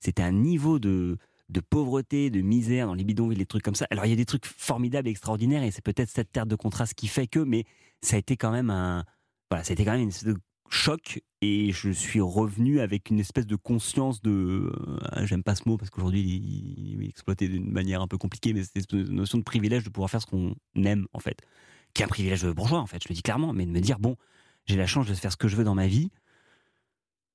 c'était 0.00 0.22
un 0.22 0.32
niveau 0.32 0.78
de 0.78 1.18
de 1.52 1.60
pauvreté, 1.60 2.30
de 2.30 2.40
misère 2.40 2.86
dans 2.86 2.94
les 2.94 3.04
bidonvilles, 3.04 3.38
des 3.38 3.46
trucs 3.46 3.62
comme 3.62 3.74
ça. 3.74 3.86
Alors 3.90 4.06
il 4.06 4.10
y 4.10 4.12
a 4.12 4.16
des 4.16 4.24
trucs 4.24 4.46
formidables, 4.46 5.08
et 5.08 5.10
extraordinaires, 5.10 5.62
et 5.62 5.70
c'est 5.70 5.84
peut-être 5.84 6.10
cette 6.10 6.32
terre 6.32 6.46
de 6.46 6.56
contraste 6.56 6.94
qui 6.94 7.08
fait 7.08 7.26
que, 7.26 7.38
mais 7.38 7.64
ça 8.02 8.16
a 8.16 8.18
été 8.18 8.36
quand 8.36 8.50
même 8.50 8.70
un, 8.70 9.04
voilà, 9.50 9.64
ça 9.64 9.72
a 9.72 9.74
été 9.74 9.84
quand 9.84 9.92
même 9.92 10.02
une 10.02 10.36
choc 10.72 11.20
et 11.42 11.70
je 11.70 11.90
suis 11.90 12.20
revenu 12.20 12.80
avec 12.80 13.10
une 13.10 13.20
espèce 13.20 13.46
de 13.46 13.56
conscience 13.56 14.22
de 14.22 14.72
euh, 14.72 15.26
j'aime 15.26 15.42
pas 15.42 15.54
ce 15.54 15.68
mot 15.68 15.76
parce 15.76 15.90
qu'aujourd'hui 15.90 16.22
il 16.22 17.02
est 17.02 17.08
exploité 17.08 17.46
d'une 17.46 17.70
manière 17.70 18.00
un 18.00 18.08
peu 18.08 18.16
compliquée 18.16 18.54
mais 18.54 18.62
c'est 18.64 18.90
une 18.92 19.10
notion 19.10 19.36
de 19.36 19.42
privilège 19.42 19.84
de 19.84 19.90
pouvoir 19.90 20.10
faire 20.10 20.22
ce 20.22 20.26
qu'on 20.26 20.54
aime 20.76 21.06
en 21.12 21.18
fait 21.18 21.36
qui 21.92 22.00
est 22.00 22.06
un 22.06 22.08
privilège 22.08 22.46
bourgeois 22.46 22.78
en 22.78 22.86
fait 22.86 23.02
je 23.02 23.08
le 23.10 23.14
dis 23.14 23.22
clairement 23.22 23.52
mais 23.52 23.66
de 23.66 23.70
me 23.70 23.80
dire 23.80 23.98
bon 23.98 24.16
j'ai 24.64 24.76
la 24.76 24.86
chance 24.86 25.06
de 25.06 25.12
faire 25.12 25.30
ce 25.30 25.36
que 25.36 25.46
je 25.46 25.56
veux 25.56 25.64
dans 25.64 25.74
ma 25.74 25.88
vie 25.88 26.10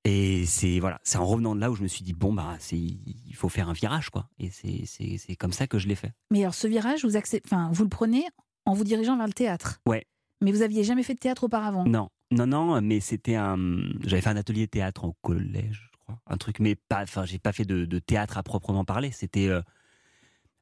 et 0.08 0.46
c'est 0.46 0.80
voilà 0.80 1.00
c'est 1.04 1.18
en 1.18 1.26
revenant 1.26 1.56
de 1.56 1.60
là 1.60 1.70
où 1.70 1.76
je 1.76 1.84
me 1.84 1.88
suis 1.88 2.04
dit 2.04 2.14
bon 2.14 2.34
bah 2.34 2.56
c'est 2.60 2.78
il 2.78 3.34
faut 3.36 3.50
faire 3.50 3.70
un 3.70 3.74
virage 3.74 4.10
quoi 4.10 4.30
et 4.40 4.50
c'est 4.50 5.36
comme 5.36 5.52
ça 5.52 5.68
que 5.68 5.80
je 5.80 5.88
l'ai 5.88 5.96
fait 5.96 6.14
Mais 6.32 6.42
alors, 6.42 6.56
ce 6.56 6.68
virage, 6.68 7.04
vous, 7.04 7.16
enfin, 7.46 7.70
vous 7.74 7.84
le 7.84 7.90
prenez 7.90 8.26
en 8.66 8.74
vous 8.74 8.84
dirigeant 8.84 9.18
vers 9.18 9.28
le 9.28 9.34
théâtre. 9.34 9.80
Ouais. 9.88 10.06
Mais 10.42 10.52
vous 10.52 10.62
aviez 10.62 10.84
jamais 10.84 11.04
fait 11.04 11.14
de 11.14 11.20
théâtre 11.20 11.44
auparavant. 11.46 11.86
non 11.86 12.10
non 12.32 12.46
non 12.48 12.82
mais 12.82 13.00
c'était 13.00 13.36
un 13.36 13.58
j'avais 14.06 14.22
fait 14.22 14.30
un 14.30 14.38
atelier 14.38 14.66
de 14.66 14.72
théâtre 14.72 15.06
au 15.06 15.14
collège 15.22 15.90
je 15.92 15.98
crois, 16.00 16.20
un 16.28 16.38
truc, 16.38 16.60
mais 16.60 16.76
pas. 16.76 17.04
Enfin, 17.04 17.26
j'ai 17.26 17.40
pas 17.40 17.52
fait 17.52 17.66
de, 17.66 17.86
de 17.86 18.00
théâtre 18.00 18.38
à 18.38 18.44
proprement 18.44 18.86
parler. 18.86 19.12
C'était 19.12 19.48
euh, 19.48 19.62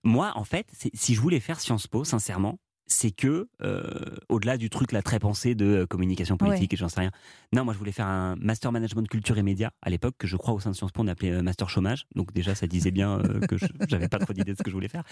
moi, 0.04 0.32
en 0.36 0.44
fait, 0.44 0.68
si 0.94 1.16
je 1.16 1.22
voulais 1.22 1.40
faire 1.40 1.60
Sciences 1.60 1.88
Po, 1.88 2.04
sincèrement, 2.04 2.60
c'est 2.88 3.12
que 3.12 3.48
euh, 3.64 3.82
au-delà 4.30 4.58
du 4.58 4.70
truc 4.70 4.92
là 4.92 5.02
très 5.02 5.18
pensé 5.20 5.56
de 5.56 5.66
euh, 5.66 5.86
communication 5.88 6.38
politique 6.38 6.74
et 6.74 6.78
j'en 6.78 6.88
sais 6.90 7.00
rien. 7.00 7.12
Non, 7.54 7.66
moi 7.66 7.74
je 7.74 7.80
voulais 7.80 7.92
faire 7.92 8.08
un 8.08 8.36
master 8.36 8.72
management 8.72 9.08
culture 9.08 9.38
et 9.38 9.44
médias 9.44 9.72
à 9.82 9.90
l'époque 9.90 10.16
que 10.20 10.28
je 10.28 10.38
crois 10.38 10.54
au 10.54 10.60
sein 10.60 10.70
de 10.72 10.76
Sciences 10.76 10.92
Po 10.92 11.02
on 11.02 11.08
appelait 11.08 11.32
euh, 11.32 11.42
master 11.42 11.70
chômage. 11.70 12.06
Donc 12.16 12.32
déjà 12.34 12.54
ça 12.56 12.68
disait 12.68 12.92
bien 12.92 13.20
euh, 13.20 13.40
que 13.48 13.58
je- 13.58 13.66
j'avais 13.88 14.08
pas 14.08 14.20
trop 14.20 14.34
d'idée 14.34 14.54
de 14.54 14.58
ce 14.58 14.64
que 14.64 14.70
je 14.70 14.76
voulais 14.76 14.88
faire. 14.88 15.04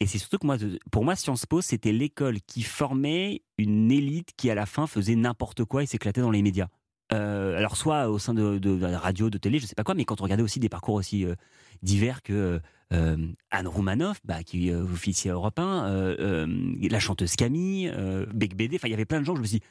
Et 0.00 0.06
c'est 0.06 0.18
surtout 0.18 0.38
que 0.38 0.46
moi, 0.46 0.56
pour 0.90 1.04
moi, 1.04 1.16
Sciences 1.16 1.46
Po, 1.46 1.60
c'était 1.62 1.92
l'école 1.92 2.40
qui 2.46 2.62
formait 2.62 3.42
une 3.58 3.90
élite 3.90 4.30
qui, 4.36 4.50
à 4.50 4.54
la 4.54 4.66
fin, 4.66 4.86
faisait 4.86 5.14
n'importe 5.16 5.64
quoi 5.64 5.82
et 5.82 5.86
s'éclatait 5.86 6.20
dans 6.20 6.30
les 6.30 6.42
médias. 6.42 6.68
Euh, 7.12 7.56
alors, 7.58 7.76
soit 7.76 8.08
au 8.08 8.18
sein 8.18 8.34
de, 8.34 8.78
la 8.80 8.98
radio, 8.98 9.30
de 9.30 9.38
télé, 9.38 9.58
je 9.58 9.66
sais 9.66 9.74
pas 9.74 9.84
quoi, 9.84 9.94
mais 9.94 10.04
quand 10.04 10.20
on 10.20 10.24
regardait 10.24 10.42
aussi 10.42 10.60
des 10.60 10.68
parcours 10.68 10.94
aussi 10.94 11.24
euh, 11.24 11.34
divers 11.82 12.22
que 12.22 12.60
euh, 12.92 13.16
Anne 13.50 13.68
Roumanoff, 13.68 14.20
bah, 14.24 14.42
qui 14.42 14.68
est 14.68 14.74
officier 14.74 15.30
à 15.30 15.34
Europe 15.34 15.58
1, 15.58 15.86
euh, 15.88 16.46
la 16.90 17.00
chanteuse 17.00 17.36
Camille, 17.36 17.90
euh, 17.94 18.26
Bec 18.32 18.56
BD, 18.56 18.76
enfin, 18.76 18.88
il 18.88 18.90
y 18.90 18.94
avait 18.94 19.04
plein 19.04 19.20
de 19.20 19.24
gens, 19.24 19.34
je 19.34 19.40
me 19.40 19.46
suis 19.46 19.58
dit, 19.58 19.64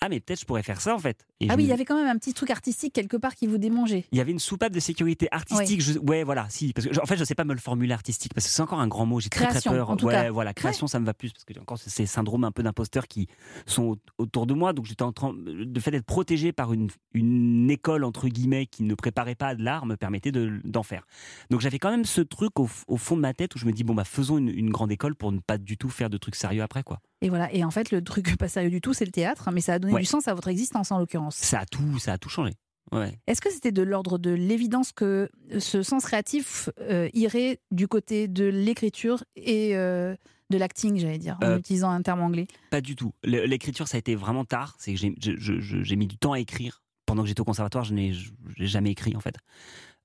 ah, 0.00 0.08
mais 0.08 0.20
peut-être 0.20 0.40
je 0.40 0.44
pourrais 0.44 0.62
faire 0.62 0.80
ça, 0.80 0.94
en 0.94 0.98
fait. 0.98 1.26
Et 1.40 1.46
Ah 1.50 1.54
oui, 1.56 1.62
me- 1.62 1.66
il 1.66 1.70
y 1.70 1.72
avait 1.72 1.84
quand 1.84 1.96
même 1.96 2.08
un 2.08 2.18
petit 2.18 2.32
truc 2.34 2.50
artistique 2.50 2.92
quelque 2.92 3.16
part 3.16 3.34
qui 3.34 3.46
vous 3.46 3.58
démangeait. 3.58 4.04
il 4.12 4.18
y 4.18 4.20
avait 4.20 4.32
une 4.32 4.38
soupape 4.38 4.72
de 4.72 4.80
sécurité 4.80 5.28
artistique. 5.30 5.80
je- 5.80 5.98
ouais, 5.98 6.24
voilà, 6.24 6.46
si. 6.50 6.72
Parce 6.72 6.86
que, 6.86 7.00
en 7.00 7.06
fait, 7.06 7.16
je 7.16 7.24
sais 7.24 7.34
pas 7.34 7.44
me 7.44 7.54
le 7.54 7.60
formuler 7.60 7.92
artistique 7.92 8.34
parce 8.34 8.46
que 8.46 8.52
c'est 8.52 8.62
encore 8.62 8.80
un 8.80 8.88
grand 8.88 9.06
mot. 9.06 9.20
J'ai 9.20 9.28
très 9.28 9.46
très 9.48 9.60
peur. 9.60 9.90
en 9.90 9.96
tout 9.96 10.06
ouais, 10.06 10.12
cas. 10.12 10.30
voilà, 10.30 10.54
création, 10.54 10.86
ça 10.86 11.00
me 11.00 11.06
va 11.06 11.14
plus 11.14 11.32
parce 11.32 11.44
que 11.44 11.54
j'ai 11.54 11.60
encore 11.60 11.78
ces 11.78 12.06
syndromes 12.06 12.44
un 12.44 12.50
peu 12.52 12.62
d'imposteur 12.62 13.06
qui 13.06 13.28
sont 13.66 13.82
au- 13.84 13.98
autour 14.22 14.46
de 14.46 14.54
moi. 14.54 14.72
Donc 14.72 14.86
j'étais 14.86 15.02
en 15.02 15.12
train, 15.12 15.34
de 15.34 15.80
fait 15.80 15.90
d'être 15.90 16.06
protégé 16.06 16.52
par 16.52 16.72
une, 16.72 16.88
une 17.14 17.70
école 17.70 18.04
entre 18.04 18.28
guillemets 18.28 18.66
qui 18.66 18.82
ne 18.82 18.94
préparait 18.94 19.34
pas 19.34 19.48
à 19.48 19.54
de 19.54 19.62
l'art 19.62 19.86
me 19.86 19.96
permettait 19.96 20.32
de- 20.32 20.60
d'en 20.64 20.82
faire. 20.82 21.06
Donc 21.50 21.60
j'avais 21.60 21.78
quand 21.78 21.90
même 21.90 22.04
ce 22.04 22.20
truc 22.20 22.58
au, 22.58 22.66
fond 22.66 23.16
de 23.16 23.20
ma 23.20 23.34
tête 23.34 23.54
où 23.54 23.58
je 23.58 23.66
me 23.66 23.72
dis 23.72 23.84
bon 23.84 23.94
bah 23.94 24.04
faisons 24.04 24.38
une, 24.38 24.48
une 24.48 24.70
grande 24.70 24.92
école 24.92 25.14
pour 25.14 25.32
ne 25.32 25.38
pas 25.40 25.58
du 25.58 25.76
tout 25.76 25.88
faire 25.88 26.10
de 26.10 26.16
trucs 26.18 26.34
sérieux 26.36 26.62
après 26.62 26.82
quoi. 26.82 27.00
Et 27.20 27.28
voilà. 27.28 27.52
Et 27.52 27.64
en 27.64 27.70
fait, 27.70 27.90
le 27.90 28.02
truc 28.02 28.36
pas 28.38 28.48
sérieux 28.48 28.70
du 28.70 28.80
tout, 28.80 28.92
c'est 28.94 29.04
le 29.04 29.10
théâtre, 29.12 29.50
mais 29.52 29.60
ça 29.60 29.74
a 29.74 29.78
donné 29.78 29.94
Ouais. 29.94 30.00
du 30.00 30.06
sens 30.06 30.28
à 30.28 30.34
votre 30.34 30.48
existence 30.48 30.92
en 30.92 30.98
l'occurrence. 30.98 31.36
Ça 31.36 31.60
a 31.60 31.66
tout, 31.66 31.98
ça 31.98 32.12
a 32.14 32.18
tout 32.18 32.28
changé. 32.28 32.52
Ouais. 32.92 33.18
Est-ce 33.26 33.40
que 33.42 33.50
c'était 33.50 33.72
de 33.72 33.82
l'ordre 33.82 34.16
de 34.18 34.30
l'évidence 34.30 34.92
que 34.92 35.28
ce 35.58 35.82
sens 35.82 36.04
créatif 36.06 36.70
euh, 36.80 37.08
irait 37.12 37.60
du 37.70 37.86
côté 37.86 38.28
de 38.28 38.44
l'écriture 38.46 39.24
et 39.36 39.76
euh, 39.76 40.16
de 40.48 40.56
l'acting, 40.56 40.96
j'allais 40.98 41.18
dire, 41.18 41.36
en 41.42 41.46
Euh, 41.46 41.58
utilisant 41.58 41.90
un 41.90 42.00
terme 42.00 42.22
anglais? 42.22 42.46
Pas 42.70 42.80
du 42.80 42.96
tout. 42.96 43.12
L'écriture, 43.24 43.88
ça 43.88 43.96
a 43.96 43.98
été 43.98 44.14
vraiment 44.14 44.46
tard. 44.46 44.74
C'est 44.78 44.94
que 44.94 45.00
j'ai 45.00 45.96
mis 45.96 46.06
du 46.06 46.16
temps 46.16 46.32
à 46.32 46.40
écrire. 46.40 46.82
Pendant 47.04 47.22
que 47.22 47.28
j'étais 47.28 47.40
au 47.40 47.44
conservatoire, 47.44 47.84
je 47.84 47.92
n'ai 47.94 48.12
jamais 48.56 48.90
écrit 48.92 49.14
en 49.16 49.20
fait. 49.20 49.34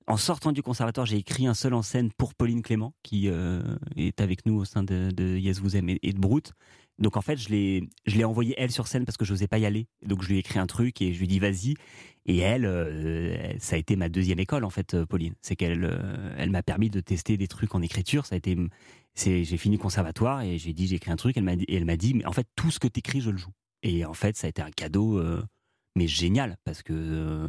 En 0.08 0.18
sortant 0.18 0.52
du 0.52 0.62
conservatoire, 0.62 1.06
j'ai 1.06 1.16
écrit 1.18 1.48
un 1.48 1.54
seul 1.54 1.74
en 1.74 1.82
scène 1.82 2.12
pour 2.18 2.34
Pauline 2.36 2.62
Clément, 2.62 2.94
qui 3.04 3.30
euh, 3.30 3.62
est 3.96 4.20
avec 4.20 4.46
nous 4.46 4.56
au 4.56 4.66
sein 4.66 4.84
de, 4.84 5.10
de 5.12 5.38
Yes 5.38 5.60
Vous 5.60 5.78
Aime 5.78 5.88
et, 5.88 6.00
et 6.04 6.12
de 6.12 6.20
Brute. 6.20 6.52
Donc 7.00 7.18
en 7.18 7.22
fait, 7.22 7.38
je 7.38 7.50
l'ai 7.50 7.90
je 8.06 8.18
l'ai 8.18 8.24
envoyée 8.24 8.54
elle 8.58 8.72
sur 8.72 8.88
scène 8.88 9.06
parce 9.06 9.18
que 9.18 9.26
je 9.26 9.34
n'osais 9.34 9.48
pas 9.48 9.58
y 9.58 9.66
aller. 9.66 9.88
Donc 10.06 10.22
je 10.22 10.30
lui 10.30 10.36
ai 10.36 10.40
écrit 10.40 10.60
un 10.60 10.68
truc 10.68 11.02
et 11.02 11.14
je 11.14 11.18
lui 11.18 11.26
ai 11.26 11.28
dit 11.28 11.40
vas-y. 11.40 11.76
Et 12.26 12.38
elle, 12.38 12.66
euh, 12.66 13.58
ça 13.60 13.76
a 13.76 13.80
été 13.80 13.96
ma 13.96 14.10
deuxième 14.10 14.40
école 14.40 14.64
en 14.64 14.70
fait, 14.70 14.94
euh, 14.94 15.06
Pauline. 15.06 15.34
C'est 15.42 15.56
qu'elle 15.56 15.84
euh, 15.84 16.36
elle 16.38 16.52
m'a 16.52 16.64
permis 16.64 16.90
de 16.90 17.00
tester 17.00 17.36
des 17.38 17.48
trucs 17.48 17.76
en 17.76 17.82
écriture. 17.82 18.26
Ça 18.26 18.36
a 18.36 18.38
été 18.38 18.58
c'est 19.16 19.44
j'ai 19.44 19.58
fini 19.58 19.78
conservatoire 19.78 20.42
et 20.42 20.58
j'ai 20.58 20.74
dit 20.74 20.88
j'ai 20.88 20.96
écrit 20.96 21.12
un 21.12 21.16
truc 21.16 21.38
elle 21.38 21.44
m'a 21.44 21.56
dit 21.56 21.66
et 21.68 21.76
elle 21.76 21.86
m'a 21.86 21.98
dit 21.98 22.14
mais 22.14 22.26
en 22.26 22.32
fait 22.32 22.48
tout 22.56 22.72
ce 22.72 22.80
que 22.80 22.88
t'écris 22.88 23.22
je 23.22 23.30
le 23.30 23.38
joue 23.38 23.52
et 23.84 24.06
en 24.06 24.16
fait 24.16 24.36
ça 24.36 24.48
a 24.48 24.50
été 24.50 24.64
un 24.64 24.72
cadeau 24.72 25.22
mais 25.96 26.08
génial 26.08 26.58
parce 26.64 26.82
que 26.82 27.48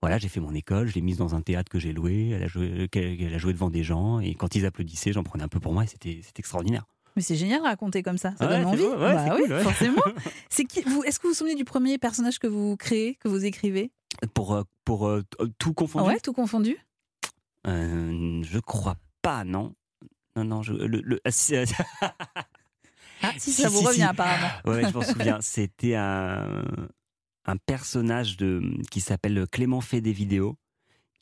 voilà 0.00 0.18
j'ai 0.18 0.28
fait 0.28 0.38
mon 0.38 0.54
école 0.54 0.86
je 0.86 0.94
l'ai 0.94 1.00
mise 1.00 1.16
dans 1.16 1.34
un 1.34 1.42
théâtre 1.42 1.68
que 1.68 1.80
j'ai 1.80 1.92
loué 1.92 2.28
elle 2.28 2.44
a 2.44 2.46
joué 2.46 2.88
elle 2.94 3.34
a 3.34 3.38
joué 3.38 3.52
devant 3.52 3.68
des 3.68 3.82
gens 3.82 4.20
et 4.20 4.36
quand 4.36 4.54
ils 4.54 4.64
applaudissaient 4.64 5.12
j'en 5.12 5.24
prenais 5.24 5.42
un 5.42 5.48
peu 5.48 5.58
pour 5.58 5.72
moi 5.72 5.82
et 5.82 5.88
c'était 5.88 6.20
c'était 6.22 6.38
extraordinaire 6.38 6.86
Mais 7.16 7.22
c'est 7.22 7.36
génial 7.36 7.60
de 7.60 7.64
raconter 7.66 8.02
comme 8.02 8.18
ça, 8.18 8.34
ça 8.36 8.46
Ouais, 8.46 8.56
donne 8.58 8.66
envie. 8.66 8.82
beau, 8.82 8.92
ouais, 8.92 9.14
bah 9.14 9.34
oui, 9.36 9.42
cool, 9.42 9.52
ouais. 9.52 9.62
forcément. 9.62 10.02
C'est 10.50 10.64
qui 10.64 10.80
vous 10.82 11.02
Est-ce 11.04 11.18
que 11.18 11.24
vous 11.26 11.30
vous 11.32 11.38
souvenez 11.38 11.54
du 11.54 11.64
premier 11.64 11.98
personnage 11.98 12.38
que 12.38 12.46
vous 12.46 12.76
créez, 12.76 13.16
que 13.16 13.28
vous 13.28 13.44
écrivez? 13.44 13.90
Pour 14.34 14.54
euh, 14.54 14.62
pour 14.84 15.06
euh, 15.08 15.22
t- 15.22 15.44
tout 15.58 15.74
confondu? 15.74 16.08
Ouais, 16.08 16.20
tout 16.20 16.32
confondu. 16.32 16.76
Euh, 17.66 18.42
je 18.42 18.58
crois 18.58 18.96
pas 19.22 19.44
non 19.44 19.74
non 20.36 20.44
non 20.44 20.62
je, 20.62 20.72
le, 20.72 21.00
le- 21.02 21.20
ah, 21.24 21.30
si, 21.30 21.54
euh, 21.54 21.64
Ah, 23.22 23.32
si, 23.38 23.52
ça 23.52 23.68
vous 23.68 23.78
si, 23.78 23.86
revient 23.86 23.96
si. 23.98 24.02
apparemment. 24.08 24.48
Ouais, 24.66 24.88
je 24.88 24.94
m'en 24.96 25.02
souviens. 25.04 25.38
C'était 25.40 25.94
un, 25.94 26.64
un 27.46 27.56
personnage 27.56 28.36
de, 28.36 28.62
qui 28.90 29.00
s'appelle 29.00 29.46
Clément 29.52 29.80
fait 29.80 30.00
des 30.00 30.12
vidéos, 30.12 30.56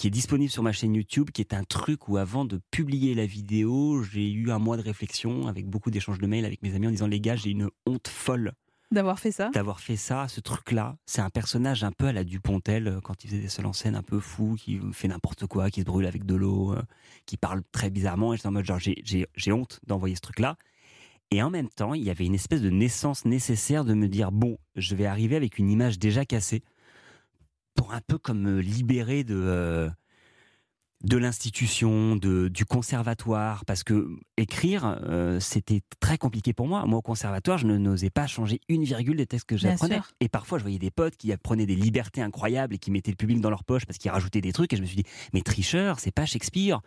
qui 0.01 0.07
est 0.07 0.11
disponible 0.11 0.51
sur 0.51 0.63
ma 0.63 0.73
chaîne 0.73 0.95
YouTube, 0.95 1.31
qui 1.31 1.43
est 1.43 1.53
un 1.53 1.63
truc 1.63 2.09
où 2.09 2.17
avant 2.17 2.47
de 2.47 2.59
publier 2.71 3.15
la 3.15 3.27
vidéo, 3.27 4.03
j'ai 4.03 4.31
eu 4.33 4.51
un 4.51 4.59
mois 4.59 4.79
de 4.79 4.83
réflexion 4.83 5.47
avec 5.47 5.67
beaucoup 5.67 5.91
d'échanges 5.91 6.19
de 6.19 6.27
mails 6.27 6.47
avec 6.47 6.63
mes 6.63 6.75
amis 6.75 6.87
en 6.87 6.91
disant 6.91 7.07
les 7.07 7.21
gars, 7.21 7.37
j'ai 7.37 7.51
une 7.51 7.69
honte 7.85 8.09
folle 8.09 8.55
D'avoir 8.91 9.19
fait 9.21 9.31
ça. 9.31 9.51
d'avoir 9.51 9.79
fait 9.79 9.97
ça, 9.97 10.27
ce 10.27 10.41
truc-là. 10.41 10.97
C'est 11.05 11.21
un 11.21 11.29
personnage 11.29 11.85
un 11.85 11.93
peu 11.93 12.07
à 12.07 12.13
la 12.13 12.25
Dupontel, 12.25 12.89
euh, 12.89 13.01
quand 13.03 13.23
il 13.23 13.29
faisait 13.29 13.43
des 13.43 13.49
seuls 13.49 13.67
en 13.67 13.75
scène, 13.75 13.95
un 13.95 14.03
peu 14.03 14.21
fou, 14.21 14.57
qui 14.59 14.81
fait 14.93 15.07
n'importe 15.07 15.47
quoi, 15.47 15.69
qui 15.71 15.81
se 15.81 15.85
brûle 15.85 16.07
avec 16.07 16.25
de 16.25 16.35
l'eau, 16.35 16.73
euh, 16.73 16.83
qui 17.27 17.37
parle 17.37 17.63
très 17.71 17.91
bizarrement. 17.91 18.33
Et 18.33 18.37
j'étais 18.39 18.49
en 18.49 18.53
mode, 18.53 18.65
genre, 18.65 18.79
j'ai- 18.81 19.03
j'ai 19.05 19.27
j'ai 19.37 19.53
honte 19.53 19.81
d'envoyer 19.87 20.15
ce 20.17 20.23
truc-là. 20.23 20.57
Et 21.31 21.43
en 21.43 21.51
même 21.51 21.69
temps, 21.69 21.93
il 21.95 22.03
y 22.03 22.11
avait 22.11 22.25
une 22.25 22.35
espèce 22.35 22.63
de 22.63 22.71
naissance 22.71 23.25
nécessaire 23.27 23.85
de 23.85 23.93
me 23.95 24.09
dire, 24.09 24.33
bon, 24.33 24.57
je 24.77 24.97
vais 24.97 25.07
arriver 25.07 25.37
avec 25.37 25.59
une 25.59 25.71
image 25.71 25.99
déjà 26.01 26.25
cassée, 26.25 26.63
pour 27.75 27.93
un 27.93 28.01
peu 28.01 28.19
comme 28.19 28.41
me 28.41 28.61
libérer 28.61 29.25
de... 29.25 29.91
de 31.03 31.17
l'institution, 31.17 32.15
de, 32.17 32.49
du 32.49 32.67
conservatoire, 32.67 33.65
parce 33.65 33.83
que 33.85 34.09
écrire, 34.37 34.99
euh, 35.05 35.41
c'était 35.41 35.81
très 35.99 36.19
compliqué 36.19 36.53
pour 36.53 36.67
moi. 36.69 36.85
Moi, 36.85 36.99
au 36.99 37.03
conservatoire, 37.03 37.57
je 37.57 37.67
ne- 37.67 37.79
n'osais 37.79 38.11
pas 38.11 38.27
changer 38.27 38.61
une 38.69 38.85
virgule 38.85 39.17
des 39.17 39.27
textes 39.27 39.47
que 39.49 39.57
j'apprenais. 39.57 40.01
Et 40.21 40.29
parfois, 40.29 40.59
je 40.59 40.65
voyais 40.65 40.79
des 40.79 40.91
potes 40.91 41.17
qui 41.17 41.35
prenaient 41.39 41.65
des 41.65 41.75
libertés 41.75 42.21
incroyables 42.21 42.75
et 42.75 42.79
qui 42.79 42.91
mettaient 42.91 43.11
le 43.13 43.17
public 43.17 43.41
dans 43.41 43.49
leur 43.49 43.65
poche 43.65 43.87
parce 43.87 43.99
qu'ils 43.99 44.11
rajoutaient 44.11 44.43
des 44.43 44.53
trucs. 44.53 44.73
Et 44.75 44.77
je 44.77 44.83
me 44.83 44.87
suis 44.87 44.97
dit, 44.97 45.05
mais 45.33 45.41
tricheur, 45.41 46.01
c'est 46.01 46.11
pas 46.11 46.27
Shakespeare. 46.27 46.81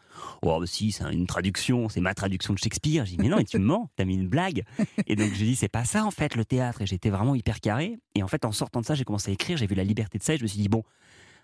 Oh, 0.43 0.59
bah 0.59 0.65
si, 0.67 0.91
c'est 0.91 1.11
une 1.11 1.25
traduction, 1.25 1.89
c'est 1.89 2.01
ma 2.01 2.13
traduction 2.13 2.53
de 2.53 2.59
Shakespeare. 2.59 3.05
J'ai 3.05 3.15
dit, 3.15 3.21
mais 3.23 3.29
non, 3.29 3.37
mais 3.37 3.45
tu 3.45 3.57
me 3.57 3.65
mens, 3.65 3.89
t'as 3.95 4.05
mis 4.05 4.15
une 4.15 4.27
blague. 4.27 4.63
Et 5.07 5.15
donc, 5.15 5.31
je 5.33 5.43
dis, 5.43 5.55
c'est 5.55 5.69
pas 5.69 5.85
ça, 5.85 6.05
en 6.05 6.11
fait, 6.11 6.35
le 6.35 6.45
théâtre. 6.45 6.81
Et 6.83 6.85
j'étais 6.85 7.09
vraiment 7.09 7.33
hyper 7.33 7.59
carré. 7.59 7.97
Et 8.13 8.21
en 8.21 8.27
fait, 8.27 8.45
en 8.45 8.51
sortant 8.51 8.81
de 8.81 8.85
ça, 8.85 8.93
j'ai 8.93 9.05
commencé 9.05 9.31
à 9.31 9.33
écrire, 9.33 9.57
j'ai 9.57 9.65
vu 9.65 9.73
la 9.75 9.83
liberté 9.83 10.19
de 10.19 10.23
ça 10.23 10.35
et 10.35 10.37
je 10.37 10.43
me 10.43 10.47
suis 10.47 10.59
dit, 10.59 10.69
bon, 10.69 10.83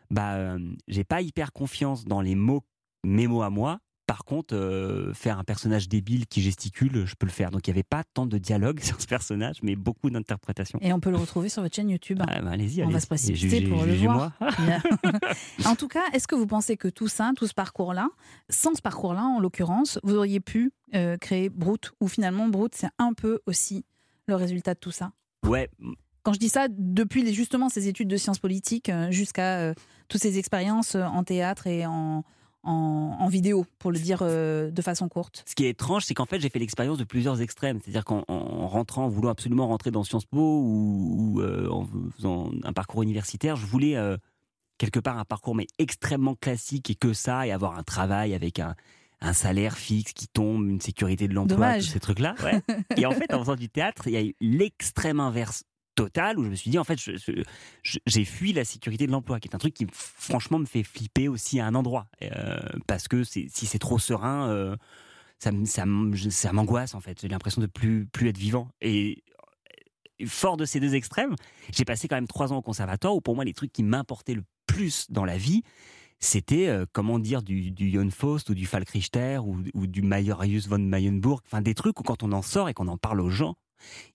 bah, 0.10 0.36
euh, 0.36 0.60
j'ai 0.88 1.04
pas 1.04 1.22
hyper 1.22 1.54
confiance 1.54 2.06
dans 2.06 2.22
les 2.22 2.36
mots, 2.36 2.63
mes 3.04 3.28
mots 3.28 3.41
à 3.41 3.50
moi. 3.50 3.80
Par 4.08 4.26
contre, 4.26 4.56
euh, 4.56 5.13
faire 5.13 5.38
un 5.38 5.43
personnage 5.43 5.88
débile 5.88 6.26
qui 6.26 6.41
gesticule, 6.41 7.06
je 7.06 7.13
peux 7.13 7.28
le 7.28 7.32
faire. 7.32 7.52
Donc 7.52 7.67
il 7.67 7.69
n'y 7.69 7.76
avait 7.76 7.84
pas 7.84 8.04
tant 8.15 8.26
de 8.26 8.39
dialogue 8.39 8.80
sur 8.84 9.00
ce 9.00 9.06
personnage, 9.06 9.58
mais 9.62 9.76
beaucoup 9.76 10.10
d'interprétations. 10.10 10.80
Et 10.82 10.91
on 10.93 11.00
peut 11.00 11.12
le 11.12 11.17
retrouver 11.17 11.48
sur 11.48 11.62
votre 11.62 11.76
chaîne 11.76 11.91
YouTube. 11.91 12.19
Ah, 12.28 12.41
bah, 12.41 12.50
allez-y, 12.50 12.82
On 12.82 12.86
allez 12.86 12.93
va 12.93 13.00
se 13.02 13.06
précipiter 13.06 13.67
pour 13.67 13.86
le. 13.86 13.93
Bien. 13.93 14.34
en 15.65 15.76
tout 15.76 15.88
cas, 15.88 16.02
est-ce 16.13 16.28
que 16.28 16.34
vous 16.34 16.48
pensez 16.48 16.76
que 16.76 16.88
tout 16.88 17.08
ça, 17.08 17.34
tout 17.36 17.45
ce 17.45 17.54
parcours-là, 17.54 18.10
sans 18.50 18.74
ce 18.74 18.82
parcours-là, 18.82 19.24
en 19.24 19.39
l'occurrence, 19.39 20.00
vous 20.02 20.15
auriez 20.15 20.39
pu 20.39 20.72
euh, 20.95 21.17
créer 21.17 21.50
Brute? 21.50 21.91
Ou 22.00 22.08
finalement, 22.08 22.48
Brute, 22.48 22.74
c'est 22.74 22.89
un 22.98 23.13
peu 23.13 23.41
aussi 23.45 23.86
le 24.26 24.34
résultat 24.34 24.74
de 24.74 24.80
tout 24.80 24.91
ça? 24.91 25.12
Ouais, 25.45 25.69
Quand 26.23 26.34
je 26.34 26.39
dis 26.39 26.49
ça, 26.49 26.67
depuis 26.69 27.23
les- 27.23 27.34
justement 27.34 27.69
ces 27.69 27.88
études 27.88 28.08
de 28.10 28.17
sciences 28.17 28.39
politiques 28.39 28.89
euh, 28.89 29.10
jusqu'à 29.12 29.60
euh, 29.60 29.73
toutes 30.08 30.21
ces 30.21 30.38
expériences 30.38 30.95
euh, 30.95 31.03
en 31.03 31.23
théâtre 31.23 31.67
et 31.67 31.86
en, 31.86 32.23
en, 32.63 32.71
en 33.19 33.27
vidéo, 33.29 33.65
pour 33.79 33.91
le 33.91 33.99
dire 33.99 34.19
euh, 34.21 34.69
de 34.69 34.82
façon 34.82 35.08
courte. 35.08 35.43
Ce 35.47 35.55
qui 35.55 35.65
est 35.65 35.69
étrange, 35.69 36.03
c'est 36.05 36.13
qu'en 36.13 36.25
fait, 36.25 36.39
j'ai 36.41 36.49
fait 36.49 36.60
l'expérience 36.60 36.97
de 36.97 37.03
plusieurs 37.05 37.41
extrêmes. 37.41 37.79
C'est-à-dire 37.84 38.03
qu'en 38.05 38.23
en 38.27 38.67
rentrant, 38.67 39.05
en 39.05 39.10
voulant 39.10 39.29
absolument 39.29 39.67
rentrer 39.67 39.91
dans 39.91 40.03
Sciences 40.03 40.25
Po 40.25 40.38
ou, 40.62 41.15
ou, 41.38 41.41
euh, 41.41 41.69
en 41.69 41.88
faisant 42.17 42.51
un 42.63 42.73
parcours 42.73 43.01
universitaire, 43.03 43.55
je 43.55 43.65
voulais 43.65 43.95
euh, 43.95 44.17
quelque 44.77 44.99
part 44.99 45.17
un 45.17 45.25
parcours 45.25 45.55
mais 45.55 45.67
extrêmement 45.77 46.36
classique 46.36 46.89
et 46.89 46.95
que 46.95 47.13
ça, 47.13 47.47
et 47.47 47.51
avoir 47.51 47.77
un 47.77 47.84
travail 47.84 48.34
avec 48.34 48.60
un, 48.60 48.75
un 49.21 49.34
salaire 49.34 49.77
fixe 49.77 50.13
qui 50.13 50.27
tombe, 50.27 50.67
une 50.69 50.82
sécurité 50.82 51.27
de 51.29 51.34
l'emploi, 51.34 51.75
tous 51.75 51.82
ces 51.86 51.99
trucs-là. 51.99 52.36
ouais. 52.43 52.62
et 52.97 53.05
en 53.05 53.12
fait, 53.12 53.34
en 53.34 53.39
faisant 53.39 53.55
du 53.55 53.69
théâtre, 53.69 54.08
il 54.08 54.13
y 54.13 54.17
a 54.17 54.21
eu 54.23 54.36
l'extrême 54.41 55.19
inverse 55.21 55.63
total 56.00 56.40
où 56.40 56.46
je 56.46 56.50
me 56.50 56.56
suis 56.56 56.72
dit 56.72 56.80
en 56.80 56.86
fait 56.86 56.98
j'ai 56.98 58.26
fui 58.26 58.54
la 58.54 58.64
sécurité 58.64 59.06
de 59.06 59.12
l'emploi 59.12 59.42
qui 59.42 59.50
est 59.50 59.56
un 59.56 59.58
truc 59.58 59.74
qui 59.74 59.86
franchement 59.92 60.58
me 60.58 60.66
fait 60.66 60.84
flipper 60.84 61.28
aussi 61.28 61.60
à 61.60 61.66
un 61.66 61.76
endroit 61.76 62.08
Euh, 62.22 62.60
parce 62.88 63.08
que 63.08 63.24
si 63.24 63.50
c'est 63.50 63.80
trop 63.80 64.00
serein 64.00 64.50
euh, 64.50 64.76
ça, 65.40 65.52
m'angoisse 66.54 66.96
en 66.96 67.02
fait. 67.02 67.20
J'ai 67.22 67.28
l'impression 67.28 67.62
de 67.62 67.68
plus 67.68 68.06
plus 68.06 68.30
être 68.30 68.38
vivant. 68.38 68.70
Et 68.82 69.24
fort 70.26 70.58
de 70.58 70.66
ces 70.66 70.80
deux 70.80 70.96
extrêmes, 70.96 71.36
j'ai 71.72 71.86
passé 71.86 72.08
quand 72.08 72.16
même 72.16 72.28
trois 72.28 72.52
ans 72.54 72.58
au 72.58 72.62
conservatoire 72.62 73.16
où 73.16 73.22
pour 73.22 73.36
moi 73.36 73.46
les 73.46 73.54
trucs 73.54 73.74
qui 73.74 73.84
m'importaient 73.84 74.36
le 74.36 74.44
plus 74.68 75.10
dans 75.10 75.26
la 75.26 75.38
vie, 75.38 75.64
c'était 76.20 76.68
euh, 76.68 76.86
comment 76.92 77.20
dire 77.20 77.42
du, 77.42 77.72
du 77.72 77.92
Jon 77.92 78.10
Faust 78.10 78.50
ou 78.50 78.54
du 78.54 78.66
Falk 78.66 78.90
Richter 78.90 79.40
ou, 79.44 79.58
ou 79.74 79.88
du 79.88 80.02
Marius 80.02 80.68
von 80.68 80.80
Mayenburg, 80.80 81.42
enfin 81.46 81.62
des 81.62 81.74
trucs 81.74 82.00
où 82.00 82.04
quand 82.04 82.24
on 82.24 82.32
en 82.32 82.42
sort 82.42 82.70
et 82.70 82.74
qu'on 82.74 82.88
en 82.88 82.98
parle 82.98 83.22
aux 83.22 83.30
gens, 83.30 83.56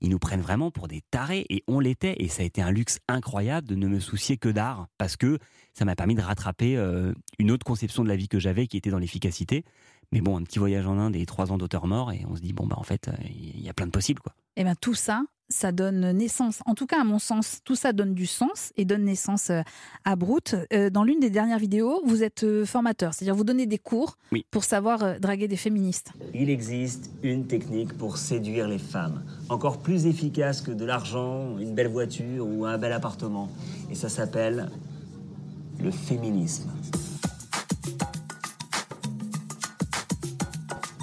Ils 0.00 0.10
nous 0.10 0.18
prennent 0.18 0.40
vraiment 0.40 0.70
pour 0.70 0.88
des 0.88 1.02
tarés 1.10 1.46
et 1.48 1.62
on 1.66 1.80
l'était. 1.80 2.16
Et 2.18 2.28
ça 2.28 2.42
a 2.42 2.46
été 2.46 2.62
un 2.62 2.70
luxe 2.70 2.98
incroyable 3.08 3.66
de 3.66 3.74
ne 3.74 3.86
me 3.86 4.00
soucier 4.00 4.36
que 4.36 4.48
d'art 4.48 4.88
parce 4.98 5.16
que 5.16 5.38
ça 5.72 5.84
m'a 5.84 5.96
permis 5.96 6.14
de 6.14 6.22
rattraper 6.22 6.76
euh, 6.76 7.12
une 7.38 7.50
autre 7.50 7.64
conception 7.64 8.04
de 8.04 8.08
la 8.08 8.16
vie 8.16 8.28
que 8.28 8.38
j'avais 8.38 8.66
qui 8.66 8.76
était 8.76 8.90
dans 8.90 8.98
l'efficacité. 8.98 9.64
Mais 10.12 10.20
bon, 10.20 10.36
un 10.38 10.42
petit 10.42 10.58
voyage 10.58 10.86
en 10.86 10.98
Inde 10.98 11.16
et 11.16 11.26
trois 11.26 11.52
ans 11.52 11.58
d'auteur 11.58 11.86
mort 11.86 12.12
et 12.12 12.24
on 12.28 12.36
se 12.36 12.40
dit, 12.40 12.52
bon, 12.52 12.66
bah 12.66 12.76
en 12.78 12.82
fait, 12.82 13.08
euh, 13.08 13.12
il 13.28 13.60
y 13.60 13.68
a 13.68 13.74
plein 13.74 13.86
de 13.86 13.90
possibles, 13.90 14.20
quoi. 14.20 14.34
Eh 14.56 14.62
bien, 14.62 14.74
tout 14.76 14.94
ça, 14.94 15.24
ça 15.48 15.72
donne 15.72 16.10
naissance, 16.12 16.60
en 16.66 16.74
tout 16.74 16.86
cas 16.86 17.00
à 17.00 17.04
mon 17.04 17.18
sens, 17.18 17.60
tout 17.64 17.74
ça 17.74 17.92
donne 17.92 18.14
du 18.14 18.26
sens 18.26 18.72
et 18.76 18.84
donne 18.84 19.04
naissance 19.04 19.50
euh, 19.50 19.60
à 20.04 20.16
Brute. 20.16 20.56
Euh, 20.72 20.90
Dans 20.90 21.04
l'une 21.04 21.20
des 21.20 21.30
dernières 21.30 21.58
vidéos, 21.58 22.00
vous 22.04 22.22
êtes 22.22 22.44
euh, 22.44 22.64
formateur, 22.64 23.12
c'est-à-dire 23.14 23.34
vous 23.34 23.44
donnez 23.44 23.66
des 23.66 23.78
cours 23.78 24.16
Oui. 24.32 24.46
pour 24.50 24.64
savoir 24.64 25.20
draguer 25.20 25.46
des 25.48 25.56
féministes. 25.56 26.12
Il 26.34 26.50
existe 26.50 27.10
une 27.22 27.46
technique 27.46 27.92
pour 27.96 28.16
séduire 28.16 28.68
les 28.68 28.78
femmes, 28.78 29.22
encore 29.48 29.78
plus 29.78 30.06
efficace 30.06 30.60
que 30.60 30.70
de 30.72 30.84
l'argent, 30.84 31.58
une 31.58 31.74
belle 31.74 31.88
voiture 31.88 32.46
ou 32.46 32.64
un 32.64 32.78
bel 32.78 32.92
appartement. 32.92 33.50
Et 33.90 33.94
ça 33.94 34.08
s'appelle 34.08 34.70
le 35.82 35.90
féminisme. 35.90 36.70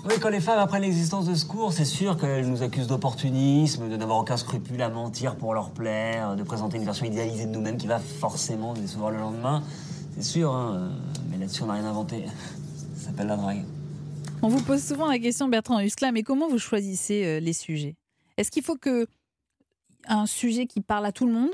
Oui, 0.03 0.15
quand 0.19 0.29
les 0.29 0.39
femmes 0.41 0.57
apprennent 0.57 0.81
l'existence 0.81 1.27
de 1.27 1.35
ce 1.35 1.45
cours, 1.45 1.73
c'est 1.73 1.85
sûr 1.85 2.17
qu'elles 2.17 2.49
nous 2.49 2.63
accusent 2.63 2.87
d'opportunisme, 2.87 3.87
de 3.87 3.95
n'avoir 3.97 4.17
aucun 4.19 4.35
scrupule 4.35 4.81
à 4.81 4.89
mentir 4.89 5.35
pour 5.35 5.53
leur 5.53 5.69
plaire, 5.69 6.35
de 6.35 6.41
présenter 6.43 6.77
une 6.77 6.85
version 6.85 7.05
idéalisée 7.05 7.45
de 7.45 7.51
nous-mêmes 7.51 7.77
qui 7.77 7.85
va 7.85 7.99
forcément 7.99 8.73
nous 8.73 8.81
décevoir 8.81 9.11
le 9.11 9.17
lendemain. 9.19 9.63
C'est 10.15 10.23
sûr, 10.23 10.51
hein, 10.53 10.75
euh, 10.75 10.89
mais 11.29 11.37
là-dessus 11.37 11.61
on 11.63 11.67
n'a 11.67 11.73
rien 11.73 11.85
inventé. 11.85 12.25
Ça 12.95 13.07
s'appelle 13.07 13.27
la 13.27 13.37
drague. 13.37 13.63
On 14.41 14.47
vous 14.47 14.61
pose 14.63 14.83
souvent 14.83 15.07
la 15.07 15.19
question, 15.19 15.47
Bertrand 15.47 15.79
Huskla, 15.79 16.11
mais 16.11 16.23
comment 16.23 16.49
vous 16.49 16.57
choisissez 16.57 17.23
euh, 17.23 17.39
les 17.39 17.53
sujets? 17.53 17.95
Est-ce 18.37 18.49
qu'il 18.49 18.63
faut 18.63 18.77
que 18.77 19.05
un 20.07 20.25
sujet 20.25 20.65
qui 20.65 20.81
parle 20.81 21.05
à 21.05 21.11
tout 21.11 21.27
le 21.27 21.33
monde 21.33 21.51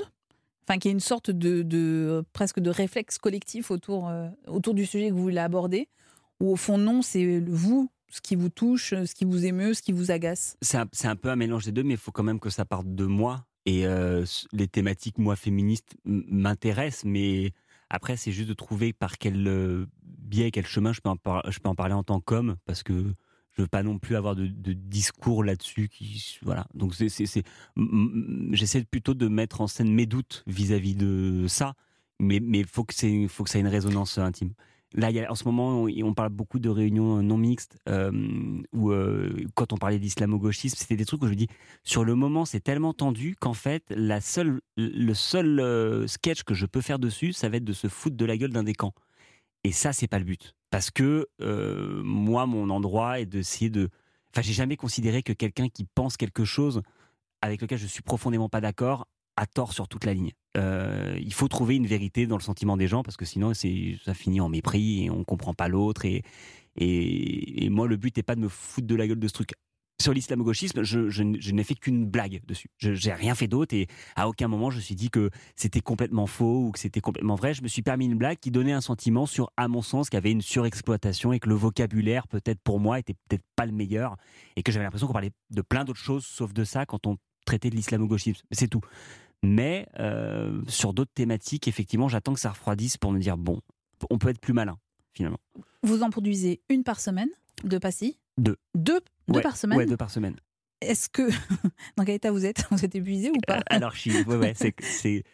Enfin, 0.66 0.78
qu'il 0.78 0.88
y 0.88 0.92
ait 0.92 0.94
une 0.94 1.00
sorte 1.00 1.30
de, 1.30 1.62
de- 1.62 2.24
presque 2.34 2.60
de 2.60 2.68
réflexe 2.70 3.18
collectif 3.18 3.70
autour, 3.70 4.08
euh, 4.08 4.28
autour 4.46 4.72
du 4.74 4.84
sujet 4.86 5.08
que 5.10 5.14
vous 5.14 5.22
voulez 5.22 5.38
aborder? 5.38 5.88
Ou 6.40 6.52
au 6.52 6.56
fond, 6.56 6.76
non, 6.78 7.00
c'est 7.02 7.40
vous, 7.40 7.90
ce 8.10 8.20
qui 8.20 8.36
vous 8.36 8.48
touche, 8.48 8.90
ce 8.90 9.14
qui 9.14 9.24
vous 9.24 9.46
émeut, 9.46 9.74
ce 9.74 9.82
qui 9.82 9.92
vous 9.92 10.10
agace 10.10 10.56
C'est 10.62 10.78
un, 10.78 11.16
peu 11.16 11.30
un 11.30 11.36
mélange 11.36 11.64
des 11.64 11.72
deux, 11.72 11.82
mais 11.82 11.94
il 11.94 12.00
faut 12.00 12.12
quand 12.12 12.22
même 12.22 12.40
que 12.40 12.50
ça 12.50 12.64
parte 12.64 12.94
de 12.94 13.04
moi. 13.04 13.46
Et 13.66 13.86
euh, 13.86 14.24
les 14.52 14.66
thématiques, 14.66 15.18
moi, 15.18 15.36
féministes, 15.36 15.96
m'intéressent, 16.04 17.04
mais 17.04 17.52
après, 17.90 18.16
c'est 18.16 18.32
juste 18.32 18.48
de 18.48 18.54
trouver 18.54 18.92
par 18.92 19.18
quel 19.18 19.46
euh, 19.46 19.86
biais, 20.02 20.50
quel 20.50 20.66
chemin 20.66 20.92
je 20.92 21.00
peux 21.00 21.10
en, 21.10 21.74
parler 21.74 21.94
en 21.94 22.02
tant 22.02 22.20
qu'homme, 22.20 22.56
parce 22.64 22.82
que 22.82 23.14
je 23.52 23.62
veux 23.62 23.68
pas 23.68 23.82
non 23.82 23.98
plus 23.98 24.16
avoir 24.16 24.36
de, 24.36 24.46
discours 24.46 25.44
là-dessus. 25.44 25.90
Voilà. 26.42 26.66
Donc, 26.74 26.94
j'essaie 28.52 28.84
plutôt 28.84 29.14
de 29.14 29.28
mettre 29.28 29.60
en 29.60 29.66
scène 29.66 29.92
mes 29.92 30.06
doutes 30.06 30.44
vis-à-vis 30.46 30.94
de 30.94 31.46
ça, 31.48 31.74
mais 32.20 32.36
il 32.36 32.66
faut 32.66 32.84
que 32.84 32.94
ça 32.94 33.06
ait 33.06 33.60
une 33.60 33.68
résonance 33.68 34.16
intime. 34.16 34.54
Là, 34.94 35.10
en 35.30 35.34
ce 35.34 35.44
moment, 35.44 35.84
on, 35.84 36.14
parle 36.14 36.30
beaucoup 36.30 36.58
de 36.58 36.70
réunions 36.70 37.22
non 37.22 37.36
mixtes, 37.36 37.76
euh, 37.90 38.10
euh, 38.74 39.44
quand 39.54 39.74
on 39.74 39.76
parlait 39.76 39.98
d'islamo-gauchisme, 39.98 40.76
c'était 40.78 40.96
des 40.96 41.04
trucs 41.04 41.22
où 41.22 41.26
je 41.26 41.32
me 41.32 41.36
dis, 41.36 41.48
sur 41.84 42.04
le 42.04 42.14
moment, 42.14 42.46
c'est 42.46 42.60
tellement 42.60 42.94
tendu 42.94 43.36
qu'en 43.38 43.52
fait, 43.52 43.84
la 43.90 44.22
seule, 44.22 44.62
le 44.78 45.12
seul 45.12 45.60
euh, 45.60 46.06
sketch 46.06 46.42
que 46.42 46.54
je 46.54 46.64
peux 46.64 46.80
faire 46.80 46.98
dessus, 46.98 47.34
ça 47.34 47.50
va 47.50 47.58
être 47.58 47.64
de 47.64 47.74
se 47.74 47.88
foutre 47.88 48.16
de 48.16 48.24
la 48.24 48.38
gueule 48.38 48.52
d'un 48.52 48.64
des 48.64 48.72
camps. 48.72 48.94
Et 49.62 49.72
ça, 49.72 49.92
c'est 49.92 50.08
pas 50.08 50.18
le 50.18 50.24
but. 50.24 50.54
Parce 50.70 50.90
que 50.90 51.28
euh, 51.42 52.02
moi, 52.02 52.46
mon 52.46 52.70
endroit 52.70 53.20
est 53.20 53.26
d'essayer 53.26 53.70
de. 53.70 53.90
Enfin, 54.32 54.42
j'ai 54.42 54.52
jamais 54.54 54.76
considéré 54.76 55.22
que 55.22 55.32
quelqu'un 55.32 55.68
qui 55.68 55.84
pense 55.84 56.16
quelque 56.16 56.44
chose 56.44 56.82
avec 57.42 57.60
lequel 57.60 57.78
je 57.78 57.86
suis 57.86 58.02
profondément 58.02 58.48
pas 58.48 58.60
d'accord 58.60 59.06
a 59.38 59.46
tort 59.46 59.72
sur 59.72 59.88
toute 59.88 60.04
la 60.04 60.14
ligne. 60.14 60.32
Euh, 60.56 61.16
il 61.20 61.32
faut 61.32 61.46
trouver 61.46 61.76
une 61.76 61.86
vérité 61.86 62.26
dans 62.26 62.36
le 62.36 62.42
sentiment 62.42 62.76
des 62.76 62.88
gens 62.88 63.02
parce 63.02 63.16
que 63.16 63.24
sinon 63.24 63.52
ça 63.54 64.14
finit 64.14 64.40
en 64.40 64.48
mépris 64.48 65.04
et 65.04 65.10
on 65.10 65.22
comprend 65.22 65.54
pas 65.54 65.68
l'autre 65.68 66.04
et, 66.04 66.24
et, 66.76 67.68
moi 67.70 67.86
le 67.86 67.96
but 67.96 68.16
n'est 68.16 68.24
pas 68.24 68.34
de 68.34 68.40
me 68.40 68.48
foutre 68.48 68.86
de 68.86 68.94
la 68.96 69.06
gueule 69.06 69.20
de 69.20 69.28
ce 69.28 69.32
truc. 69.32 69.50
Sur 70.00 70.12
l'islamo-gauchisme, 70.12 70.84
je, 70.84 71.22
n'ai 71.22 71.64
fait 71.64 71.74
qu'une 71.74 72.06
blague 72.06 72.40
dessus. 72.46 72.68
Je 72.78 72.94
j'ai 72.94 73.12
rien 73.12 73.34
fait 73.34 73.48
d'autre 73.48 73.74
et 73.74 73.88
à 74.14 74.28
aucun 74.28 74.46
moment 74.46 74.70
je 74.70 74.76
me 74.76 74.80
suis 74.80 74.94
dit 74.94 75.10
que 75.10 75.30
c'était 75.56 75.80
complètement 75.80 76.26
faux 76.26 76.66
ou 76.66 76.70
que 76.70 76.78
c'était 76.78 77.00
complètement 77.00 77.34
vrai. 77.34 77.54
Je 77.54 77.62
me 77.62 77.68
suis 77.68 77.82
permis 77.82 78.06
une 78.06 78.16
blague 78.16 78.38
qui 78.38 78.50
donnait 78.50 78.72
un 78.72 78.80
sentiment 78.80 79.26
sur, 79.26 79.50
à 79.56 79.66
mon 79.66 79.82
sens, 79.82 80.08
qu'il 80.08 80.16
y 80.16 80.18
avait 80.18 80.30
une 80.30 80.40
surexploitation 80.40 81.32
et 81.32 81.40
que 81.40 81.48
le 81.48 81.56
vocabulaire, 81.56 82.28
peut-être 82.28 82.60
pour 82.62 82.78
moi, 82.78 83.00
était 83.00 83.14
peut-être 83.28 83.44
pas 83.56 83.66
le 83.66 83.72
meilleur 83.72 84.16
et 84.56 84.62
que 84.62 84.70
j'avais 84.70 84.84
l'impression 84.84 85.08
qu'on 85.08 85.12
parlait 85.12 85.32
de 85.50 85.62
plein 85.62 85.84
d'autres 85.84 85.98
choses 85.98 86.24
sauf 86.24 86.52
de 86.52 86.62
ça 86.62 86.86
quand 86.86 87.08
on 87.08 87.16
traitait 87.44 87.70
de 87.70 87.76
l'islamo-gauchisme. 87.76 88.42
C'est 88.52 88.68
tout. 88.68 88.82
Mais 89.42 89.86
euh, 89.98 90.62
sur 90.66 90.92
d'autres 90.92 91.12
thématiques, 91.14 91.68
effectivement, 91.68 92.08
j'attends 92.08 92.34
que 92.34 92.40
ça 92.40 92.50
refroidisse 92.50 92.96
pour 92.96 93.12
me 93.12 93.20
dire 93.20 93.36
bon, 93.36 93.60
on 94.10 94.18
peut 94.18 94.28
être 94.28 94.40
plus 94.40 94.52
malin 94.52 94.78
finalement. 95.14 95.38
Vous 95.82 96.02
en 96.02 96.10
produisez 96.10 96.60
une 96.68 96.84
par 96.84 97.00
semaine, 97.00 97.28
deux 97.64 97.80
pastilles 97.80 98.18
Deux. 98.36 98.56
Deux, 98.74 99.00
deux 99.28 99.36
Ouais, 99.36 99.42
par 99.42 99.56
semaine? 99.56 99.78
Ouais, 99.78 99.86
deux 99.86 99.96
par 99.96 100.10
semaine. 100.10 100.36
Est-ce 100.80 101.08
que. 101.08 101.28
Dans 101.96 102.04
quel 102.04 102.14
état 102.16 102.30
vous 102.30 102.44
êtes? 102.46 102.64
Vous 102.70 102.84
êtes 102.84 102.94
épuisé 102.94 103.30
ou 103.30 103.40
pas? 103.46 103.58
Euh, 103.58 103.62
Alors, 103.70 103.92
je 103.94 104.00
suis, 104.00 104.22
ouais, 104.22 104.36
ouais, 104.36 104.54
c'est, 104.54 105.24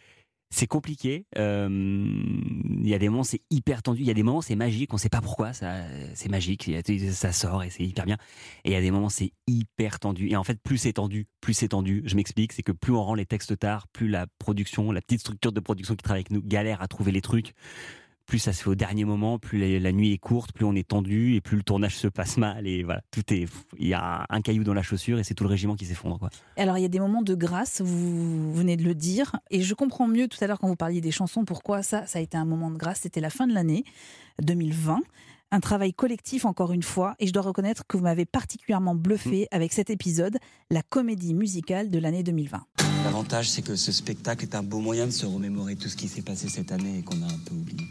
c'est, 0.55 0.67
compliqué. 0.67 1.27
Euh, 1.39 1.69
Il 1.69 2.89
y 2.89 2.95
a 2.95 2.99
des 2.99 3.09
moments, 3.09 3.25
c'est 3.25 3.43
hyper 3.51 3.83
tendu. 3.83 4.01
Il 4.01 4.07
y 4.07 4.11
a 4.11 4.15
des 4.15 4.23
moments, 4.23 4.41
c'est 4.41 4.57
magique. 4.57 4.93
On 4.93 4.97
ne 4.97 5.01
sait 5.01 5.09
pas 5.09 5.21
pourquoi. 5.21 5.53
Ça, 5.53 5.85
c'est 6.15 6.29
magique. 6.29 6.71
Ça 7.13 7.33
sort 7.33 7.63
et 7.63 7.71
c'est 7.71 7.85
hyper 7.85 8.07
bien. 8.07 8.17
Et 8.65 8.71
il 8.71 8.73
y 8.73 8.77
a 8.77 8.81
des 8.81 8.91
moments, 8.91 9.09
c'est 9.09 9.33
hyper 9.47 10.01
tendu. 10.01 10.29
Et 10.29 10.37
en 10.37 10.45
fait, 10.45 10.61
plus 10.63 10.79
c'est 10.79 10.95
tendu, 10.95 11.27
plus 11.41 11.55
c'est 11.55 11.69
tendu. 11.69 12.03
Je 12.07 12.17
m'explique. 12.17 12.53
C'est 12.53 12.63
que 12.63 12.73
plus 12.73 12.93
on 12.93 13.03
rend 13.03 13.15
les 13.15 13.27
textes 13.27 13.59
tard, 13.59 13.89
plus 13.89 14.09
la 14.09 14.27
production, 14.39 14.93
la 14.93 15.01
petite 15.01 15.21
structure 15.21 15.53
de 15.53 15.61
production 15.61 15.95
qui 15.95 16.03
travaille 16.03 16.21
avec 16.21 16.31
nous 16.31 16.43
galère 16.43 16.83
à 16.83 16.89
trouver 16.89 17.13
les 17.13 17.21
trucs. 17.21 17.55
Plus 18.27 18.39
ça 18.39 18.53
se 18.53 18.63
fait 18.63 18.71
au 18.71 18.75
dernier 18.75 19.05
moment, 19.05 19.39
plus 19.39 19.59
la, 19.59 19.79
la 19.79 19.93
nuit 19.93 20.13
est 20.13 20.19
courte, 20.19 20.53
plus 20.53 20.65
on 20.65 20.75
est 20.75 20.89
tendu 20.89 21.35
et 21.35 21.41
plus 21.41 21.57
le 21.57 21.63
tournage 21.63 21.97
se 21.97 22.09
passe 22.09 22.37
mal. 22.37 22.67
Et 22.67 22.83
voilà, 22.83 23.03
tout 23.11 23.33
est. 23.33 23.47
Il 23.79 23.87
y 23.87 23.95
a 23.95 24.27
un 24.29 24.41
caillou 24.41 24.65
dans 24.65 24.75
la 24.75 24.83
chaussure 24.83 25.19
et 25.19 25.25
c'est 25.25 25.35
tout 25.35 25.45
le 25.45 25.51
régiment 25.51 25.77
qui 25.77 25.85
s'effondre. 25.85 26.19
Quoi. 26.19 26.31
Alors, 26.57 26.79
il 26.79 26.83
y 26.83 26.87
a 26.87 26.89
des 26.89 27.01
moments 27.01 27.23
de 27.23 27.35
grâce, 27.35 27.81
vous 27.81 28.53
venez 28.55 28.77
de 28.77 28.83
le 28.83 28.95
dire, 28.95 29.37
et 29.51 29.63
je 29.63 29.75
comprends 29.75 30.09
mieux 30.09 30.29
tout 30.29 30.39
à 30.43 30.47
l'heure 30.47 30.59
quand 30.59 30.69
vous 30.69 30.77
parliez 30.77 31.01
des 31.01 31.11
chansons, 31.11 31.45
pourquoi 31.45 31.83
ça, 31.83 32.07
ça 32.07 32.19
a 32.19 32.23
été 32.23 32.37
un 32.37 32.45
moment 32.45 32.71
de 32.71 32.77
grâce. 32.77 33.01
C'était 33.01 33.21
la 33.21 33.31
fin 33.31 33.47
de 33.47 33.55
l'année 33.55 33.85
2020. 34.43 35.01
Un 35.51 35.61
travail 35.61 35.93
collectif, 35.93 36.47
encore 36.47 36.73
une 36.73 36.83
fois, 36.83 37.15
et 37.21 37.29
je 37.29 37.33
dois 37.33 37.43
reconnaître 37.43 37.87
que 37.87 37.97
vous 37.97 38.03
m'avez 38.03 38.25
particulièrement 38.25 38.97
bluffé 38.97 39.47
avec 39.53 39.73
cet 39.73 39.89
épisode, 39.89 40.39
la 40.71 40.83
comédie 40.83 41.33
musicale 41.33 41.91
de 41.91 41.99
l'année 42.01 42.25
2020. 42.25 42.61
L'avantage, 43.05 43.51
c'est 43.51 43.63
que 43.63 43.77
ce 43.77 43.93
spectacle 43.93 44.45
est 44.45 44.55
un 44.57 44.63
beau 44.63 44.81
moyen 44.81 45.07
de 45.07 45.13
se 45.13 45.27
remémorer 45.27 45.77
tout 45.77 45.89
ce 45.89 45.97
qui 45.97 46.09
s'est 46.09 46.23
passé 46.23 46.49
cette 46.49 46.73
année 46.73 46.99
et 46.99 47.03
qu'on 47.03 47.23
a 47.23 47.27
un 47.27 47.39
peu 47.47 47.55
oublié. 47.55 47.87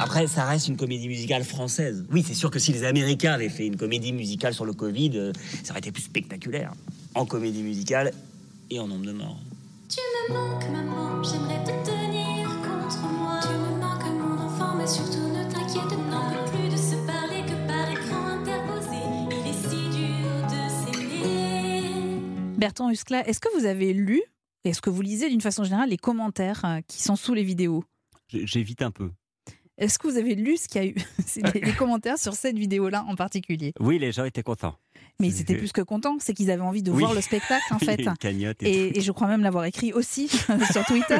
Après, 0.00 0.26
ça 0.26 0.46
reste 0.46 0.68
une 0.68 0.76
comédie 0.76 1.06
musicale 1.06 1.44
française. 1.44 2.04
Oui, 2.10 2.24
c'est 2.26 2.34
sûr 2.34 2.50
que 2.50 2.58
si 2.58 2.72
les 2.72 2.84
Américains 2.84 3.34
avaient 3.34 3.48
fait 3.48 3.66
une 3.66 3.76
comédie 3.76 4.12
musicale 4.12 4.54
sur 4.54 4.64
le 4.64 4.72
Covid, 4.72 5.12
euh, 5.14 5.32
ça 5.62 5.72
aurait 5.72 5.80
été 5.80 5.92
plus 5.92 6.02
spectaculaire. 6.02 6.72
En 7.14 7.26
comédie 7.26 7.62
musicale 7.62 8.12
et 8.70 8.80
en 8.80 8.88
nombre 8.88 9.04
de 9.04 9.12
morts. 9.12 9.38
Tu 9.88 10.00
me 10.00 10.34
manques, 10.34 10.64
maman, 10.72 11.22
j'aimerais 11.22 11.62
te 11.62 11.88
tenir 11.88 12.48
contre 12.62 13.00
moi. 13.06 13.38
Tu 13.42 13.48
me 13.48 13.78
manques, 13.78 14.04
mon 14.18 14.44
enfant, 14.44 14.76
mais 14.78 14.86
surtout 14.86 15.37
t'inquiète 15.68 15.98
pas. 16.10 16.32
On 16.32 16.44
peut 16.44 16.58
plus 16.58 16.68
de 16.68 16.76
se 16.76 16.96
parler 17.06 17.42
que 17.42 17.66
par 17.66 17.90
écran 17.90 18.26
interposé. 18.28 18.96
Il 19.30 19.48
est 19.48 19.52
si 19.52 19.88
dur 19.90 20.46
de 20.46 20.92
s'aimer. 20.92 22.20
Bertrand 22.56 22.90
Huskla, 22.90 23.26
est-ce 23.28 23.40
que 23.40 23.48
vous 23.58 23.66
avez 23.66 23.92
lu, 23.92 24.22
est-ce 24.64 24.80
que 24.80 24.90
vous 24.90 25.02
lisez 25.02 25.28
d'une 25.28 25.40
façon 25.40 25.64
générale 25.64 25.90
les 25.90 25.96
commentaires 25.96 26.64
euh, 26.64 26.80
qui 26.86 27.02
sont 27.02 27.16
sous 27.16 27.34
les 27.34 27.42
vidéos? 27.42 27.84
J'évite 28.28 28.82
un 28.82 28.90
peu. 28.90 29.10
Est-ce 29.76 29.98
que 29.98 30.08
vous 30.08 30.16
avez 30.16 30.34
lu 30.34 30.56
ce 30.56 30.68
qu'il 30.68 30.82
y 30.82 30.86
a 30.86 30.88
eu 30.88 30.96
les 31.62 31.72
commentaires 31.74 32.18
sur 32.18 32.34
cette 32.34 32.58
vidéo-là 32.58 33.04
en 33.06 33.14
particulier? 33.14 33.72
Oui, 33.78 33.98
les 33.98 34.10
gens 34.10 34.24
étaient 34.24 34.42
contents. 34.42 34.74
Mais 35.20 35.26
ils 35.28 35.40
étaient 35.40 35.56
plus 35.56 35.72
que 35.72 35.80
contents, 35.80 36.16
c'est 36.20 36.32
qu'ils 36.32 36.48
avaient 36.52 36.62
envie 36.62 36.82
de 36.84 36.92
Oui. 36.92 37.00
voir 37.00 37.12
le 37.12 37.20
spectacle 37.20 37.64
en 37.72 37.78
fait. 37.80 38.00
une 38.00 38.16
cagnotte 38.16 38.62
et. 38.62 38.70
Et, 38.70 38.98
et 38.98 39.00
je 39.00 39.10
crois 39.10 39.26
même 39.26 39.42
l'avoir 39.42 39.64
écrit 39.64 39.92
aussi 39.92 40.28
sur 40.72 40.84
Twitter. 40.86 41.18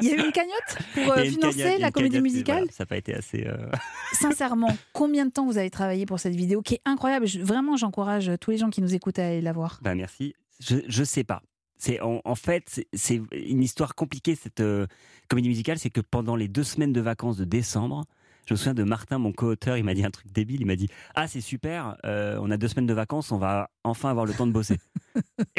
Il 0.00 0.08
y 0.08 0.10
a 0.10 0.14
eu 0.16 0.24
une 0.26 0.32
cagnotte 0.32 0.78
pour 0.94 1.12
euh, 1.12 1.22
une 1.22 1.30
financer 1.30 1.58
cagnotte- 1.62 1.80
la 1.80 1.90
comédie 1.92 2.14
cagnotte, 2.16 2.22
musicale. 2.32 2.56
voilà, 2.58 2.72
ça 2.72 2.82
n'a 2.82 2.86
pas 2.86 2.96
été 2.96 3.14
assez. 3.14 3.46
euh, 3.46 3.70
Sincèrement, 4.14 4.76
combien 4.92 5.26
de 5.26 5.30
temps 5.30 5.46
vous 5.46 5.58
avez 5.58 5.70
travaillé 5.70 6.06
pour 6.06 6.18
cette 6.18 6.34
vidéo 6.34 6.60
qui 6.60 6.74
est 6.74 6.80
incroyable? 6.84 7.26
Je- 7.28 7.40
Vraiment, 7.40 7.76
j'encourage 7.76 8.32
tous 8.40 8.50
les 8.50 8.56
gens 8.58 8.70
qui 8.70 8.82
nous 8.82 8.94
écoutent 8.96 9.20
à 9.20 9.26
aller 9.28 9.40
la 9.42 9.52
voir. 9.52 9.78
Bah 9.80 9.94
merci. 9.94 10.34
Je 10.58 10.78
je 10.88 11.04
sais 11.04 11.22
pas. 11.22 11.40
C'est 11.78 12.00
en, 12.00 12.20
en 12.24 12.34
fait 12.34 12.64
c'est- 12.66 12.88
c'est 12.94 13.20
une 13.32 13.62
histoire 13.62 13.94
compliquée 13.94 14.34
cette 14.34 14.58
euh, 14.60 14.86
comédie 15.28 15.48
musicale, 15.50 15.78
c'est 15.78 15.90
que 15.90 16.00
pendant 16.00 16.34
les 16.34 16.48
deux 16.48 16.64
semaines 16.64 16.92
de 16.92 17.00
vacances 17.00 17.36
de 17.36 17.44
décembre, 17.44 18.06
Je 18.46 18.54
me 18.54 18.56
souviens 18.56 18.74
de 18.74 18.84
Martin, 18.84 19.18
mon 19.18 19.32
co-auteur, 19.32 19.76
il 19.76 19.82
m'a 19.84 19.92
dit 19.94 20.04
un 20.04 20.10
truc 20.10 20.30
débile. 20.32 20.60
Il 20.60 20.66
m'a 20.66 20.76
dit 20.76 20.88
Ah, 21.14 21.26
c'est 21.26 21.40
super, 21.40 21.96
euh, 22.04 22.38
on 22.40 22.50
a 22.50 22.56
deux 22.56 22.68
semaines 22.68 22.86
de 22.86 22.94
vacances, 22.94 23.32
on 23.32 23.38
va 23.38 23.70
enfin 23.84 24.08
avoir 24.10 24.24
le 24.24 24.32
temps 24.34 24.46
de 24.46 24.52
bosser. 24.52 24.78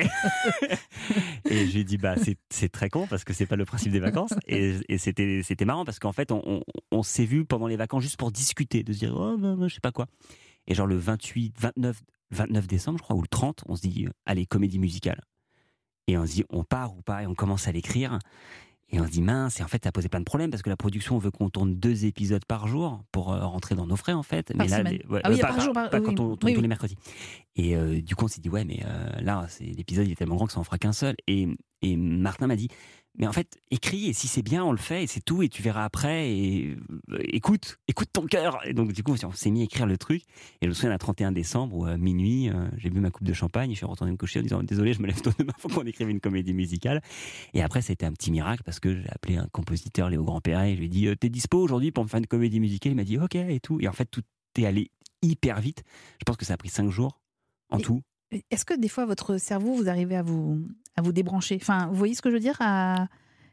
et 1.49 1.67
je 1.67 1.79
dit 1.81 1.97
Bah, 1.97 2.15
c'est- 2.49 2.69
très 2.69 2.89
con 2.89 3.07
parce 3.07 3.23
que 3.23 3.33
c'est 3.33 3.45
pas 3.45 3.55
le 3.55 3.65
principe 3.65 3.91
des 3.91 3.99
vacances. 3.99 4.33
Et, 4.47 4.75
et 4.89 4.97
c'était 4.97 5.65
marrant 5.65 5.85
parce 5.85 5.99
qu'en 5.99 6.11
fait, 6.13 6.31
on, 6.31 6.63
on- 6.91 7.03
s'est 7.03 7.25
vu 7.25 7.45
pendant 7.45 7.67
les 7.67 7.75
vacances 7.77 8.03
juste 8.03 8.17
pour 8.17 8.31
discuter, 8.31 8.83
de 8.83 8.91
se 8.93 8.99
dire 8.99 9.13
Oh, 9.15 9.37
bah, 9.37 9.55
bah, 9.57 9.67
je 9.67 9.73
sais 9.75 9.79
pas 9.81 9.91
quoi. 9.91 10.07
Et 10.67 10.73
genre 10.75 10.87
le 10.87 10.97
28, 10.97 11.55
29, 11.59 12.01
29 12.31 12.67
décembre, 12.67 12.97
je 12.99 13.03
crois, 13.03 13.15
ou 13.15 13.21
le 13.21 13.27
30, 13.27 13.63
on 13.67 13.75
se 13.75 13.81
dit 13.81 14.07
Allez, 14.25 14.45
comédie 14.45 14.79
musicale. 14.79 15.21
Et 16.07 16.17
on 16.17 16.25
se 16.25 16.31
dit 16.33 16.43
On 16.49 16.63
part 16.63 16.95
ou 16.97 17.01
pas? 17.01 17.23
Et 17.23 17.27
on 17.27 17.35
commence 17.35 17.67
à 17.67 17.71
l'écrire. 17.71 18.19
Et 18.89 19.01
on 19.01 19.05
se 19.05 19.11
dit 19.11 19.21
mince, 19.21 19.59
et 19.59 19.63
en 19.63 19.67
fait, 19.67 19.83
ça 19.83 19.89
a 19.89 19.91
posé 19.91 20.07
plein 20.07 20.19
de 20.21 20.25
problèmes 20.25 20.49
parce 20.49 20.63
que 20.63 20.69
la 20.69 20.77
production 20.77 21.17
veut 21.17 21.29
qu'on 21.29 21.49
tourne 21.49 21.75
deux 21.75 22.05
épisodes 22.05 22.45
par 22.45 22.67
jour 22.69 23.03
pour 23.11 23.33
euh, 23.33 23.45
rentrer 23.45 23.75
dans 23.75 23.85
nos 23.85 23.97
frais 23.97 24.13
en 24.13 24.23
fait. 24.23 24.47
Par 24.53 24.57
mais 24.65 24.67
là, 24.69 24.77
semaine. 24.77 24.93
les- 24.93 25.05
ouais, 25.09 25.19
Ah 25.25 25.29
oui, 25.29 25.37
euh, 25.39 25.41
par 25.41 25.59
jour, 25.59 25.73
par- 25.73 25.89
pas 25.89 25.97
oui, 25.99 26.05
quand 26.05 26.11
on 26.21 26.35
tourne 26.37 26.37
oui. 26.43 26.53
tous 26.53 26.61
les 26.61 26.67
mercredis. 26.69 26.95
Et 27.57 27.75
euh, 27.75 28.01
du 28.01 28.15
coup, 28.15 28.25
on 28.25 28.27
s'est 28.29 28.39
dit 28.39 28.49
ouais, 28.49 28.63
mais 28.63 28.81
euh, 28.85 29.19
là, 29.21 29.45
c'est 29.49 29.65
l'épisode 29.65 30.05
il 30.07 30.13
est 30.13 30.15
tellement 30.15 30.35
grand 30.35 30.45
que 30.47 30.53
ça 30.53 30.59
en 30.59 30.63
fera 30.63 30.77
qu'un 30.77 30.93
seul. 30.93 31.15
Et, 31.27 31.49
et 31.81 31.97
Martin 31.97 32.47
m'a 32.47 32.55
dit 32.55 32.69
mais 33.17 33.27
en 33.27 33.31
fait, 33.33 33.57
écris 33.71 34.07
et 34.07 34.13
si 34.13 34.27
c'est 34.27 34.41
bien, 34.41 34.63
on 34.63 34.71
le 34.71 34.77
fait 34.77 35.03
et 35.03 35.07
c'est 35.07 35.21
tout 35.23 35.41
et 35.43 35.49
tu 35.49 35.61
verras 35.61 35.83
après 35.83 36.31
et 36.31 36.77
euh, 37.11 37.17
écoute, 37.23 37.77
écoute 37.87 38.09
ton 38.13 38.25
cœur. 38.27 38.59
Et 38.65 38.73
donc 38.73 38.91
du 38.93 39.03
coup, 39.03 39.15
on 39.23 39.31
s'est 39.31 39.49
mis 39.49 39.61
à 39.61 39.63
écrire 39.63 39.85
le 39.87 39.97
truc. 39.97 40.21
Et 40.61 40.65
je 40.65 40.67
me 40.67 40.73
souviens, 40.73 40.91
le 40.91 40.97
31 40.97 41.31
décembre, 41.31 41.75
où, 41.75 41.85
à 41.85 41.97
minuit, 41.97 42.49
euh, 42.49 42.67
j'ai 42.77 42.89
bu 42.89 42.99
ma 42.99 43.09
coupe 43.09 43.25
de 43.25 43.33
champagne, 43.33 43.71
je 43.71 43.77
suis 43.77 43.85
retourné 43.85 44.11
me 44.11 44.17
coucher 44.17 44.39
en 44.39 44.43
disant 44.43 44.63
désolé, 44.63 44.93
je 44.93 45.01
me 45.01 45.07
lève 45.07 45.21
tôt 45.21 45.31
demain, 45.39 45.53
faut 45.57 45.67
qu'on 45.69 45.85
écrive 45.85 46.09
une 46.09 46.19
comédie 46.19 46.53
musicale. 46.53 47.01
Et 47.53 47.61
après, 47.63 47.81
c'était 47.81 48.05
un 48.05 48.13
petit 48.13 48.31
miracle 48.31 48.63
parce 48.63 48.79
que 48.79 48.95
j'ai 49.01 49.09
appelé 49.09 49.37
un 49.37 49.47
compositeur, 49.51 50.09
Léo 50.09 50.23
Grandperret, 50.23 50.71
et 50.71 50.75
je 50.75 50.79
lui 50.79 50.85
ai 50.85 50.89
dit 50.89 51.07
euh, 51.07 51.15
T'es 51.15 51.29
dispo 51.29 51.59
aujourd'hui 51.59 51.91
pour 51.91 52.03
me 52.03 52.09
faire 52.09 52.19
une 52.19 52.27
comédie 52.27 52.59
musicale? 52.59 52.91
Il 52.93 52.95
m'a 52.95 53.03
dit 53.03 53.17
Ok 53.17 53.35
et 53.35 53.59
tout. 53.59 53.79
Et 53.81 53.87
en 53.87 53.93
fait, 53.93 54.05
tout 54.05 54.21
est 54.57 54.65
allé 54.65 54.91
hyper 55.23 55.59
vite. 55.59 55.83
Je 56.19 56.23
pense 56.25 56.37
que 56.37 56.45
ça 56.45 56.53
a 56.53 56.57
pris 56.57 56.69
cinq 56.69 56.89
jours 56.89 57.19
en 57.69 57.79
Et- 57.79 57.81
tout. 57.81 58.01
Est-ce 58.51 58.65
que 58.65 58.77
des 58.77 58.89
fois 58.89 59.05
votre 59.05 59.37
cerveau, 59.37 59.73
vous 59.73 59.87
arrivez 59.87 60.15
à 60.17 60.21
vous, 60.21 60.61
à 60.97 61.01
vous 61.01 61.13
débrancher 61.13 61.57
Enfin, 61.61 61.87
vous 61.87 61.95
voyez 61.95 62.13
ce 62.13 62.21
que 62.21 62.29
je 62.29 62.35
veux 62.35 62.41
dire 62.41 62.57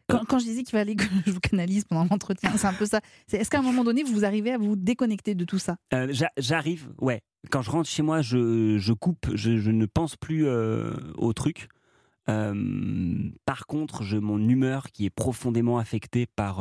quand, 0.08 0.38
je 0.38 0.44
disais 0.44 0.62
qu'il 0.62 0.76
fallait 0.76 0.96
que 0.96 1.04
je 1.26 1.32
vous 1.32 1.40
canalise 1.40 1.84
pendant 1.84 2.06
l'entretien, 2.10 2.52
c'est 2.56 2.66
un 2.66 2.74
peu 2.74 2.86
ça. 2.86 3.00
Est-ce 3.32 3.50
qu'à 3.50 3.58
un 3.58 3.62
moment 3.62 3.84
donné, 3.84 4.02
vous 4.02 4.24
arrivez 4.24 4.52
à 4.52 4.58
vous 4.58 4.76
déconnecter 4.76 5.34
de 5.34 5.44
tout 5.44 5.58
ça? 5.58 5.76
Euh, 5.92 6.08
j'a- 6.10 6.32
J'arrive, 6.36 6.92
ouais. 6.98 7.22
Quand 7.50 7.62
je 7.62 7.70
rentre 7.70 7.88
chez 7.88 8.02
moi, 8.02 8.22
je, 8.22 8.92
coupe, 8.92 9.34
je, 9.34 9.70
ne 9.70 9.86
pense 9.86 10.16
plus 10.16 10.46
euh, 10.46 10.94
au 11.16 11.32
truc. 11.32 11.68
Euh, 12.28 13.30
par 13.44 13.66
contre, 13.66 14.02
je, 14.02 14.16
mon 14.16 14.38
humeur 14.38 14.90
qui 14.92 15.04
est 15.04 15.10
profondément 15.10 15.78
affectée 15.78 16.26
par 16.26 16.58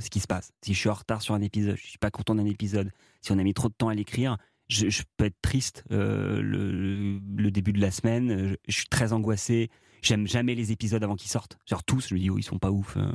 ce 0.00 0.10
qui 0.10 0.20
se 0.20 0.26
passe. 0.26 0.52
Si 0.62 0.74
je 0.74 0.78
suis 0.78 0.88
en 0.88 0.94
retard 0.94 1.22
sur 1.22 1.34
un 1.34 1.40
épisode, 1.40 1.76
je 1.76 1.86
suis 1.86 1.98
pas 1.98 2.10
content 2.10 2.34
d'un 2.34 2.44
épisode, 2.44 2.90
si 3.22 3.32
on 3.32 3.38
a 3.38 3.42
mis 3.42 3.54
trop 3.54 3.68
de 3.68 3.74
temps 3.74 3.88
à 3.88 3.94
l'écrire, 3.94 4.36
je, 4.68 5.02
peux 5.16 5.26
être 5.26 5.40
triste 5.42 5.84
le, 5.90 6.40
le 7.36 7.50
début 7.50 7.72
de 7.72 7.80
la 7.80 7.90
semaine. 7.90 8.56
je 8.66 8.74
suis 8.74 8.88
très 8.88 9.12
angoissé. 9.12 9.70
J'aime 10.02 10.26
jamais 10.26 10.54
les 10.54 10.72
épisodes 10.72 11.02
avant 11.02 11.16
qu'ils 11.16 11.30
sortent. 11.30 11.58
Genre 11.66 11.82
tous, 11.84 12.08
je 12.08 12.14
me 12.14 12.20
dis 12.20 12.30
oh 12.30 12.38
ils 12.38 12.42
sont 12.42 12.58
pas 12.58 12.70
ouf. 12.70 12.96
euh, 12.96 13.10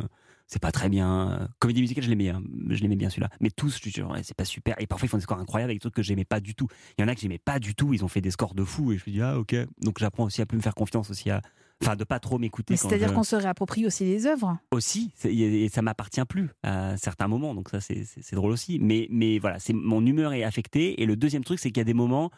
c'est 0.47 0.61
pas 0.61 0.71
très 0.73 0.89
bien. 0.89 1.47
Comédie 1.59 1.79
musicale, 1.79 2.03
je 2.03 2.09
l'aimais, 2.09 2.27
hein. 2.27 2.43
je 2.69 2.81
l'aimais 2.81 2.97
bien 2.97 3.09
celui-là. 3.09 3.29
Mais 3.39 3.51
tous, 3.51 3.79
je 3.85 4.01
ouais, 4.01 4.21
c'est 4.21 4.35
pas 4.35 4.43
super. 4.43 4.75
Et 4.81 4.85
parfois, 4.87 5.05
ils 5.05 5.09
font 5.09 5.15
des 5.17 5.23
scores 5.23 5.39
incroyables 5.39 5.69
avec 5.69 5.77
des 5.77 5.81
trucs 5.81 5.93
que 5.93 6.01
j'aimais 6.03 6.25
pas 6.25 6.41
du 6.41 6.55
tout. 6.55 6.67
Il 6.97 7.01
y 7.01 7.05
en 7.05 7.07
a 7.07 7.15
que 7.15 7.21
j'aimais 7.21 7.37
pas 7.37 7.57
du 7.57 7.73
tout. 7.73 7.93
Ils 7.93 8.03
ont 8.03 8.09
fait 8.09 8.19
des 8.19 8.31
scores 8.31 8.53
de 8.53 8.65
fou. 8.65 8.91
Et 8.91 8.97
je 8.97 9.03
me 9.07 9.13
dis, 9.13 9.21
ah, 9.21 9.39
ok. 9.39 9.55
Donc, 9.81 9.97
j'apprends 9.99 10.25
aussi 10.25 10.41
à 10.41 10.45
plus 10.45 10.57
me 10.57 10.61
faire 10.61 10.75
confiance 10.75 11.09
aussi 11.09 11.29
à. 11.29 11.41
Enfin, 11.81 11.95
de 11.95 12.03
pas 12.03 12.19
trop 12.19 12.37
m'écouter. 12.37 12.75
C'est-à-dire 12.75 13.07
je- 13.07 13.13
qu'on 13.13 13.23
se 13.23 13.35
réapproprie 13.37 13.87
aussi 13.87 14.03
les 14.03 14.25
œuvres. 14.27 14.57
Aussi. 14.71 15.13
Et 15.23 15.69
ça 15.69 15.81
m'appartient 15.81 16.23
plus 16.27 16.49
à 16.63 16.97
certains 16.97 17.29
moments. 17.29 17.55
Donc, 17.55 17.69
ça, 17.69 17.79
c'est 17.79 18.33
drôle 18.35 18.51
aussi. 18.51 18.77
Mais, 18.77 19.07
mais 19.09 19.39
voilà, 19.39 19.57
c'est 19.57 19.71
mon 19.71 20.05
humeur 20.05 20.33
est 20.33 20.43
affectée. 20.43 21.01
Et 21.01 21.05
le 21.05 21.15
deuxième 21.15 21.45
truc, 21.45 21.59
c'est 21.59 21.69
qu'il 21.71 21.79
y 21.79 21.81
a 21.81 21.85
des 21.85 21.93
moments, 21.93 22.29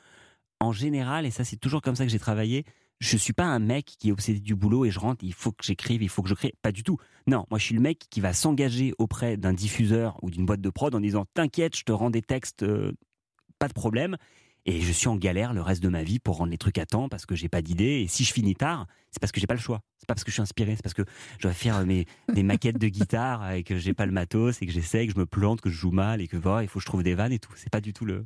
en 0.60 0.72
général, 0.72 1.26
et 1.26 1.32
ça, 1.32 1.44
c'est 1.44 1.58
toujours 1.58 1.82
comme 1.82 1.96
ça 1.96 2.06
que 2.06 2.12
j'ai 2.12 2.20
travaillé. 2.20 2.64
Je 3.00 3.18
suis 3.18 3.34
pas 3.34 3.46
un 3.46 3.60
mec 3.60 3.86
qui 4.00 4.10
est 4.10 4.12
obsédé 4.12 4.40
du 4.40 4.56
boulot 4.56 4.86
et 4.86 4.92
je 4.92 5.00
rentre, 5.00 5.24
il 5.24 5.34
faut 5.34 5.52
que 5.52 5.64
j'écrive, 5.64 6.02
il 6.02 6.10
faut 6.10 6.22
que 6.22 6.30
je 6.30 6.36
crée. 6.36 6.54
Pas 6.62 6.72
du 6.72 6.84
tout. 6.84 6.98
Non, 7.28 7.46
moi 7.50 7.60
je 7.60 7.66
suis 7.66 7.76
le 7.76 7.82
mec 7.82 8.00
qui 8.10 8.22
va 8.22 8.34
s'engager 8.34 8.94
auprès 8.98 9.38
d'un 9.38 9.54
diffuseur 9.54 10.18
ou 10.22 10.30
d'une 10.30 10.46
boîte 10.46 10.62
de 10.62 10.70
prod 10.70 10.94
en 10.96 11.00
disant 11.00 11.26
T'inquiète, 11.34 11.76
je 11.76 11.84
te 11.84 11.92
rends 11.92 12.10
des 12.10 12.22
textes, 12.22 12.64
euh, 12.64 12.94
pas 13.60 13.68
de 13.68 13.74
problème. 13.74 14.18
Et 14.66 14.80
je 14.80 14.92
suis 14.94 15.10
en 15.10 15.18
galère 15.18 15.54
le 15.54 15.62
reste 15.62 15.84
de 15.84 15.90
ma 15.90 16.04
vie 16.04 16.20
pour 16.20 16.38
rendre 16.38 16.52
les 16.52 16.58
trucs 16.58 16.78
à 16.78 16.86
temps 16.86 17.10
parce 17.10 17.26
que 17.26 17.36
j'ai 17.36 17.50
pas 17.50 17.62
d'idée. 17.62 18.02
Et 18.02 18.08
si 18.08 18.24
je 18.24 18.32
finis 18.32 18.56
tard, 18.56 18.88
c'est 19.12 19.20
parce 19.20 19.34
que 19.34 19.42
j'ai 19.42 19.48
pas 19.48 19.56
le 19.56 19.60
choix. 19.60 19.82
C'est 19.98 20.08
pas 20.08 20.16
parce 20.16 20.24
que 20.24 20.32
je 20.32 20.36
suis 20.36 20.42
inspiré, 20.42 20.76
c'est 20.76 20.82
parce 20.82 20.94
que 20.94 21.04
je 21.38 21.44
dois 21.44 21.54
faire 21.54 21.86
mes, 21.86 22.06
des 22.34 22.44
maquettes 22.44 22.78
de 22.78 22.88
guitare 22.88 23.52
et 23.52 23.64
que 23.64 23.78
j'ai 23.78 23.94
pas 23.94 24.06
le 24.06 24.14
matos 24.14 24.62
et 24.62 24.66
que 24.66 24.72
j'essaie, 24.72 25.08
que 25.08 25.14
je 25.14 25.20
me 25.20 25.26
plante, 25.26 25.60
que 25.60 25.70
je 25.70 25.76
joue 25.76 25.92
mal 25.92 26.22
et 26.22 26.28
que 26.28 26.38
voilà, 26.38 26.64
il 26.64 26.70
faut 26.70 26.80
que 26.80 26.84
je 26.84 26.88
trouve 26.88 27.04
des 27.04 27.16
vannes 27.16 27.34
et 27.34 27.40
tout. 27.40 27.52
C'est 27.56 27.70
pas 27.70 27.82
du 27.82 27.92
tout 27.92 28.06
le. 28.06 28.26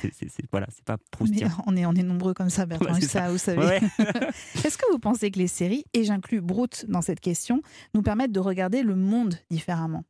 C'est, 0.00 0.50
voilà, 0.50 0.66
c'est 0.70 0.84
pas 0.84 0.96
Mais 0.96 1.04
Proustien. 1.10 1.50
on 1.66 1.76
est, 1.76 1.86
on 1.86 1.92
est 1.92 2.02
nombreux 2.02 2.34
comme 2.34 2.50
ça, 2.50 2.66
Bertrand. 2.66 2.94
Ouais, 2.94 3.00
c'est 3.00 3.08
ça, 3.08 3.30
vous 3.30 3.38
savez. 3.38 3.64
Ouais. 3.64 3.80
Est-ce 4.64 4.78
que 4.78 4.90
vous 4.92 4.98
pensez 4.98 5.30
que 5.30 5.38
les 5.38 5.48
séries, 5.48 5.84
et 5.94 6.04
j'inclus 6.04 6.40
Brute 6.40 6.86
dans 6.88 7.02
cette 7.02 7.20
question, 7.20 7.62
nous 7.94 8.02
permettent 8.02 8.32
de 8.32 8.40
regarder 8.40 8.82
le 8.82 8.96
monde 8.96 9.34
différemment? 9.50 10.04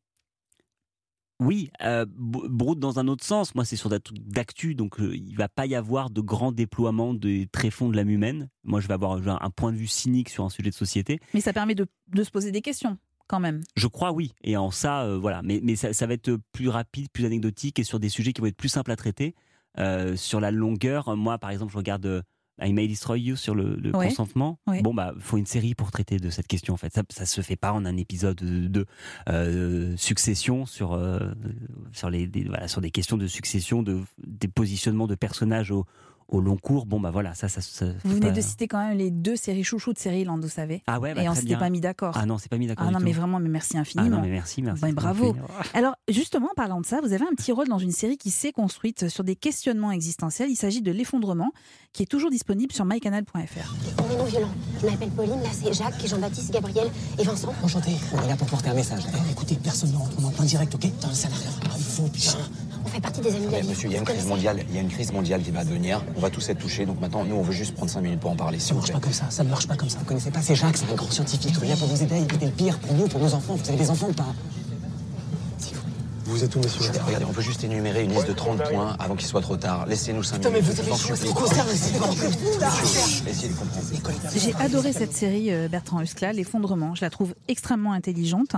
Oui, 1.40 1.70
euh, 1.82 2.04
dans 2.08 2.98
un 2.98 3.06
autre 3.06 3.24
sens. 3.24 3.54
Moi, 3.54 3.64
c'est 3.64 3.76
sur 3.76 3.90
d'actu, 3.90 4.74
donc 4.74 5.00
euh, 5.00 5.14
il 5.14 5.36
va 5.36 5.48
pas 5.48 5.66
y 5.66 5.76
avoir 5.76 6.10
de 6.10 6.20
grands 6.20 6.50
déploiements 6.50 7.14
des 7.14 7.46
tréfonds 7.46 7.88
de 7.88 7.96
l'âme 7.96 8.10
humaine. 8.10 8.48
Moi, 8.64 8.80
je 8.80 8.88
vais 8.88 8.94
avoir 8.94 9.20
un 9.42 9.50
point 9.50 9.72
de 9.72 9.76
vue 9.76 9.86
cynique 9.86 10.30
sur 10.30 10.44
un 10.44 10.50
sujet 10.50 10.70
de 10.70 10.74
société. 10.74 11.20
Mais 11.34 11.40
ça 11.40 11.52
permet 11.52 11.76
de, 11.76 11.86
de 12.08 12.24
se 12.24 12.30
poser 12.32 12.50
des 12.50 12.60
questions, 12.60 12.98
quand 13.28 13.38
même. 13.38 13.62
Je 13.76 13.86
crois, 13.86 14.10
oui. 14.10 14.34
Et 14.42 14.56
en 14.56 14.72
ça, 14.72 15.02
euh, 15.02 15.16
voilà. 15.16 15.42
Mais, 15.42 15.60
mais 15.62 15.76
ça, 15.76 15.92
ça 15.92 16.08
va 16.08 16.14
être 16.14 16.36
plus 16.50 16.68
rapide, 16.68 17.06
plus 17.12 17.24
anecdotique 17.24 17.78
et 17.78 17.84
sur 17.84 18.00
des 18.00 18.08
sujets 18.08 18.32
qui 18.32 18.40
vont 18.40 18.48
être 18.48 18.56
plus 18.56 18.68
simples 18.68 18.90
à 18.90 18.96
traiter. 18.96 19.36
Euh, 19.78 20.16
sur 20.16 20.40
la 20.40 20.50
longueur, 20.50 21.16
moi, 21.16 21.38
par 21.38 21.50
exemple, 21.50 21.72
je 21.72 21.76
regarde 21.78 22.06
euh, 22.06 22.22
I 22.60 22.72
May 22.72 22.88
Destroy 22.88 23.20
You 23.20 23.36
sur 23.36 23.54
le, 23.54 23.76
le 23.76 23.94
Ouais. 23.94 24.08
consentement. 24.08 24.58
Ouais. 24.66 24.82
Bon, 24.82 24.92
bah, 24.92 25.14
faut 25.20 25.36
une 25.36 25.46
série 25.46 25.74
pour 25.76 25.90
traiter 25.92 26.16
de 26.18 26.30
cette 26.30 26.48
question, 26.48 26.74
en 26.74 26.76
fait. 26.76 26.92
Ça, 26.92 27.02
ça 27.10 27.26
se 27.26 27.40
fait 27.40 27.54
pas 27.56 27.72
en 27.72 27.84
un 27.84 27.96
épisode 27.96 28.36
de, 28.36 28.66
de, 28.66 28.86
euh, 29.28 29.96
succession 29.96 30.66
sur, 30.66 30.92
euh, 30.94 31.20
sur, 31.92 32.10
les, 32.10 32.26
des, 32.26 32.44
voilà, 32.44 32.66
sur 32.66 32.80
des 32.80 32.90
questions 32.90 33.16
de 33.16 33.26
succession, 33.28 33.82
de, 33.82 34.00
des 34.26 34.48
positionnements 34.48 35.06
de 35.06 35.14
personnages 35.14 35.70
au, 35.70 35.86
au 36.28 36.40
long 36.40 36.56
cours. 36.56 36.86
Bon, 36.86 37.00
bah 37.00 37.10
voilà, 37.10 37.34
ça, 37.34 37.48
ça. 37.48 37.60
ça 37.60 37.86
Vous 38.04 38.14
venez 38.14 38.26
pas- 38.28 38.32
de 38.32 38.40
citer 38.40 38.68
quand 38.68 38.78
même 38.86 38.96
les 38.98 39.10
deux 39.10 39.36
séries 39.36 39.64
chouchous 39.64 39.92
de 39.92 39.98
Série-Land, 39.98 40.38
vous 40.40 40.48
savez. 40.48 40.82
Ah 40.86 41.00
ouais, 41.00 41.14
bah, 41.14 41.22
et 41.22 41.28
on 41.28 41.34
s'était 41.34 41.56
pas 41.56 41.70
mis 41.70 41.80
d'accord. 41.80 42.14
Ah 42.20 42.26
non, 42.26 42.38
c'est 42.38 42.48
pas 42.50 42.58
mis 42.58 42.66
d'accord. 42.66 42.84
Ah 42.84 42.88
du 42.88 42.94
non, 42.94 42.98
tout. 43.00 43.04
mais 43.06 43.12
vraiment, 43.12 43.40
mais 43.40 43.48
merci 43.48 43.76
Ah 43.76 43.80
infiniment. 43.80 44.16
non, 44.16 44.22
mais 44.22 44.28
merci, 44.30 44.62
merci. 44.62 44.82
Ben, 44.82 44.92
bravo. 44.92 45.34
Alors, 45.74 45.94
justement, 46.08 46.48
en 46.52 46.54
parlant 46.54 46.80
de 46.80 46.86
ça, 46.86 47.00
vous 47.02 47.12
avez 47.12 47.24
un 47.24 47.34
petit 47.34 47.52
rôle 47.52 47.68
dans 47.68 47.78
une 47.78 47.92
série 47.92 48.16
qui 48.18 48.30
s'est 48.30 48.52
construite 48.52 49.08
sur 49.08 49.24
des 49.24 49.36
questionnements 49.36 49.90
existentiels. 49.92 50.50
Il 50.50 50.56
s'agit 50.56 50.82
de 50.82 50.92
L'effondrement, 50.92 51.50
qui 51.92 52.02
est 52.02 52.06
toujours 52.06 52.30
disponible 52.30 52.72
sur 52.72 52.84
mycanal.fr. 52.84 53.74
On 53.98 54.12
est 54.12 54.16
non 54.18 54.24
violent. 54.24 54.50
Je 54.80 54.86
m'appelle 54.86 55.10
Pauline, 55.10 55.40
là 55.42 55.48
c'est 55.52 55.72
Jacques, 55.72 56.06
Jean-Baptiste, 56.06 56.52
Gabriel 56.52 56.88
et 57.18 57.22
Vincent. 57.24 57.54
Enchanté, 57.62 57.92
on 58.12 58.22
est 58.22 58.28
là 58.28 58.36
pour 58.36 58.46
porter 58.48 58.68
un 58.70 58.74
message. 58.74 59.02
Eh, 59.14 59.32
écoutez, 59.32 59.56
personne 59.62 59.92
ne 59.92 59.96
rentre, 59.96 60.12
on 60.18 60.22
est 60.22 60.26
en 60.26 60.30
plein 60.30 60.44
direct, 60.44 60.74
ok? 60.74 60.86
Dans 61.00 61.08
le 61.08 61.14
salariat. 61.14 61.50
Ah, 61.64 61.74
il 61.78 61.82
faut, 61.84 62.02
putain. 62.08 62.38
On 62.88 62.90
fait 62.90 63.00
partie 63.00 63.20
des 63.20 63.34
amis 63.34 63.46
Mais 63.50 63.56
d'Ali. 63.58 63.68
monsieur, 63.68 63.88
il 63.88 63.92
y 63.92 63.96
a 63.96 63.98
une 63.98 64.04
crise 64.06 64.24
mondiale, 64.26 64.64
il 64.70 64.74
y 64.74 64.78
a 64.78 64.80
une 64.80 64.88
crise 64.88 65.12
mondiale 65.12 65.42
qui 65.42 65.50
va 65.50 65.60
advenir. 65.60 66.02
On 66.16 66.20
va 66.20 66.30
tous 66.30 66.48
être 66.48 66.58
touchés. 66.58 66.86
Donc 66.86 67.00
maintenant, 67.00 67.22
nous, 67.24 67.36
on 67.36 67.42
veut 67.42 67.52
juste 67.52 67.74
prendre 67.74 67.90
5 67.90 68.00
minutes 68.00 68.20
pour 68.20 68.30
en 68.30 68.36
parler, 68.36 68.58
Ça 68.58 68.72
vous 68.72 68.80
marche 68.80 68.92
pas 68.92 69.00
comme 69.00 69.12
ça, 69.12 69.26
ça 69.30 69.44
ne 69.44 69.50
marche 69.50 69.66
pas 69.68 69.76
comme 69.76 69.90
ça. 69.90 69.98
Vous 69.98 70.04
connaissez 70.06 70.30
pas, 70.30 70.40
c'est 70.40 70.54
Jacques, 70.54 70.78
c'est 70.78 70.90
un 70.90 70.94
grand 70.94 71.10
scientifique. 71.10 71.54
Il 71.58 71.64
est 71.64 71.68
là 71.68 71.76
pour 71.76 71.88
vous 71.88 72.02
aider 72.02 72.14
à 72.14 72.18
éviter 72.18 72.46
le 72.46 72.52
pire, 72.52 72.78
pour 72.78 72.94
nous, 72.94 73.06
pour 73.08 73.20
nos 73.20 73.34
enfants. 73.34 73.56
Vous 73.56 73.68
avez 73.68 73.78
des 73.78 73.90
enfants 73.90 74.08
ou 74.08 74.14
pas? 74.14 74.34
Vous 76.24 76.44
êtes 76.44 76.54
où, 76.56 76.60
monsieur? 76.60 76.90
Regardez, 77.06 77.24
on 77.24 77.32
peut 77.32 77.40
juste 77.40 77.64
énumérer 77.64 78.04
une 78.04 78.10
liste 78.12 78.28
de 78.28 78.34
30 78.34 78.62
points 78.70 78.94
avant 78.98 79.16
qu'il 79.16 79.26
soit 79.26 79.40
trop 79.40 79.56
tard. 79.56 79.86
Laissez-nous 79.86 80.22
5 80.22 80.36
Putain, 80.36 80.50
mais 80.50 80.60
minutes. 80.60 80.74
vous 80.74 80.80
avez. 80.80 80.90
Essayez 83.30 83.48
de 83.48 83.54
comprendre. 83.54 83.86
J'ai 84.36 84.54
adoré 84.56 84.92
cette 84.92 85.14
série, 85.14 85.50
euh, 85.50 85.68
Bertrand 85.68 86.02
Huskla, 86.02 86.32
L'effondrement. 86.34 86.94
Je 86.94 87.00
la 87.02 87.08
trouve 87.10 87.34
extrêmement 87.48 87.92
intelligente. 87.92 88.56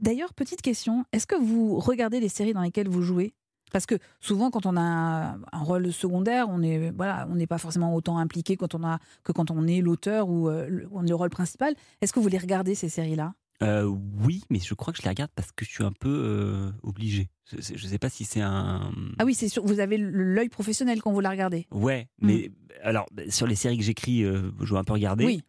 D'ailleurs, 0.00 0.32
petite 0.32 0.62
question, 0.62 1.04
est-ce 1.12 1.26
que 1.26 1.36
vous 1.36 1.78
regardez 1.78 2.20
les 2.20 2.30
séries 2.30 2.54
dans 2.54 2.62
lesquelles 2.62 2.88
vous 2.88 3.02
jouez? 3.02 3.34
Parce 3.72 3.86
que 3.86 3.96
souvent, 4.20 4.50
quand 4.50 4.66
on 4.66 4.76
a 4.76 5.36
un 5.52 5.62
rôle 5.62 5.92
secondaire, 5.92 6.46
on 6.48 6.62
est 6.62 6.90
voilà, 6.90 7.26
on 7.30 7.34
n'est 7.34 7.46
pas 7.46 7.58
forcément 7.58 7.94
autant 7.94 8.18
impliqué 8.18 8.56
quand 8.56 8.74
on 8.74 8.84
a 8.84 8.98
que 9.24 9.32
quand 9.32 9.50
on 9.50 9.66
est 9.66 9.80
l'auteur 9.80 10.28
ou 10.28 10.48
euh, 10.48 10.66
le, 10.68 10.88
on 10.92 11.04
est 11.04 11.08
le 11.08 11.14
rôle 11.14 11.30
principal. 11.30 11.74
Est-ce 12.00 12.12
que 12.12 12.20
vous 12.20 12.28
les 12.28 12.38
regardez 12.38 12.74
ces 12.74 12.88
séries-là? 12.88 13.34
Euh, 13.62 13.84
oui, 14.24 14.42
mais 14.48 14.58
je 14.58 14.72
crois 14.72 14.92
que 14.92 14.98
je 14.98 15.02
les 15.02 15.10
regarde 15.10 15.30
parce 15.34 15.52
que 15.52 15.64
je 15.64 15.70
suis 15.70 15.84
un 15.84 15.92
peu 15.92 16.08
euh, 16.08 16.70
obligé. 16.82 17.28
Je, 17.44 17.76
je 17.76 17.86
sais 17.86 17.98
pas 17.98 18.08
si 18.08 18.24
c'est 18.24 18.40
un. 18.40 18.90
Ah 19.18 19.24
oui, 19.24 19.34
c'est 19.34 19.48
sûr. 19.48 19.64
Vous 19.64 19.80
avez 19.80 19.98
l'œil 19.98 20.48
professionnel 20.48 21.02
quand 21.02 21.12
vous 21.12 21.20
la 21.20 21.30
regardez. 21.30 21.66
Ouais, 21.70 22.08
mais 22.20 22.50
alors 22.82 23.06
sur 23.28 23.46
les 23.46 23.56
séries 23.56 23.76
que 23.76 23.84
j'écris, 23.84 24.24
euh, 24.24 24.50
je 24.60 24.70
dois 24.70 24.80
un 24.80 24.84
peu 24.84 24.94
regarder. 24.94 25.24
Oui. 25.24 25.42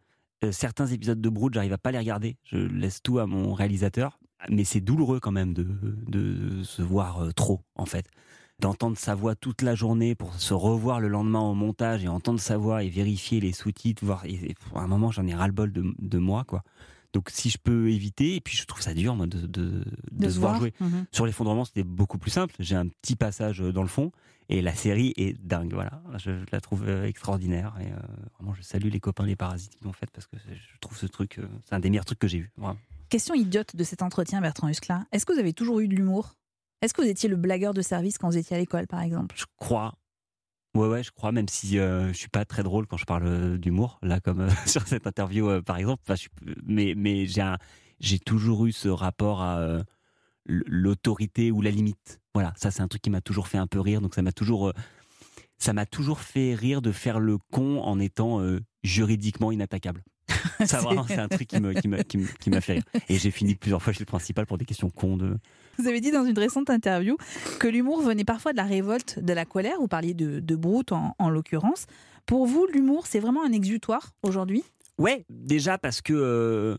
Certains 0.50 0.88
épisodes 0.88 1.20
de 1.20 1.28
Brood, 1.28 1.54
j'arrive 1.54 1.72
à 1.72 1.78
pas 1.78 1.92
les 1.92 1.98
regarder. 1.98 2.36
Je 2.42 2.56
laisse 2.56 3.00
tout 3.00 3.20
à 3.20 3.26
mon 3.26 3.54
réalisateur. 3.54 4.18
Mais 4.50 4.64
c'est 4.64 4.80
douloureux 4.80 5.20
quand 5.20 5.32
même 5.32 5.54
de, 5.54 5.66
de 6.08 6.62
se 6.64 6.82
voir 6.82 7.22
euh, 7.22 7.32
trop, 7.32 7.60
en 7.76 7.86
fait. 7.86 8.06
D'entendre 8.58 8.96
sa 8.96 9.14
voix 9.14 9.34
toute 9.34 9.62
la 9.62 9.74
journée 9.74 10.14
pour 10.14 10.34
se 10.34 10.54
revoir 10.54 11.00
le 11.00 11.08
lendemain 11.08 11.40
au 11.40 11.54
montage 11.54 12.04
et 12.04 12.08
entendre 12.08 12.38
sa 12.40 12.56
voix 12.56 12.84
et 12.84 12.88
vérifier 12.88 13.40
les 13.40 13.52
sous-titres. 13.52 14.04
Voir, 14.04 14.24
et, 14.24 14.34
et 14.34 14.54
à 14.74 14.80
un 14.80 14.86
moment, 14.86 15.10
j'en 15.10 15.26
ai 15.26 15.34
ras-le-bol 15.34 15.72
de, 15.72 15.84
de 15.98 16.18
moi, 16.18 16.44
quoi. 16.44 16.62
Donc 17.12 17.28
si 17.28 17.50
je 17.50 17.58
peux 17.58 17.90
éviter, 17.90 18.36
et 18.36 18.40
puis 18.40 18.56
je 18.56 18.64
trouve 18.64 18.80
ça 18.80 18.94
dur 18.94 19.14
moi, 19.14 19.26
de, 19.26 19.46
de, 19.46 19.84
de 20.12 20.28
se 20.30 20.38
voir 20.38 20.58
jouer. 20.58 20.72
Mhm. 20.80 21.04
Sur 21.12 21.26
l'effondrement, 21.26 21.66
c'était 21.66 21.82
beaucoup 21.82 22.16
plus 22.16 22.30
simple. 22.30 22.54
J'ai 22.58 22.74
un 22.74 22.88
petit 22.88 23.16
passage 23.16 23.60
euh, 23.60 23.70
dans 23.70 23.82
le 23.82 23.88
fond 23.88 24.12
et 24.48 24.62
la 24.62 24.74
série 24.74 25.12
est 25.18 25.34
dingue. 25.44 25.74
Voilà, 25.74 26.02
je, 26.16 26.38
je 26.38 26.46
la 26.52 26.60
trouve 26.62 26.84
euh, 26.88 27.04
extraordinaire 27.04 27.74
et 27.80 27.86
euh, 27.92 27.96
vraiment 28.38 28.54
je 28.54 28.62
salue 28.62 28.88
les 28.88 28.98
copains 29.00 29.26
les 29.26 29.36
parasites 29.36 29.74
qui 29.76 29.84
l'ont 29.84 29.92
faite 29.92 30.10
parce 30.10 30.26
que 30.26 30.36
je 30.38 30.78
trouve 30.80 30.96
ce 30.96 31.04
truc, 31.06 31.38
euh, 31.38 31.46
c'est 31.66 31.74
un 31.74 31.80
des 31.80 31.90
meilleurs 31.90 32.06
trucs 32.06 32.18
que 32.18 32.28
j'ai 32.28 32.38
vu. 32.38 32.50
Vraiment. 32.56 32.78
Question 33.12 33.34
idiote 33.34 33.76
de 33.76 33.84
cet 33.84 34.00
entretien, 34.00 34.40
Bertrand 34.40 34.70
Huskla. 34.70 35.04
Est-ce 35.12 35.26
que 35.26 35.34
vous 35.34 35.38
avez 35.38 35.52
toujours 35.52 35.80
eu 35.80 35.86
de 35.86 35.94
l'humour? 35.94 36.32
Est-ce 36.80 36.94
que 36.94 37.02
vous 37.02 37.08
étiez 37.08 37.28
le 37.28 37.36
blagueur 37.36 37.74
de 37.74 37.82
service 37.82 38.16
quand 38.16 38.30
vous 38.30 38.38
étiez 38.38 38.56
à 38.56 38.58
l'école, 38.58 38.86
par 38.86 39.02
exemple? 39.02 39.34
Je 39.38 39.44
crois. 39.58 39.92
Ouais, 40.74 40.88
ouais, 40.88 41.02
je 41.02 41.10
crois, 41.10 41.30
même 41.30 41.46
si 41.46 41.78
euh, 41.78 42.08
je 42.08 42.14
suis 42.14 42.30
pas 42.30 42.46
très 42.46 42.62
drôle 42.62 42.86
quand 42.86 42.96
je 42.96 43.04
parle 43.04 43.26
euh, 43.26 43.58
d'humour, 43.58 43.98
là, 44.00 44.18
comme 44.18 44.40
euh, 44.40 44.48
sur 44.66 44.88
cette 44.88 45.06
interview, 45.06 45.46
euh, 45.50 45.60
par 45.60 45.76
exemple. 45.76 46.02
Enfin, 46.08 46.14
mais 46.64 47.26
j'ai 48.00 48.18
toujours 48.18 48.64
eu 48.64 48.72
ce 48.72 48.88
rapport 48.88 49.42
à 49.42 49.82
l'autorité 50.46 51.50
ou 51.50 51.60
la 51.60 51.70
limite. 51.70 52.18
Voilà, 52.32 52.54
ça, 52.56 52.70
c'est 52.70 52.80
un 52.80 52.88
truc 52.88 53.02
qui 53.02 53.10
m'a 53.10 53.20
toujours 53.20 53.46
fait 53.46 53.58
un 53.58 53.66
peu 53.66 53.80
rire. 53.80 54.00
Donc, 54.00 54.14
ça 54.14 54.22
m'a 54.22 54.32
toujours, 54.32 54.72
ça 55.58 55.74
m'a 55.74 55.84
toujours 55.84 56.20
fait 56.20 56.54
rire 56.54 56.80
de 56.80 56.92
faire 56.92 57.20
le 57.20 57.36
con 57.36 57.82
en 57.82 58.00
étant 58.00 58.40
juridiquement 58.82 59.52
inattaquable. 59.52 60.02
Ça, 60.66 60.80
vraiment, 60.80 61.04
c'est 61.06 61.18
un 61.18 61.28
truc 61.28 61.48
qui 61.48 61.60
me- 61.60 61.72
qui 61.74 61.88
m'a 61.88 62.02
qui 62.04 62.18
me- 62.18 62.26
qui 62.26 62.50
m'a 62.50 62.60
fait 62.60 62.74
rire. 62.74 62.82
Et 63.08 63.18
j'ai 63.18 63.30
fini 63.30 63.54
plusieurs 63.54 63.82
fois 63.82 63.92
chez 63.92 64.00
le 64.00 64.06
principal 64.06 64.46
pour 64.46 64.58
des 64.58 64.64
questions 64.64 64.90
cons 64.90 65.16
de. 65.16 65.36
Vous 65.78 65.86
avez 65.88 66.00
dit 66.00 66.10
dans 66.10 66.24
une 66.24 66.38
récente 66.38 66.68
interview 66.70 67.16
que 67.58 67.66
l'humour 67.68 68.02
venait 68.02 68.24
parfois 68.24 68.52
de 68.52 68.56
la 68.58 68.64
révolte, 68.64 69.18
de 69.20 69.32
la 69.32 69.44
colère. 69.44 69.76
Vous 69.80 69.88
parliez 69.88 70.14
de, 70.14 70.40
de 70.40 70.56
Brute 70.56 70.92
en, 70.92 71.14
en 71.18 71.30
l'occurrence. 71.30 71.86
Pour 72.26 72.46
vous, 72.46 72.66
l'humour, 72.72 73.06
c'est 73.06 73.20
vraiment 73.20 73.44
un 73.44 73.52
exutoire 73.52 74.12
aujourd'hui? 74.22 74.62
Ouais, 74.98 75.24
déjà 75.30 75.78
parce 75.78 76.00
que 76.02 76.12
euh, 76.12 76.76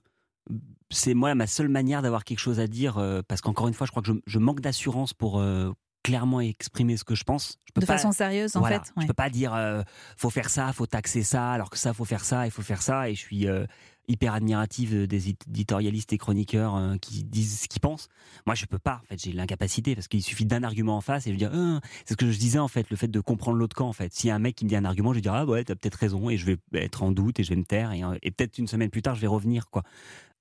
c'est 0.90 1.14
moi 1.16 1.34
ma 1.36 1.48
seule 1.48 1.70
manière 1.70 2.02
d'avoir 2.02 2.24
quelque 2.24 2.40
chose 2.40 2.60
à 2.60 2.68
dire. 2.68 2.98
euh, 2.98 3.22
parce 3.28 3.42
qu'encore 3.42 3.68
une 3.68 3.74
fois, 3.74 3.86
je 3.88 3.92
crois 3.92 4.04
que 4.04 4.10
je, 4.10 4.14
je 4.26 4.40
manque 4.40 4.62
d'assurance 4.62 5.14
pour 5.14 5.40
euh, 5.40 5.72
clairement 6.04 6.42
exprimer 6.42 6.98
ce 6.98 7.04
que 7.04 7.16
je 7.16 7.24
pense. 7.24 7.58
Je 7.66 7.72
peux 7.74 7.82
De 7.82 7.86
pas- 7.86 7.94
façon 7.98 8.12
sérieuse, 8.12 8.56
en 8.56 8.60
Voilà, 8.60 8.82
fait. 8.82 8.92
ouais. 8.98 9.04
Je 9.04 9.08
peux 9.08 9.14
pas 9.14 9.30
dire 9.30 9.54
euh, 9.56 9.82
faut 10.18 10.30
faire 10.30 10.50
ça, 10.50 10.72
faut 10.74 10.86
taxer 10.86 11.24
ça, 11.24 11.52
alors 11.52 11.70
que 11.70 11.78
ça 11.78 11.94
faut 11.94 12.06
faire 12.06 12.24
ça, 12.26 12.46
il 12.46 12.52
faut 12.52 12.62
faire 12.62 12.82
ça. 12.82 13.10
Et 13.10 13.16
je 13.16 13.20
suis 13.20 13.48
euh, 13.48 13.66
hyper 14.10 14.34
admirative 14.34 15.08
des 15.08 15.30
éditorialistes 15.30 16.12
et 16.12 16.18
chroniqueurs 16.18 16.76
euh, 16.76 16.98
qui 16.98 17.24
disent 17.24 17.62
ce 17.62 17.68
qu'ils 17.70 17.80
pensent. 17.80 18.10
Moi, 18.46 18.54
je 18.54 18.66
peux 18.66 18.80
pas. 18.80 19.00
En 19.04 19.08
fait, 19.08 19.24
j'ai 19.24 19.32
l'incapacité 19.32 19.96
parce 19.96 20.08
qu'il 20.10 20.22
suffit 20.22 20.46
d'un 20.46 20.64
argument 20.64 20.98
en 20.98 21.02
face 21.02 21.26
et 21.26 21.32
je 21.32 21.38
dis 21.38 21.46
Ah, 21.46 21.80
c'est 22.06 22.14
ce 22.14 22.18
que 22.18 22.30
je 22.30 22.38
disais 22.38 22.60
en 22.60 22.68
fait, 22.68 22.90
le 22.90 22.98
fait 22.98 23.08
de 23.08 23.20
comprendre 23.22 23.58
l'autre 23.58 23.76
camp. 23.76 23.88
En 23.88 23.94
fait, 23.94 24.14
s'il 24.14 24.28
y 24.28 24.32
a 24.32 24.36
un 24.36 24.40
mec 24.40 24.56
qui 24.56 24.66
me 24.66 24.70
dit 24.70 24.76
un 24.76 24.86
argument, 24.86 25.14
je 25.14 25.18
vais 25.18 25.22
dire 25.22 25.34
ah 25.34 25.46
ouais, 25.46 25.64
t'as 25.64 25.76
peut-être 25.76 25.96
raison 25.96 26.30
et 26.30 26.38
je 26.38 26.46
vais 26.46 26.58
être 26.74 27.02
en 27.02 27.12
doute 27.12 27.40
et 27.40 27.44
je 27.44 27.50
vais 27.50 27.56
me 27.56 27.64
taire 27.66 27.94
et, 27.94 28.04
euh, 28.04 28.18
et 28.22 28.32
peut-être 28.32 28.58
une 28.58 28.68
semaine 28.68 28.90
plus 28.90 29.02
tard, 29.02 29.16
je 29.16 29.22
vais 29.22 29.28
revenir 29.28 29.70
quoi. 29.70 29.84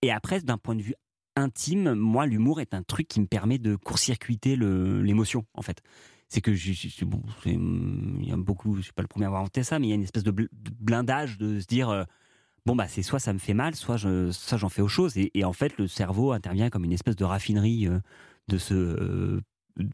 Et 0.05 0.11
après, 0.11 0.41
d'un 0.41 0.59
point 0.59 0.75
de 0.75 0.83
vue 0.83 0.95
intime, 1.37 1.95
moi, 1.95 2.27
l'humour 2.27 2.61
est 2.61 2.75
un 2.75 2.83
truc 2.83 3.09
qui 3.09 3.21
me 3.21 3.27
permet 3.27 3.59
de 3.59 3.77
court-circuiter 3.77 4.57
l'émotion, 4.57 5.45
en 5.55 5.63
fait. 5.63 5.83
C'est 6.29 6.41
que 6.41 6.55
je, 6.55 7.05
bon, 7.05 7.23
il 7.45 8.27
y 8.27 8.33
a 8.33 8.37
beaucoup, 8.37 8.77
je 8.77 8.81
suis 8.81 8.93
pas 8.93 9.03
le 9.03 9.09
premier 9.09 9.27
à 9.27 9.29
avoir 9.29 9.43
inventé 9.43 9.63
ça, 9.63 9.79
mais 9.79 9.89
il 9.89 9.91
y 9.91 9.93
a 9.93 9.97
une 9.97 10.03
espèce 10.03 10.25
de, 10.25 10.33
bl- 10.33 10.49
de 10.51 10.71
blindage 10.81 11.37
de 11.37 11.61
se 11.61 11.67
dire, 11.67 11.91
euh, 11.91 12.05
bon 12.65 12.75
bah 12.75 12.89
c'est 12.89 13.03
soit 13.03 13.19
ça 13.19 13.35
me 13.35 13.39
fait 13.39 13.53
mal, 13.53 13.75
soit 13.75 13.99
je, 13.99 14.31
j'en 14.57 14.69
fais 14.71 14.81
autre 14.81 14.93
chose. 14.93 15.13
Et, 15.17 15.45
en 15.45 15.53
fait, 15.53 15.77
le 15.77 15.87
cerveau 15.87 16.33
intervient 16.33 16.71
comme 16.71 16.85
une 16.85 16.93
espèce 16.93 17.17
de 17.17 17.25
raffinerie 17.25 17.87
euh, 17.87 17.99
de 18.49 18.57
ce 18.57 18.73
euh, 18.73 19.41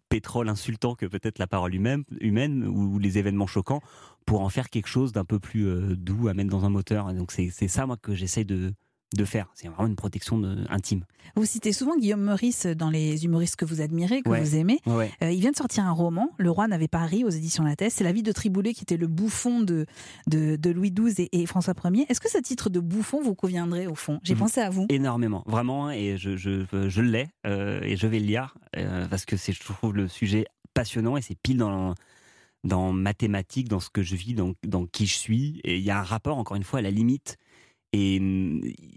pétrole 0.08 0.48
insultant 0.48 0.94
que 0.94 1.06
peut-être 1.06 1.40
la 1.40 1.48
parole 1.48 1.74
humaine, 1.74 2.04
humaine 2.20 2.64
ou 2.64 3.00
les 3.00 3.18
événements 3.18 3.48
choquants 3.48 3.80
pour 4.24 4.42
en 4.42 4.48
faire 4.48 4.70
quelque 4.70 4.88
chose 4.88 5.10
d'un 5.12 5.24
peu 5.24 5.40
plus 5.40 5.96
doux 5.96 6.28
à 6.28 6.34
mettre 6.34 6.50
dans 6.50 6.64
un 6.64 6.70
moteur. 6.70 7.10
Et 7.10 7.14
donc 7.14 7.32
c'est 7.32 7.50
ça 7.50 7.86
moi 7.86 7.96
que 7.96 8.14
j'essaye 8.14 8.44
de 8.44 8.74
de 9.16 9.24
faire. 9.24 9.46
C'est 9.54 9.68
vraiment 9.68 9.86
une 9.86 9.96
protection 9.96 10.38
de- 10.38 10.64
intime. 10.68 11.04
Vous 11.34 11.44
citez 11.46 11.72
souvent 11.72 11.96
Guillaume 11.96 12.20
Meurice 12.22 12.66
dans 12.66 12.90
les 12.90 13.24
humoristes 13.24 13.56
que 13.56 13.64
vous 13.64 13.80
admirez, 13.80 14.20
que 14.22 14.28
Ouais. 14.28 14.40
vous 14.42 14.54
aimez. 14.56 14.80
Ouais. 14.86 15.10
Euh, 15.22 15.30
il 15.30 15.40
vient 15.40 15.50
de 15.50 15.56
sortir 15.56 15.84
un 15.86 15.92
roman, 15.92 16.30
Le 16.38 16.50
roi 16.50 16.68
n'avait 16.68 16.88
pas 16.88 17.04
ri 17.06 17.24
aux 17.24 17.30
éditions 17.30 17.64
Lattès. 17.64 17.92
C'est 17.92 18.04
la 18.04 18.12
vie 18.12 18.22
de 18.22 18.32
Triboulet 18.32 18.74
qui 18.74 18.82
était 18.82 18.96
le 18.98 19.06
bouffon 19.06 19.60
de, 19.60 19.86
de, 20.26 20.56
de 20.56 20.70
Louis 20.70 20.90
XII 20.92 21.28
et, 21.32 21.42
et 21.42 21.46
François 21.46 21.74
Ier. 21.84 22.04
Est-ce 22.08 22.20
que 22.20 22.30
ce 22.30 22.38
titre 22.38 22.68
de 22.70 22.80
bouffon 22.80 23.22
vous 23.22 23.34
conviendrait 23.34 23.86
au 23.86 23.94
fond? 23.94 24.20
J'ai 24.24 24.34
Mhm. 24.34 24.40
pensé 24.40 24.60
à 24.60 24.68
vous. 24.70 24.86
Énormément, 24.90 25.42
vraiment, 25.46 25.90
et 25.90 26.16
je, 26.18 26.36
je, 26.36 26.64
je 26.88 27.00
l'ai, 27.02 27.28
euh, 27.46 27.80
et 27.82 27.96
je 27.96 28.06
vais 28.06 28.18
le 28.20 28.26
lire, 28.26 28.56
euh, 28.76 29.06
parce 29.08 29.24
que 29.24 29.36
je 29.36 29.60
trouve 29.60 29.94
le 29.94 30.08
sujet 30.08 30.44
passionnant, 30.74 31.16
et 31.16 31.22
c'est 31.22 31.34
pile 31.38 31.56
dans, 31.58 31.94
dans 32.64 32.92
ma 32.92 33.14
thématique, 33.14 33.68
dans 33.68 33.80
ce 33.80 33.88
que 33.90 34.02
je 34.02 34.16
vis, 34.16 34.34
dans, 34.34 34.52
dans 34.66 34.84
qui 34.86 35.06
je 35.06 35.14
suis, 35.14 35.60
et 35.64 35.76
il 35.78 35.82
y 35.82 35.90
a 35.90 35.98
un 35.98 36.02
rapport, 36.02 36.36
encore 36.38 36.56
une 36.56 36.64
fois, 36.64 36.80
à 36.80 36.82
la 36.82 36.90
limite. 36.90 37.38
Et 37.92 38.20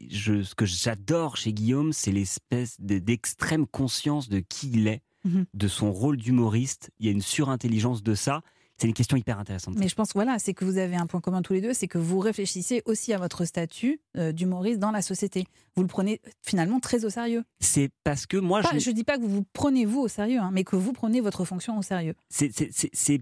je, 0.09 0.43
ce 0.43 0.53
que 0.55 0.65
j'adore 0.65 1.37
chez 1.37 1.53
Guillaume, 1.53 1.93
c'est 1.93 2.11
l'espèce 2.11 2.75
de- 2.79 2.99
d'extrême 2.99 3.65
conscience 3.65 4.27
de 4.29 4.39
qui 4.39 4.69
il 4.73 4.87
est, 4.87 5.01
Mhm. 5.23 5.45
de 5.53 5.67
son 5.67 5.91
rôle 5.91 6.17
d'humoriste. 6.17 6.89
Il 6.99 7.05
y 7.05 7.09
a 7.09 7.11
une 7.11 7.21
surintelligence 7.21 8.03
de 8.03 8.15
ça. 8.15 8.41
C'est 8.77 8.87
une 8.87 8.93
question 8.95 9.15
hyper 9.15 9.37
intéressante. 9.37 9.75
Mais 9.77 9.87
je 9.87 9.93
pense 9.93 10.09
voilà, 10.15 10.39
c'est 10.39 10.55
que 10.55 10.65
vous 10.65 10.77
avez 10.79 10.95
un 10.95 11.05
point 11.05 11.21
commun 11.21 11.43
tous 11.43 11.53
les 11.53 11.61
deux, 11.61 11.73
c'est 11.73 11.87
que 11.87 11.99
vous 11.99 12.17
réfléchissez 12.17 12.81
aussi 12.85 13.13
à 13.13 13.19
votre 13.19 13.45
statut 13.45 14.01
euh, 14.17 14.31
d'humoriste 14.31 14.79
dans 14.79 14.89
la 14.89 15.03
société. 15.03 15.45
Vous 15.75 15.83
le 15.83 15.87
prenez 15.87 16.19
finalement 16.41 16.79
très 16.79 17.05
au 17.05 17.11
sérieux. 17.11 17.43
C'est 17.59 17.91
parce 18.03 18.25
que 18.25 18.37
moi, 18.37 18.61
Pas- 18.61 18.71
je... 18.73 18.79
je 18.79 18.89
ne 18.89 18.95
dis 18.95 19.03
pas 19.03 19.17
que 19.17 19.21
vous 19.21 19.29
vous 19.29 19.45
prenez 19.53 19.85
vous 19.85 19.99
au 19.99 20.07
sérieux, 20.07 20.39
hein, 20.39 20.49
mais 20.51 20.63
que 20.63 20.75
vous 20.75 20.93
prenez 20.93 21.21
votre 21.21 21.45
fonction 21.45 21.77
au 21.77 21.83
sérieux. 21.83 22.15
c'est 22.31 23.21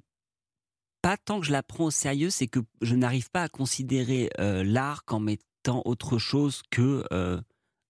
pas 1.01 1.15
tant 1.17 1.39
que 1.41 1.45
je 1.45 1.51
la 1.51 1.63
prends 1.63 1.85
au 1.85 1.91
sérieux, 1.91 2.29
c'est 2.29 2.47
que 2.47 2.59
je 2.81 2.95
n'arrive 2.95 3.29
pas 3.29 3.43
à 3.43 3.49
considérer 3.49 4.29
euh, 4.39 4.63
l'art 4.63 5.03
comme 5.05 5.29
étant 5.59 5.81
autre 5.85 6.17
chose 6.17 6.61
que 6.69 7.05
euh, 7.11 7.39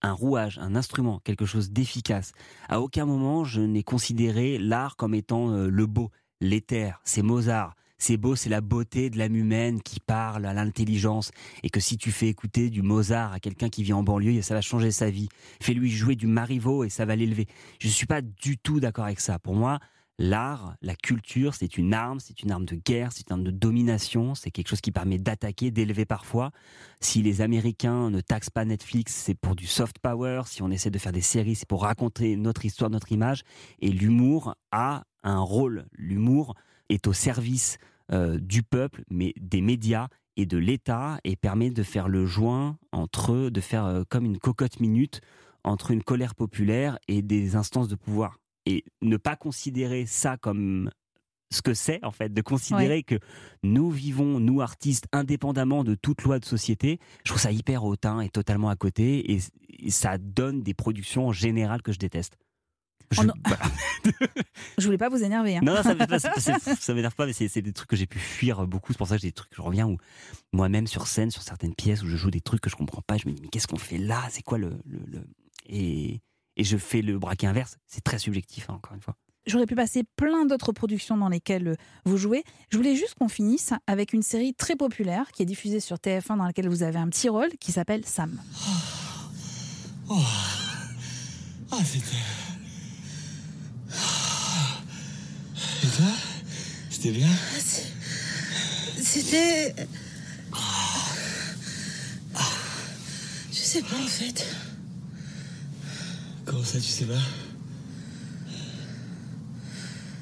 un 0.01 0.13
rouage, 0.13 0.57
un 0.59 0.75
instrument, 0.75 1.19
quelque 1.23 1.45
chose 1.45 1.71
d'efficace. 1.71 2.31
À 2.67 2.81
aucun 2.81 3.05
moment 3.05 3.43
je 3.43 3.61
n'ai 3.61 3.83
considéré 3.83 4.57
l'art 4.57 4.95
comme 4.95 5.13
étant 5.13 5.51
euh, 5.51 5.69
le 5.69 5.85
beau, 5.85 6.09
l'éther. 6.41 6.99
C'est 7.03 7.21
Mozart. 7.21 7.75
C'est 8.01 8.15
beau, 8.15 8.37
c'est 8.37 8.49
la 8.49 8.61
beauté 8.61 9.09
de 9.09 9.17
l'âme 9.17 9.35
humaine 9.35 9.81
qui 9.81 9.99
parle 9.99 10.45
à 10.45 10.53
l'intelligence. 10.53 11.31
Et 11.63 11.69
que 11.69 11.81
si 11.81 11.97
tu 11.97 12.11
fais 12.11 12.29
écouter 12.29 12.69
du 12.69 12.81
Mozart 12.81 13.33
à 13.33 13.41
quelqu'un 13.41 13.67
qui 13.67 13.83
vit 13.83 13.91
en 13.91 14.03
banlieue, 14.03 14.41
ça 14.41 14.53
va 14.53 14.61
changer 14.61 14.91
sa 14.91 15.09
vie. 15.09 15.27
Fais-lui 15.61 15.91
jouer 15.91 16.15
du 16.15 16.25
Marivaux 16.25 16.85
et 16.85 16.89
ça 16.89 17.03
va 17.03 17.17
l'élever. 17.17 17.47
Je 17.77 17.87
ne 17.87 17.91
suis 17.91 18.05
pas 18.05 18.21
du 18.21 18.57
tout 18.57 18.79
d'accord 18.79 19.03
avec 19.03 19.19
ça. 19.19 19.37
Pour 19.37 19.53
moi, 19.53 19.79
l'art, 20.19 20.75
la 20.81 20.95
culture, 20.95 21.55
c'est 21.55 21.77
une 21.77 21.93
arme, 21.93 22.19
c'est 22.19 22.43
une 22.43 22.51
arme 22.51 22.65
de 22.65 22.75
guerre, 22.75 23.11
c'est 23.13 23.27
une 23.29 23.33
arme 23.33 23.43
de 23.43 23.51
domination, 23.51 24.35
c'est 24.35 24.51
quelque 24.51 24.67
chose 24.67 24.81
qui 24.81 24.91
permet 24.91 25.17
d'attaquer, 25.17 25.71
d'élever 25.71 26.05
parfois. 26.05 26.51
Si 26.99 27.23
les 27.23 27.41
Américains 27.41 28.09
ne 28.09 28.19
taxent 28.19 28.49
pas 28.49 28.65
Netflix, 28.65 29.15
c'est 29.15 29.33
pour 29.33 29.55
du 29.55 29.65
soft 29.65 29.97
power. 29.99 30.41
Si 30.45 30.61
on 30.61 30.69
essaie 30.69 30.91
de 30.91 30.99
faire 30.99 31.13
des 31.13 31.21
séries, 31.21 31.55
c'est 31.55 31.67
pour 31.67 31.83
raconter 31.83 32.35
notre 32.35 32.65
histoire, 32.65 32.89
notre 32.89 33.11
image. 33.13 33.43
Et 33.79 33.91
l'humour 33.91 34.55
a 34.71 35.03
un 35.23 35.39
rôle. 35.39 35.85
L'humour 35.93 36.55
est 36.89 37.07
au 37.07 37.13
service 37.13 37.77
euh, 38.11 38.37
du 38.39 38.61
peuple, 38.61 39.03
mais 39.09 39.33
des 39.39 39.61
médias 39.61 40.09
et 40.35 40.45
de 40.45 40.57
l'État, 40.57 41.19
et 41.23 41.35
permet 41.37 41.69
de 41.69 41.83
faire 41.83 42.09
le 42.09 42.25
joint 42.25 42.77
entre 42.91 43.33
eux, 43.33 43.51
de 43.51 43.61
faire 43.61 43.85
euh, 43.85 44.03
comme 44.09 44.25
une 44.25 44.37
cocotte 44.37 44.81
minute 44.81 45.21
entre 45.63 45.91
une 45.91 46.03
colère 46.03 46.35
populaire 46.35 46.97
et 47.07 47.21
des 47.21 47.55
instances 47.55 47.87
de 47.87 47.95
pouvoir. 47.95 48.37
Et 48.65 48.83
ne 49.01 49.17
pas 49.17 49.35
considérer 49.35 50.05
ça 50.05 50.37
comme 50.37 50.91
ce 51.51 51.61
que 51.63 51.73
c'est, 51.73 52.03
en 52.05 52.11
fait, 52.11 52.31
de 52.31 52.41
considérer 52.41 52.97
Ouais. 52.97 53.03
que 53.03 53.15
nous 53.63 53.89
vivons, 53.89 54.39
nous 54.39 54.61
artistes, 54.61 55.05
indépendamment 55.11 55.83
de 55.83 55.95
toute 55.95 56.21
loi 56.21 56.37
de 56.37 56.45
société, 56.45 56.99
je 57.25 57.31
trouve 57.31 57.41
ça 57.41 57.51
hyper 57.51 57.83
hautain 57.85 58.21
et 58.21 58.29
totalement 58.29 58.69
à 58.69 58.75
côté, 58.75 59.31
et, 59.33 59.39
et 59.79 59.89
ça 59.89 60.17
donne 60.19 60.61
des 60.61 60.75
productions 60.75 61.27
en 61.27 61.31
général 61.31 61.81
que 61.81 61.91
je 61.91 61.97
déteste. 61.97 62.37
Je- 63.11 63.21
Oh. 63.21 63.23
Je 64.77 64.85
voulais 64.85 64.99
pas 64.99 65.09
vous 65.09 65.23
énerver. 65.23 65.57
hein. 65.57 65.61
Non, 65.63 65.73
non, 65.73 65.81
ça 65.81 65.95
m'énerve 66.93 67.15
pas, 67.15 67.25
mais 67.25 67.33
c'est 67.33 67.61
des 67.61 67.73
trucs 67.73 67.89
que 67.89 67.95
j'ai 67.95 68.05
pu 68.05 68.19
fuir 68.19 68.67
beaucoup. 68.67 68.91
C'est 68.93 68.97
pour 68.99 69.07
ça 69.07 69.15
que 69.15 69.21
j'ai 69.21 69.29
des 69.29 69.33
trucs 69.33 69.53
je 69.55 69.61
reviens 69.63 69.87
où 69.87 69.97
moi-même 70.53 70.85
sur 70.85 71.07
scène, 71.07 71.31
sur 71.31 71.41
certaines 71.41 71.73
pièces 71.73 72.03
où 72.03 72.07
je 72.07 72.15
joue 72.15 72.29
des 72.29 72.41
trucs 72.41 72.61
que 72.61 72.69
je 72.69 72.75
comprends 72.75 73.01
pas, 73.01 73.17
je 73.17 73.27
me 73.27 73.33
dis 73.33 73.41
mais 73.41 73.47
qu'est-ce 73.47 73.67
qu'on 73.67 73.77
fait 73.77 73.97
là? 73.97 74.21
C'est 74.29 74.43
quoi 74.43 74.59
le, 74.59 74.79
le, 74.85 74.99
le- 75.07 75.27
Et, 75.67 76.21
et 76.59 76.63
je 76.65 76.77
fais 76.77 77.01
le 77.01 77.17
braquet 77.17 77.47
inverse. 77.47 77.77
C'est 77.87 78.03
très 78.03 78.19
subjectif, 78.19 78.69
hein, 78.69 78.73
encore 78.73 78.93
une 78.93 79.01
fois. 79.01 79.15
J'aurais 79.47 79.65
pu 79.65 79.75
passer 79.75 80.03
plein 80.17 80.45
d'autres 80.45 80.73
productions 80.73 81.15
dans 81.15 81.29
lesquelles 81.29 81.69
euh, 81.69 81.75
vous 82.03 82.17
jouez. 82.17 82.43
Je 82.69 82.75
voulais 82.77 82.97
juste 82.97 83.15
qu'on 83.15 83.29
finisse 83.29 83.71
avec 83.87 84.11
une 84.11 84.21
série 84.21 84.53
très 84.53 84.75
populaire 84.75 85.31
qui 85.31 85.41
est 85.41 85.45
diffusée 85.45 85.79
sur 85.79 85.95
TF1 85.95 86.37
dans 86.37 86.43
laquelle 86.43 86.67
vous 86.67 86.83
avez 86.83 86.99
un 86.99 87.07
petit 87.07 87.29
rôle 87.29 87.49
qui 87.61 87.71
s'appelle 87.71 88.05
Sam. 88.05 88.41
Oh. 90.09 90.17
Ah, 91.71 91.77
c'était. 91.85 92.17
Et 95.83 95.87
toi? 95.95 96.11
C'était 96.89 97.11
bien? 97.11 97.29
C'était. 99.01 99.75
Je 103.51 103.57
sais 103.57 103.81
pas 103.81 103.95
en 103.95 104.07
fait. 104.07 104.45
Comment 106.49 106.63
ça, 106.63 106.79
tu 106.79 106.87
sais 106.87 107.05
pas 107.05 107.13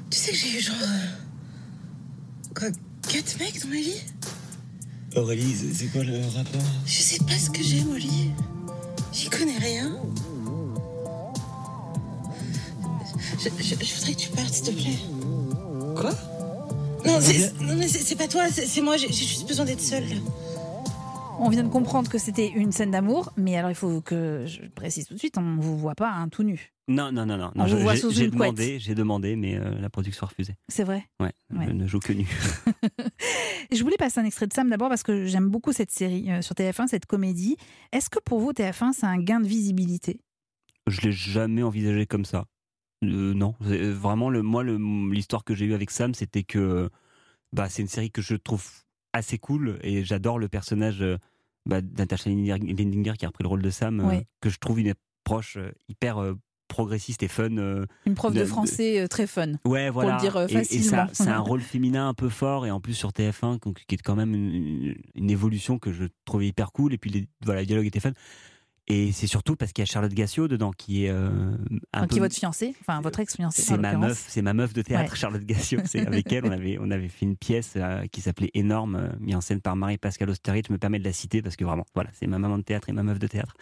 Tu 0.09 0.17
sais 0.17 0.31
que 0.31 0.37
j'ai 0.37 0.57
eu 0.57 0.61
genre. 0.61 0.75
euh, 0.81 2.53
Quoi, 2.55 2.69
quatre 3.07 3.39
mecs 3.39 3.61
dans 3.61 3.69
ma 3.69 3.75
vie? 3.75 4.01
Aurélie, 5.15 5.55
c'est 5.73 5.87
quoi 5.87 6.03
le 6.03 6.19
rapport? 6.35 6.61
Je 6.85 6.91
sais 7.01 7.19
pas 7.19 7.37
ce 7.37 7.49
que 7.49 7.63
j'ai, 7.63 7.83
Molly. 7.83 8.31
J'y 9.13 9.29
connais 9.29 9.57
rien. 9.57 9.95
Je, 13.39 13.49
je- 13.63 13.85
je 13.85 13.95
voudrais 13.95 14.13
que 14.13 14.19
tu 14.19 14.29
partes, 14.29 14.53
s'il 14.53 14.63
te 14.65 14.71
plaît. 14.71 14.99
Quoi? 15.95 16.11
Non, 17.05 17.19
mais 17.77 17.87
c'est 17.87 18.15
pas 18.15 18.27
toi, 18.27 18.43
c'est 18.51 18.81
moi, 18.81 18.97
j'ai 18.97 19.07
j'ai 19.11 19.25
juste 19.25 19.47
besoin 19.47 19.65
d'être 19.65 19.81
seule. 19.81 20.07
là. 20.09 20.15
On 21.39 21.49
vient 21.49 21.63
de 21.63 21.69
comprendre 21.69 22.09
que 22.09 22.17
c'était 22.17 22.49
une 22.49 22.71
scène 22.71 22.91
d'amour, 22.91 23.31
mais 23.37 23.55
alors 23.57 23.69
il 23.69 23.75
faut 23.75 24.01
que 24.01 24.43
je 24.47 24.61
précise 24.67 25.07
tout 25.07 25.13
de 25.13 25.19
suite, 25.19 25.37
on 25.37 25.41
ne 25.41 25.61
vous 25.61 25.77
voit 25.77 25.95
pas 25.95 26.11
un 26.11 26.29
tout 26.29 26.43
nu. 26.43 26.73
Non, 26.87 27.11
non, 27.11 27.25
non, 27.25 27.37
non. 27.37 27.51
On 27.55 27.65
vous 27.65 27.77
voit 27.79 27.95
j'ai- 27.95 28.01
sous 28.01 28.11
J'ai 28.11 28.25
une 28.25 28.31
couette. 28.31 28.55
demandé, 28.55 28.79
j'ai 28.79 28.95
demandé, 28.95 29.35
mais 29.35 29.55
euh, 29.57 29.77
la 29.79 29.89
production 29.89 30.25
a 30.25 30.29
refusé. 30.29 30.55
C'est 30.67 30.83
vrai. 30.83 31.05
Ouais, 31.19 31.31
Ouais. 31.53 31.65
je 31.67 31.71
ne 31.73 31.85
joue 31.87 31.99
que 31.99 32.13
nu. 32.13 32.25
Je 33.71 33.83
voulais 33.83 33.97
passer 33.97 34.19
un 34.21 34.25
extrait 34.25 34.47
de 34.47 34.53
Sam 34.53 34.69
d'abord 34.69 34.87
parce 34.87 35.03
que 35.03 35.25
j'aime 35.25 35.49
beaucoup 35.49 35.73
cette 35.73 35.91
série 35.91 36.31
euh, 36.31 36.41
sur 36.41 36.55
TF1, 36.55 36.87
cette 36.87 37.05
comédie. 37.05 37.57
Est-ce 37.91 38.09
que 38.09 38.19
pour 38.23 38.39
vous, 38.39 38.53
TF1, 38.53 38.93
c'est 38.93 39.05
un 39.05 39.17
gain 39.17 39.41
de 39.41 39.47
visibilité? 39.47 40.21
Je 40.87 41.01
l'ai 41.01 41.11
jamais 41.11 41.63
envisagé 41.63 42.05
comme 42.05 42.23
ça. 42.23 42.45
Euh, 43.03 43.33
non, 43.33 43.55
vraiment, 43.59 44.29
le, 44.29 44.41
moi, 44.41 44.63
l'histoire 44.63 45.43
que 45.43 45.53
j'ai 45.53 45.65
eue 45.65 45.73
avec 45.73 45.91
Sam, 45.91 46.13
c'était 46.13 46.43
que 46.43 46.89
bah, 47.51 47.67
c'est 47.69 47.81
une 47.81 47.89
série 47.89 48.09
que 48.09 48.21
je 48.21 48.35
trouve 48.35 48.65
assez 49.17 49.37
cool 49.37 49.77
et 49.83 50.03
j'adore 50.03 50.39
le 50.39 50.47
personnage 50.47 51.01
euh, 51.01 51.17
bah, 51.65 51.81
Lindinger 51.81 53.13
qui 53.17 53.25
a 53.25 53.27
repris 53.27 53.43
le 53.43 53.49
rôle 53.49 53.61
de 53.61 53.69
Sam, 53.69 53.99
euh, 53.99 54.21
que 54.41 54.49
je 54.49 54.57
trouve 54.57 54.79
une 54.79 54.93
approche 55.25 55.57
euh, 55.57 55.71
hyper 55.89 56.17
euh, 56.21 56.35
progressiste 56.67 57.23
et 57.23 57.27
fun. 57.27 57.57
euh, 57.57 57.85
Une 58.05 58.13
prof 58.15 58.33
de 58.33 58.39
de- 58.41 58.45
français 58.45 59.07
très 59.07 59.27
fun. 59.27 59.53
Ouais, 59.65 59.89
voilà. 59.89 60.17
Pour 60.17 60.25
le 60.25 60.31
dire 60.31 60.37
Et- 60.49 60.53
et, 60.53 60.63
facilement. 60.65 60.89
ça, 60.89 61.09
c'est 61.13 61.29
un 61.29 61.39
rôle 61.39 61.61
féminin 61.61 62.09
un 62.09 62.13
peu 62.13 62.29
fort 62.29 62.65
et 62.65 62.71
en 62.71 62.79
plus 62.81 62.93
sur 62.93 63.11
TF1 63.11 63.59
donc, 63.63 63.83
qui 63.87 63.95
est 63.95 64.01
quand 64.01 64.15
même 64.15 64.33
une, 64.33 64.95
une 65.15 65.29
évolution 65.29 65.79
que 65.79 65.91
je 65.93 66.05
trouvais 66.25 66.47
hyper 66.47 66.71
cool 66.71 66.93
et 66.93 66.97
puis 66.97 67.09
les, 67.09 67.27
voilà, 67.43 67.61
le 67.61 67.65
dialogue 67.67 67.85
était 67.85 67.99
fun. 68.01 68.11
Et 68.89 69.11
c'est 69.11 69.27
surtout 69.27 69.57
parce 69.57 69.73
qu'il 69.73 69.81
y 69.81 69.87
a 69.87 69.91
Charlotte 69.91 70.13
Gassio 70.13 70.47
dedans 70.47 70.71
qui 70.71 71.03
est 71.05 71.09
euh, 71.09 71.29
un 71.91 72.01
peu 72.03 72.07
qui 72.07 72.17
est 72.17 72.21
votre 72.21 72.35
fiancée, 72.35 72.73
enfin 72.79 73.01
votre 73.01 73.19
ex-fiancée. 73.19 73.61
c'est 73.61 73.77
ma 73.77 73.97
meuf, 73.97 74.25
c'est 74.29 74.41
ma 74.41 74.53
meuf 74.53 74.71
de 74.71 74.81
théâtre, 74.81 75.11
Ouais. 75.11 75.17
Charlotte 75.17 75.43
Gassio. 75.43 75.81
C'est 75.83 76.07
avec 76.07 76.31
elle, 76.31 76.45
on 76.45 76.51
avait, 76.51 76.77
on 76.79 76.89
avait 76.89 77.09
fait 77.09 77.25
une 77.25 77.35
pièce 77.35 77.73
euh, 77.75 78.07
qui 78.07 78.21
s'appelait 78.21 78.49
Énorme, 78.53 78.95
euh, 78.95 79.09
mise 79.19 79.35
en 79.35 79.41
scène 79.41 79.59
par 79.59 79.75
Marie-Pascale 79.75 80.29
Austerlitz. 80.29 80.67
Je 80.69 80.73
me 80.73 80.77
permets 80.77 80.99
de 80.99 81.03
la 81.03 81.11
citer 81.11 81.41
parce 81.41 81.57
que 81.57 81.65
vraiment, 81.65 81.85
voilà, 81.95 82.09
c'est 82.13 82.27
ma 82.27 82.39
maman 82.39 82.57
de 82.57 82.63
théâtre 82.63 82.87
et 82.87 82.93
ma 82.93 83.03
meuf 83.03 83.19
de 83.19 83.27
théâtre. 83.27 83.55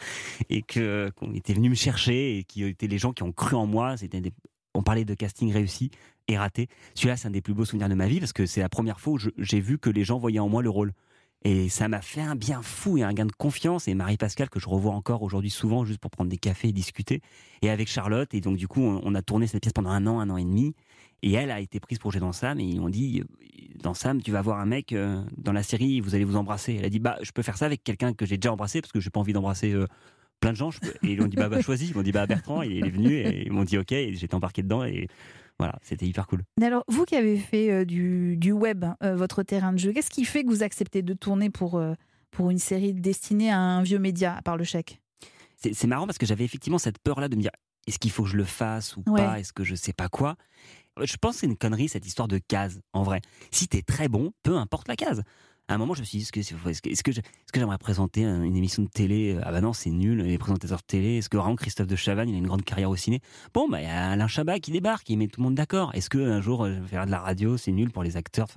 Et 0.52 0.62
que 0.62 1.10
qu'on 1.16 1.34
était 1.34 1.54
venu 1.54 1.70
me 1.70 1.76
chercher 1.76 2.38
et 2.38 2.44
qui 2.44 2.64
étaient 2.64 2.86
les 2.88 3.00
gens 3.00 3.12
qui 3.12 3.24
ont 3.24 3.32
cru 3.32 3.56
en 3.56 3.66
moi. 3.66 3.98
C'était 3.98 4.22
des- 4.22 4.34
on 4.76 4.84
parlait 4.84 5.06
de 5.06 5.14
casting 5.16 5.52
réussi 5.52 5.90
et 6.28 6.38
raté. 6.38 6.68
Celui-là, 6.94 7.18
c'est 7.18 7.28
un 7.28 7.32
des 7.32 7.42
plus 7.42 7.54
beaux 7.56 7.66
souvenirs 7.66 7.90
de 7.90 7.96
ma 7.96 8.08
vie 8.08 8.20
parce 8.20 8.34
que 8.34 8.46
c'est 8.46 8.62
la 8.62 8.70
première 8.70 9.00
fois 9.00 9.14
où 9.14 9.20
j'ai 9.40 9.60
vu 9.60 9.80
que 9.80 9.90
les 9.90 10.04
gens 10.04 10.20
voyaient 10.20 10.40
en 10.40 10.50
moi 10.50 10.62
le 10.62 10.70
rôle. 10.70 10.94
Et 11.46 11.70
ça 11.70 11.88
m'a 11.88 12.02
fait 12.02 12.22
un 12.22 12.36
bien 12.36 12.64
fou 12.64 12.98
et 12.98 13.04
un 13.04 13.14
gain 13.14 13.28
de 13.28 13.32
confiance. 13.32 13.88
Et 13.88 13.94
Marie-Pascale, 13.94 14.50
que 14.50 14.60
je 14.60 14.68
revois 14.68 14.94
encore 14.94 15.22
aujourd'hui 15.22 15.52
souvent, 15.52 15.86
juste 15.86 16.00
pour 16.00 16.10
prendre 16.10 16.30
des 16.30 16.40
cafés 16.40 16.70
et 16.70 16.74
discuter. 16.74 17.22
Et 17.62 17.70
avec 17.70 17.88
Charlotte. 17.88 18.34
Et 18.34 18.42
donc, 18.42 18.58
du 18.58 18.68
coup, 18.68 18.82
on, 18.82 19.00
on 19.04 19.14
a 19.14 19.22
tourné 19.22 19.46
cette 19.46 19.62
pièce 19.62 19.72
pendant 19.72 19.92
un 19.92 20.08
an, 20.08 20.20
un 20.20 20.32
an 20.32 20.38
et 20.38 20.44
demi. 20.44 20.74
Et 21.22 21.34
elle 21.34 21.52
a 21.52 21.60
été 21.60 21.80
prise 21.80 22.00
pour 22.00 22.12
jouer 22.12 22.20
dans 22.20 22.34
Sam. 22.34 22.60
Et 22.60 22.64
ils 22.64 22.82
m'ont 22.82 22.90
dit, 22.90 23.24
dans 23.82 23.94
Sam, 23.94 24.24
tu 24.24 24.32
vas 24.32 24.42
voir 24.42 24.60
un 24.60 24.66
mec 24.66 24.92
euh, 24.92 25.24
dans 25.38 25.54
la 25.54 25.62
série, 25.62 26.02
vous 26.02 26.16
allez 26.16 26.24
vous 26.26 26.36
embrasser. 26.36 26.78
Elle 26.80 26.86
a 26.86 26.90
dit, 26.90 27.00
bah, 27.00 27.18
je 27.22 27.32
peux 27.32 27.44
faire 27.44 27.58
ça 27.58 27.68
avec 27.68 27.84
quelqu'un 27.84 28.14
que 28.14 28.26
j'ai 28.26 28.38
déjà 28.38 28.52
embrassé 28.52 28.82
parce 28.82 28.92
que 28.92 29.00
j'ai 29.00 29.12
pas 29.12 29.20
envie 29.20 29.34
d'embrasser. 29.34 29.72
euh, 29.72 29.86
plein 30.40 30.52
de 30.52 30.58
gens 30.58 30.70
et 31.02 31.14
ils 31.14 31.22
m'ont 31.22 31.28
dit 31.28 31.38
bah, 31.38 31.48
bah 31.48 31.62
choisis 31.62 31.90
ils 31.90 31.96
m'ont 31.96 32.04
dit 32.04 32.12
bah 32.12 32.28
Bertrand 32.28 32.62
il 32.62 32.86
est 32.86 32.90
venu 32.90 33.14
et 33.14 33.46
ils 33.46 33.52
m'ont 33.54 33.64
dit 33.64 33.78
ok 33.78 33.88
j'étais 33.90 34.36
embarqué 34.36 34.64
dedans 34.64 34.84
et 34.84 35.08
voilà 35.60 35.78
c'était 35.82 36.06
hyper 36.06 36.28
cool 36.28 36.44
Mais 36.60 36.66
alors, 36.68 36.84
vous 36.88 37.06
qui 37.06 37.16
avez 37.16 37.38
fait 37.38 37.72
euh, 37.72 37.86
du, 37.86 38.36
du 38.38 38.52
web, 38.52 38.86
euh, 39.04 39.16
votre 39.16 39.44
terrain 39.44 39.72
de 39.74 39.78
jeu, 39.80 39.94
qu'est-ce 39.94 40.10
qui 40.10 40.26
fait 40.26 40.44
que 40.44 40.50
vous 40.50 40.64
acceptez 40.64 41.02
de 41.02 41.14
tourner 41.14 41.50
pour, 41.50 41.76
euh, 41.78 41.94
pour 42.32 42.50
une 42.52 42.58
série 42.60 42.94
destinée 42.94 43.52
à 43.52 43.58
un 43.60 43.82
vieux 43.84 44.00
média, 44.00 44.36
à 44.36 44.42
part 44.42 44.58
le 44.58 44.64
chèque? 44.64 45.02
C'est 45.58 45.74
c'est 45.74 45.88
marrant 45.88 46.06
parce 46.06 46.18
que 46.18 46.26
j'avais 46.26 46.44
effectivement 46.44 46.78
cette 46.78 47.00
peur-là 47.00 47.30
de 47.30 47.36
me 47.36 47.42
dire 47.42 47.52
est-ce 47.88 48.00
qu'il 48.00 48.12
faut 48.12 48.24
que 48.24 48.30
je 48.30 48.38
le 48.38 48.44
fasse 48.44 48.98
ou 48.98 49.04
Ouais. 49.08 49.22
pas? 49.22 49.40
Est-ce 49.40 49.54
que 49.54 49.64
je 49.64 49.76
sais 49.76 49.94
pas 49.94 50.10
quoi? 50.10 50.36
Je 51.02 51.16
pense 51.18 51.36
que 51.36 51.40
c'est 51.42 51.48
une 51.48 51.58
connerie 51.58 51.88
cette 51.90 52.06
histoire 52.06 52.28
de 52.28 52.38
case, 52.40 52.82
en 52.94 53.04
vrai. 53.04 53.22
Si 53.52 53.68
t'es 53.68 53.82
très 53.82 54.08
bon, 54.08 54.32
peu 54.44 54.56
importe 54.58 54.88
la 54.88 54.96
case. 54.96 55.24
À 55.68 55.74
un 55.74 55.78
moment, 55.80 55.96
je 55.96 56.02
me 56.02 56.06
suis 56.06 56.20
dit 56.20 56.24
est-ce 56.24 56.32
que, 56.32 56.40
est-ce 56.90 57.02
que, 57.04 57.12
je- 57.12 57.22
j'aimerais 57.56 57.80
présenter 57.80 58.24
un- 58.24 58.44
une 58.44 58.56
émission 58.56 58.84
de 58.84 58.88
télé 58.88 59.40
Ah 59.42 59.52
bah 59.52 59.62
non, 59.62 59.74
c'est 59.74 59.90
nul, 59.90 60.20
les 60.22 60.38
présentateurs 60.38 60.78
de 60.78 60.84
télé. 60.86 61.18
Est-ce 61.18 61.28
que 61.30 61.38
vraiment 61.38 61.56
Christophe 61.56 61.88
de 61.88 61.96
Chavannes, 61.96 62.30
il 62.30 62.36
a 62.36 62.38
une 62.38 62.46
grande 62.46 62.64
carrière 62.64 62.92
au 62.92 62.96
ciné? 62.96 63.20
Bon, 63.52 63.68
bah 63.68 63.82
il 63.82 63.86
y 63.86 63.90
a 63.90 64.12
Alain 64.12 64.28
Chabat 64.28 64.60
qui 64.60 64.72
débarque, 64.72 65.10
il 65.10 65.18
met 65.18 65.28
tout 65.28 65.40
le 65.42 65.46
monde 65.46 65.56
d'accord. 65.56 65.90
Est-ce 65.96 66.10
que 66.12 66.20
un 66.20 66.40
jour, 66.40 66.66
euh, 66.66 66.76
faire 66.86 67.08
de 67.08 67.12
la 67.12 67.20
radio, 67.20 67.58
c'est 67.58 67.72
nul 67.72 67.90
pour 67.90 68.04
les 68.04 68.16
acteurs. 68.16 68.48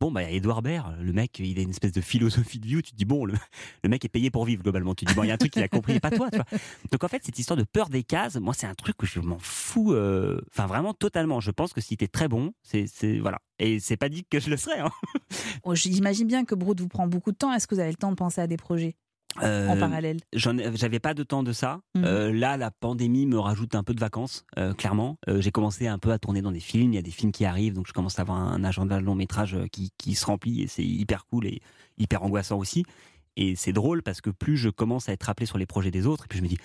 Bon, 0.00 0.10
bah 0.10 0.22
il 0.22 0.30
y 0.30 0.32
a 0.32 0.36
Edouard 0.36 0.62
Baird, 0.62 0.96
le 1.02 1.12
mec, 1.12 1.38
il 1.38 1.58
a 1.58 1.62
une 1.62 1.68
espèce 1.70 1.92
de 1.92 2.00
philosophie 2.00 2.58
de 2.60 2.66
vie 2.66 2.76
où 2.76 2.82
tu 2.82 2.92
te 2.92 2.96
dis 2.96 3.04
bon, 3.04 3.26
le, 3.26 3.34
mec 3.86 4.02
est 4.06 4.08
payé 4.08 4.30
pour 4.30 4.46
vivre 4.46 4.62
globalement. 4.62 4.94
Tu 4.94 5.04
te 5.04 5.10
dis 5.10 5.14
bon, 5.16 5.24
il 5.24 5.28
y 5.28 5.30
a 5.30 5.34
un 5.34 5.38
truc 5.38 5.52
qu'il 5.52 5.62
a 5.62 5.68
compris, 5.68 6.00
pas 6.00 6.10
toi, 6.10 6.30
tu 6.30 6.36
vois. 6.38 6.46
Donc 6.90 7.04
en 7.04 7.08
fait, 7.08 7.22
cette 7.24 7.38
histoire 7.38 7.58
de 7.58 7.64
peur 7.64 7.90
des 7.90 8.04
cases, 8.04 8.36
moi, 8.36 8.54
c'est 8.54 8.66
un 8.66 8.74
truc 8.74 8.96
que 8.96 9.06
je 9.06 9.20
m'en 9.20 9.38
fous, 9.38 9.92
euh, 9.92 10.40
enfin 10.50 10.66
vraiment 10.66 10.94
totalement. 10.94 11.40
Je 11.40 11.50
pense 11.50 11.74
que 11.74 11.82
si 11.82 11.98
t'es 11.98 12.08
très 12.08 12.28
bon, 12.28 12.54
c'est, 12.62 12.86
c'est 12.86 13.18
voilà. 13.18 13.38
Et 13.58 13.80
c'est 13.80 13.96
pas 13.96 14.08
dit 14.08 14.24
que 14.24 14.40
je 14.40 14.50
le 14.50 14.56
serais. 14.56 14.80
Hein. 14.80 14.90
Oh, 15.64 15.74
J'imagine 15.74 16.26
bien 16.26 16.44
que 16.44 16.54
Brood 16.54 16.80
vous 16.80 16.88
prend 16.88 17.06
beaucoup 17.06 17.32
de 17.32 17.36
temps. 17.36 17.52
Est-ce 17.52 17.66
que 17.66 17.74
vous 17.74 17.80
avez 17.80 17.90
le 17.90 17.96
temps 17.96 18.10
de 18.10 18.16
penser 18.16 18.40
à 18.40 18.46
des 18.46 18.56
projets 18.56 18.94
en 19.36 19.42
Euh, 19.44 19.78
parallèle? 19.78 20.18
j'avais 20.32 21.00
pas 21.00 21.12
de 21.14 21.22
temps 21.22 21.42
de 21.42 21.52
ça. 21.52 21.80
Mhm. 21.94 22.04
Euh, 22.04 22.32
là, 22.32 22.56
la 22.56 22.70
pandémie 22.70 23.26
me 23.26 23.38
rajoute 23.38 23.74
un 23.74 23.82
peu 23.82 23.92
de 23.94 24.00
vacances, 24.00 24.44
euh, 24.58 24.72
clairement. 24.72 25.18
J'ai 25.26 25.50
commencé 25.50 25.86
un 25.86 25.98
peu 25.98 26.12
à 26.12 26.18
tourner 26.18 26.40
dans 26.40 26.52
des 26.52 26.60
films. 26.60 26.92
Il 26.92 26.96
y 26.96 26.98
a 26.98 27.02
des 27.02 27.10
films 27.10 27.32
qui 27.32 27.44
arrivent, 27.44 27.74
donc 27.74 27.86
je 27.86 27.92
commence 27.92 28.18
à 28.18 28.22
avoir 28.22 28.38
un 28.38 28.64
agenda 28.64 28.98
de 28.98 29.04
long 29.04 29.14
métrage 29.14 29.56
qui, 29.72 29.90
qui 29.98 30.14
se 30.14 30.24
remplit 30.24 30.62
et 30.62 30.66
c'est 30.66 30.84
hyper 30.84 31.26
cool 31.26 31.46
et 31.46 31.60
hyper 31.98 32.22
angoissant 32.22 32.58
aussi. 32.58 32.84
Et 33.36 33.54
c'est 33.54 33.72
drôle 33.72 34.02
parce 34.02 34.20
que 34.20 34.30
plus 34.30 34.56
je 34.56 34.70
commence 34.70 35.08
à 35.08 35.12
être 35.12 35.28
appelé 35.28 35.46
sur 35.46 35.58
les 35.58 35.66
projets 35.66 35.90
des 35.90 36.06
autres, 36.06 36.24
et 36.24 36.28
puis 36.28 36.38
je 36.38 36.42
me 36.42 36.48
dis, 36.48 36.58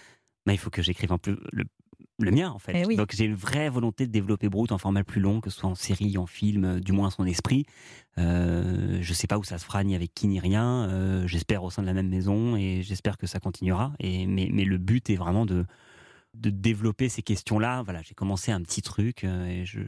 il 0.47 0.57
faut 0.57 0.69
que 0.69 0.81
j'écrive 0.81 1.11
un 1.11 1.17
peu 1.19 1.37
le, 1.51 1.65
le 2.19 2.31
mien 2.31 2.51
en 2.51 2.59
fait. 2.59 2.73
Eh 2.75 2.85
oui. 2.85 2.95
Donc 2.95 3.11
j'ai 3.15 3.25
une 3.25 3.35
vraie 3.35 3.69
volonté 3.69 4.05
de 4.05 4.11
développer 4.11 4.49
Brut 4.49 4.71
en 4.71 4.77
format 4.77 5.03
plus 5.03 5.21
long, 5.21 5.41
que 5.41 5.49
ce 5.49 5.59
soit 5.59 5.69
en 5.69 5.75
série, 5.75 6.17
en 6.17 6.25
film, 6.25 6.65
euh, 6.65 6.79
du 6.79 6.91
moins 6.91 7.09
son 7.09 7.25
esprit. 7.25 7.65
Euh, 8.17 8.99
je 9.01 9.13
sais 9.13 9.27
pas 9.27 9.37
où 9.37 9.43
ça 9.43 9.57
se 9.57 9.65
fera, 9.65 9.83
ni 9.83 9.95
avec 9.95 10.13
qui, 10.13 10.27
ni 10.27 10.39
rien. 10.39 10.87
Euh, 10.89 11.27
j'espère 11.27 11.63
au 11.63 11.71
sein 11.71 11.81
de 11.81 11.87
la 11.87 11.93
même 11.93 12.09
maison 12.09 12.55
et 12.55 12.81
j'espère 12.83 13.17
que 13.17 13.25
ça 13.25 13.39
continuera. 13.39 13.93
Et, 13.99 14.27
mais, 14.27 14.49
mais 14.51 14.65
le 14.65 14.77
but 14.77 15.09
est 15.09 15.15
vraiment 15.15 15.45
de, 15.45 15.65
de 16.33 16.49
développer 16.49 17.09
ces 17.09 17.21
questions-là. 17.21 17.83
Voilà, 17.83 18.01
j'ai 18.01 18.13
commencé 18.13 18.51
un 18.51 18.61
petit 18.61 18.81
truc 18.81 19.23
euh, 19.23 19.45
et 19.45 19.65
je 19.65 19.81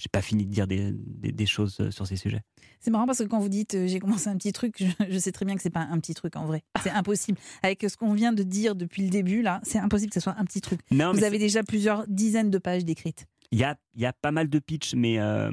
j'ai 0.00 0.08
pas 0.10 0.22
fini 0.22 0.46
de 0.46 0.50
dire 0.50 0.66
des, 0.66 0.92
des, 0.94 1.30
des 1.30 1.46
choses 1.46 1.76
euh, 1.80 1.90
sur 1.90 2.06
ces 2.06 2.16
sujets. 2.16 2.40
C'est 2.80 2.90
marrant 2.90 3.04
parce 3.04 3.18
que 3.18 3.24
quand 3.24 3.38
vous 3.38 3.50
dites 3.50 3.74
euh, 3.74 3.86
j'ai 3.86 4.00
commencé 4.00 4.28
un 4.28 4.36
petit 4.36 4.52
truc, 4.52 4.76
je, 4.78 4.86
je 5.10 5.18
sais 5.18 5.30
très 5.30 5.44
bien 5.44 5.56
que 5.56 5.62
c'est 5.62 5.68
pas 5.68 5.86
un 5.90 6.00
petit 6.00 6.14
truc 6.14 6.36
en 6.36 6.46
vrai. 6.46 6.62
C'est 6.82 6.90
impossible. 6.90 7.36
Avec 7.62 7.82
ce 7.82 7.96
qu'on 7.98 8.14
vient 8.14 8.32
de 8.32 8.42
dire 8.42 8.74
depuis 8.74 9.02
le 9.02 9.10
début, 9.10 9.42
là, 9.42 9.60
c'est 9.62 9.78
impossible 9.78 10.10
que 10.10 10.14
ce 10.14 10.20
soit 10.20 10.36
un 10.38 10.44
petit 10.46 10.62
truc. 10.62 10.80
Non, 10.90 11.12
vous 11.12 11.24
avez 11.24 11.38
déjà 11.38 11.62
plusieurs 11.62 12.06
dizaines 12.08 12.50
de 12.50 12.58
pages 12.58 12.84
décrites. 12.86 13.26
Il 13.52 13.58
y 13.58 13.64
a, 13.64 13.76
il 13.94 14.02
y 14.02 14.06
a 14.06 14.12
pas 14.12 14.30
mal 14.30 14.48
de 14.48 14.58
pitch, 14.58 14.94
mais 14.94 15.18
euh, 15.18 15.50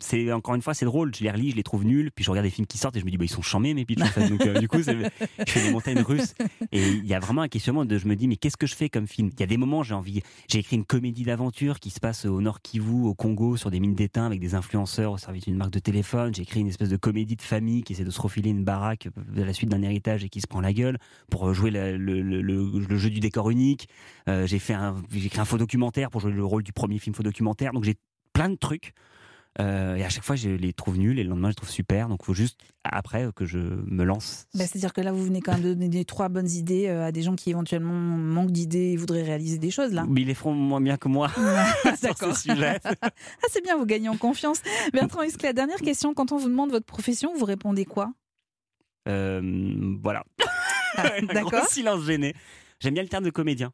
c'est 0.00 0.32
encore 0.32 0.54
une 0.54 0.62
fois 0.62 0.74
c'est 0.74 0.84
drôle. 0.84 1.14
Je 1.14 1.22
les 1.24 1.30
relis, 1.30 1.50
je 1.50 1.56
les 1.56 1.62
trouve 1.62 1.84
nuls, 1.84 2.10
puis 2.14 2.24
je 2.24 2.30
regarde 2.30 2.46
des 2.46 2.50
films 2.50 2.66
qui 2.66 2.78
sortent 2.78 2.96
et 2.96 3.00
je 3.00 3.04
me 3.04 3.10
dis 3.10 3.18
bah 3.18 3.24
ils 3.24 3.28
sont 3.30 3.42
chambés 3.42 3.74
mes 3.74 3.84
pitchs 3.84 4.00
euh, 4.18 4.58
du 4.58 4.68
coup 4.68 4.78
je 4.78 5.08
fais 5.46 5.62
des 5.62 5.70
montagnes 5.70 6.00
russes 6.00 6.34
et 6.72 6.88
il 6.88 7.06
y 7.06 7.14
a 7.14 7.18
vraiment 7.18 7.42
un 7.42 7.48
questionnement 7.48 7.84
de 7.84 7.98
je 7.98 8.06
me 8.06 8.16
dis 8.16 8.28
mais 8.28 8.36
qu'est-ce 8.36 8.56
que 8.56 8.66
je 8.66 8.74
fais 8.74 8.88
comme 8.88 9.06
film? 9.06 9.30
Il 9.34 9.40
y 9.40 9.42
a 9.42 9.46
des 9.46 9.56
moments 9.56 9.82
j'ai 9.82 9.94
envie, 9.94 10.22
j'ai 10.48 10.60
écrit 10.60 10.76
une 10.76 10.84
comédie 10.84 11.24
d'aventure 11.24 11.80
qui 11.80 11.90
se 11.90 12.00
passe 12.00 12.24
au 12.24 12.40
Nord 12.40 12.62
Kivu, 12.62 13.04
au 13.04 13.14
Congo, 13.14 13.56
sur 13.56 13.70
des 13.70 13.80
mines 13.80 13.94
d'étain 13.94 14.26
avec 14.26 14.40
des 14.40 14.54
influenceurs 14.54 15.12
au 15.12 15.18
service 15.18 15.44
d'une 15.44 15.56
marque 15.56 15.72
de 15.72 15.78
téléphone. 15.78 16.34
J'ai 16.34 16.42
écrit 16.42 16.60
une 16.60 16.68
espèce 16.68 16.88
de 16.88 16.96
comédie 16.96 17.36
de 17.36 17.42
famille 17.42 17.82
qui 17.82 17.92
essaie 17.92 18.04
de 18.04 18.10
se 18.10 18.20
refiler 18.20 18.50
une 18.50 18.64
baraque 18.64 19.08
à 19.36 19.44
la 19.44 19.52
suite 19.52 19.70
d'un 19.70 19.82
héritage 19.82 20.24
et 20.24 20.28
qui 20.28 20.40
se 20.40 20.46
prend 20.46 20.60
la 20.60 20.72
gueule 20.72 20.98
pour 21.30 21.52
jouer 21.52 21.70
la- 21.70 21.92
le, 21.96 22.96
jeu 22.96 23.10
du 23.10 23.20
décor 23.20 23.50
unique. 23.50 23.88
Euh, 24.28 24.46
j'ai 24.46 24.58
j'ai 24.58 25.26
écrit 25.26 25.40
un 25.40 25.44
faux 25.44 25.58
documentaire 25.58 26.10
pour 26.10 26.20
jouer 26.20 26.32
le 26.32 26.44
rôle 26.44 26.62
du 26.62 26.72
premier 26.72 26.98
film 26.98 27.14
faux 27.14 27.22
documentaire. 27.22 27.71
Donc 27.72 27.84
j'ai 27.84 27.96
plein 28.32 28.48
de 28.48 28.56
trucs. 28.56 28.92
Euh, 29.60 29.96
et 29.96 30.04
à 30.04 30.08
chaque 30.08 30.24
fois, 30.24 30.34
je 30.34 30.48
les 30.48 30.72
trouve 30.72 30.96
nuls 30.96 31.18
et 31.18 31.24
le 31.24 31.28
lendemain, 31.28 31.48
je 31.48 31.52
les 31.52 31.56
trouve 31.56 31.68
super. 31.68 32.08
Donc, 32.08 32.20
il 32.22 32.24
faut 32.24 32.32
juste 32.32 32.58
après 32.84 33.28
que 33.36 33.44
je 33.44 33.58
me 33.58 34.02
lance. 34.02 34.46
Bah, 34.54 34.64
C'est-à-dire 34.66 34.94
que 34.94 35.02
là, 35.02 35.12
vous 35.12 35.22
venez 35.22 35.42
quand 35.42 35.52
même 35.52 35.60
de 35.62 35.74
donner 35.74 35.90
des 35.90 36.06
trois 36.06 36.30
bonnes 36.30 36.48
idées 36.48 36.88
euh, 36.88 37.04
à 37.04 37.12
des 37.12 37.20
gens 37.20 37.36
qui 37.36 37.50
éventuellement 37.50 37.92
manquent 37.92 38.50
d'idées 38.50 38.92
et 38.92 38.96
voudraient 38.96 39.22
réaliser 39.22 39.58
des 39.58 39.70
choses 39.70 39.92
là. 39.92 40.06
Mais 40.08 40.22
ils 40.22 40.26
les 40.26 40.34
feront 40.34 40.54
moins 40.54 40.80
bien 40.80 40.96
que 40.96 41.08
moi 41.08 41.28
sur 41.84 41.96
ce 41.96 42.02
D'accord. 42.02 42.36
sujet. 42.36 42.80
Ah, 43.02 43.10
c'est 43.50 43.62
bien, 43.62 43.76
vous 43.76 43.84
gagnez 43.84 44.08
en 44.08 44.16
confiance. 44.16 44.62
Bertrand 44.94 45.22
Huskle, 45.22 45.44
la 45.44 45.52
dernière 45.52 45.80
question, 45.80 46.14
quand 46.14 46.32
on 46.32 46.38
vous 46.38 46.48
demande 46.48 46.70
votre 46.70 46.86
profession, 46.86 47.34
vous 47.36 47.44
répondez 47.44 47.84
quoi? 47.84 48.10
Euh, 49.06 49.96
voilà. 50.02 50.24
Un 50.96 51.26
D'accord. 51.26 51.66
silence 51.66 52.04
gêné. 52.04 52.34
J'aime 52.80 52.94
bien 52.94 53.02
le 53.02 53.08
terme 53.10 53.24
de 53.24 53.30
comédien. 53.30 53.72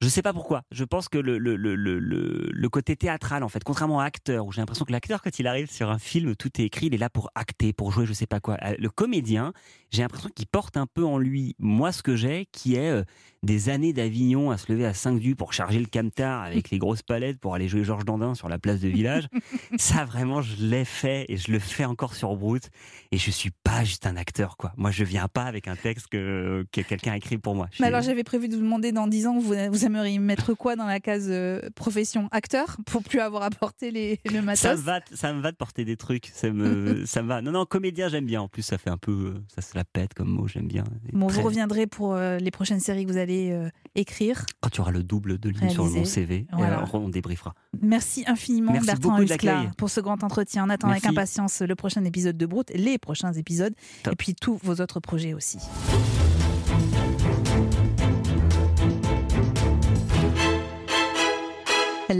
Je 0.00 0.08
sais 0.08 0.22
pas 0.22 0.32
pourquoi. 0.32 0.62
Je 0.70 0.84
pense 0.84 1.08
que 1.08 1.18
le, 1.18 1.38
le, 1.38 1.56
le, 1.56 1.74
le, 1.76 2.68
côté 2.68 2.94
théâtral, 2.94 3.42
en 3.42 3.48
fait, 3.48 3.64
contrairement 3.64 3.98
à 3.98 4.04
acteur, 4.04 4.46
où 4.46 4.52
j'ai 4.52 4.60
l'impression 4.60 4.84
que 4.84 4.92
l'acteur, 4.92 5.22
quand 5.22 5.36
il 5.40 5.46
arrive 5.48 5.70
sur 5.70 5.90
un 5.90 5.98
film, 5.98 6.36
tout 6.36 6.60
est 6.60 6.64
écrit, 6.64 6.86
il 6.86 6.94
est 6.94 6.98
là 6.98 7.10
pour 7.10 7.30
acter, 7.34 7.72
pour 7.72 7.90
jouer, 7.90 8.06
je 8.06 8.12
sais 8.12 8.26
pas 8.26 8.38
quoi. 8.38 8.58
Euh, 8.62 8.76
Le 8.78 8.90
comédien, 8.90 9.52
j'ai 9.90 10.02
l'impression 10.02 10.28
qu'il 10.32 10.46
porte 10.46 10.76
un 10.76 10.86
peu 10.86 11.04
en 11.04 11.18
lui, 11.18 11.56
moi, 11.58 11.90
ce 11.90 12.04
que 12.04 12.14
j'ai, 12.14 12.46
qui 12.52 12.76
est 12.76 12.90
euh, 12.90 13.02
des 13.42 13.68
années 13.68 13.92
d'Avignon 13.92 14.50
à 14.50 14.58
se 14.58 14.70
lever 14.72 14.86
à 14.86 14.94
5 14.94 15.18
du 15.18 15.34
pour 15.34 15.52
charger 15.52 15.78
le 15.78 15.86
camtar 15.86 16.42
avec 16.42 16.70
les 16.70 16.78
grosses 16.78 17.02
palettes 17.02 17.38
pour 17.38 17.54
aller 17.54 17.68
jouer 17.68 17.84
Georges 17.84 18.04
Dandin 18.04 18.34
sur 18.34 18.48
la 18.48 18.58
place 18.58 18.80
de 18.80 18.88
village. 18.88 19.28
ça, 19.78 20.04
vraiment, 20.04 20.42
je 20.42 20.56
l'ai 20.62 20.84
fait 20.84 21.26
et 21.28 21.36
je 21.36 21.50
le 21.50 21.58
fais 21.58 21.84
encore 21.84 22.14
sur 22.14 22.36
Brut. 22.36 22.70
Et 23.10 23.18
je 23.18 23.30
suis 23.30 23.50
pas 23.50 23.84
juste 23.84 24.06
un 24.06 24.16
acteur, 24.16 24.56
quoi. 24.56 24.72
Moi, 24.76 24.90
je 24.90 25.04
viens 25.04 25.28
pas 25.28 25.44
avec 25.44 25.68
un 25.68 25.76
texte 25.76 26.08
que, 26.08 26.66
que 26.72 26.80
quelqu'un 26.80 27.12
a 27.12 27.16
écrit 27.16 27.38
pour 27.38 27.54
moi. 27.54 27.68
Mais 27.80 27.86
alors 27.86 28.02
j'avais 28.02 28.24
prévu 28.24 28.48
de 28.48 28.56
vous 28.56 28.62
demander 28.62 28.92
dans 28.92 29.06
10 29.06 29.26
ans, 29.26 29.38
vous, 29.38 29.54
vous 29.70 29.84
aimeriez 29.84 30.18
mettre 30.18 30.54
quoi 30.54 30.76
dans 30.76 30.86
la 30.86 31.00
case 31.00 31.28
euh, 31.28 31.60
profession 31.74 32.28
acteur 32.30 32.76
pour 32.86 33.02
plus 33.02 33.20
avoir 33.20 33.42
apporté 33.42 33.90
les, 33.90 34.20
le 34.30 34.42
matos 34.42 34.58
ça 34.58 34.76
me 34.76 34.80
va, 34.80 35.00
ça 35.12 35.32
me 35.32 35.40
va 35.40 35.52
de 35.52 35.56
porter 35.56 35.84
des 35.84 35.96
trucs. 35.96 36.26
Ça 36.26 36.50
me, 36.50 37.04
ça 37.06 37.22
me 37.22 37.28
va. 37.28 37.40
Non, 37.42 37.52
non, 37.52 37.64
comédien, 37.64 38.08
j'aime 38.08 38.26
bien. 38.26 38.42
En 38.42 38.48
plus, 38.48 38.62
ça 38.62 38.78
fait 38.78 38.90
un 38.90 38.96
peu, 38.96 39.12
euh, 39.12 39.44
ça 39.54 39.62
se 39.62 39.76
la 39.76 39.84
pète 39.84 40.14
comme 40.14 40.28
mot. 40.28 40.46
J'aime 40.48 40.66
bien. 40.66 40.84
Bon, 41.12 41.26
vous 41.28 41.42
reviendrez 41.42 41.86
pour 41.86 42.14
euh, 42.14 42.38
les 42.38 42.50
prochaines 42.50 42.80
séries 42.80 43.06
que 43.06 43.12
vous 43.12 43.18
allez 43.18 43.27
euh, 43.30 43.68
écrire. 43.94 44.44
Quand 44.60 44.70
tu 44.70 44.80
auras 44.80 44.90
le 44.90 45.02
double 45.02 45.38
de 45.38 45.50
lignes 45.50 45.70
sur 45.70 45.84
mon. 45.84 46.04
CV, 46.04 46.46
et 46.58 46.62
alors, 46.62 46.94
on 46.94 47.08
débriefera. 47.08 47.54
Merci 47.80 48.24
infiniment 48.26 48.72
Merci 48.72 48.86
Bertrand 48.86 49.20
Huskla 49.20 49.70
pour 49.76 49.90
ce 49.90 50.00
grand 50.00 50.22
entretien. 50.24 50.64
On 50.66 50.70
attend 50.70 50.88
avec 50.88 51.04
impatience 51.04 51.60
le 51.60 51.74
prochain 51.74 52.04
épisode 52.04 52.36
de 52.36 52.46
Brut, 52.46 52.70
les 52.74 52.98
prochains 52.98 53.32
épisodes, 53.32 53.74
et 54.10 54.16
puis 54.16 54.34
tous 54.34 54.58
vos 54.62 54.80
autres 54.80 55.00
projets 55.00 55.34
aussi. 55.34 55.58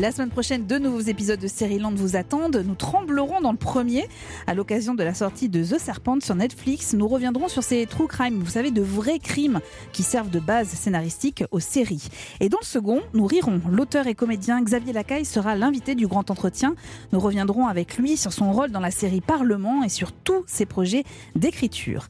La 0.01 0.13
semaine 0.13 0.31
prochaine, 0.31 0.65
deux 0.65 0.79
nouveaux 0.79 1.01
épisodes 1.01 1.41
de 1.41 1.49
Série 1.49 1.81
Land 1.81 1.95
vous 1.97 2.15
attendent. 2.15 2.63
Nous 2.65 2.77
tremblerons 2.77 3.41
dans 3.41 3.51
le 3.51 3.59
premier 3.59 4.09
à 4.47 4.55
l'occasion 4.55 4.95
de 4.95 5.03
la 5.03 5.13
sortie 5.13 5.49
de 5.49 5.61
The 5.61 5.77
Serpent 5.77 6.21
sur 6.21 6.37
Netflix. 6.37 6.95
Nous 6.95 7.09
reviendrons 7.09 7.49
sur 7.49 7.65
ces 7.65 7.85
true 7.85 8.07
crime, 8.07 8.39
vous 8.39 8.51
savez, 8.51 8.71
de 8.71 8.81
vrais 8.81 9.19
crimes 9.19 9.59
qui 9.93 10.05
servent 10.05 10.31
de 10.31 10.39
base 10.39 10.69
scénaristique 10.69 11.43
aux 11.51 11.59
séries. 11.59 12.07
Et 12.39 12.49
dans 12.49 12.59
le 12.61 12.65
second, 12.65 13.01
nous 13.13 13.27
rirons. 13.27 13.61
L'auteur 13.69 14.07
et 14.07 14.15
comédien 14.15 14.63
Xavier 14.63 14.93
Lacaille 14.93 15.25
sera 15.25 15.57
l'invité 15.57 15.97
du 15.97 16.07
grand 16.07 16.31
entretien. 16.31 16.77
Nous 17.13 17.19
reviendrons 17.19 17.67
avec 17.67 17.99
lui 17.99 18.17
sur 18.17 18.33
son 18.33 18.53
rôle 18.53 18.71
dans 18.71 18.79
la 18.79 18.93
série 18.93 19.21
Parlement 19.21 19.83
et 19.83 19.89
sur 19.89 20.13
tous 20.13 20.45
ses 20.47 20.65
projets 20.65 21.03
d'écriture. 21.35 22.07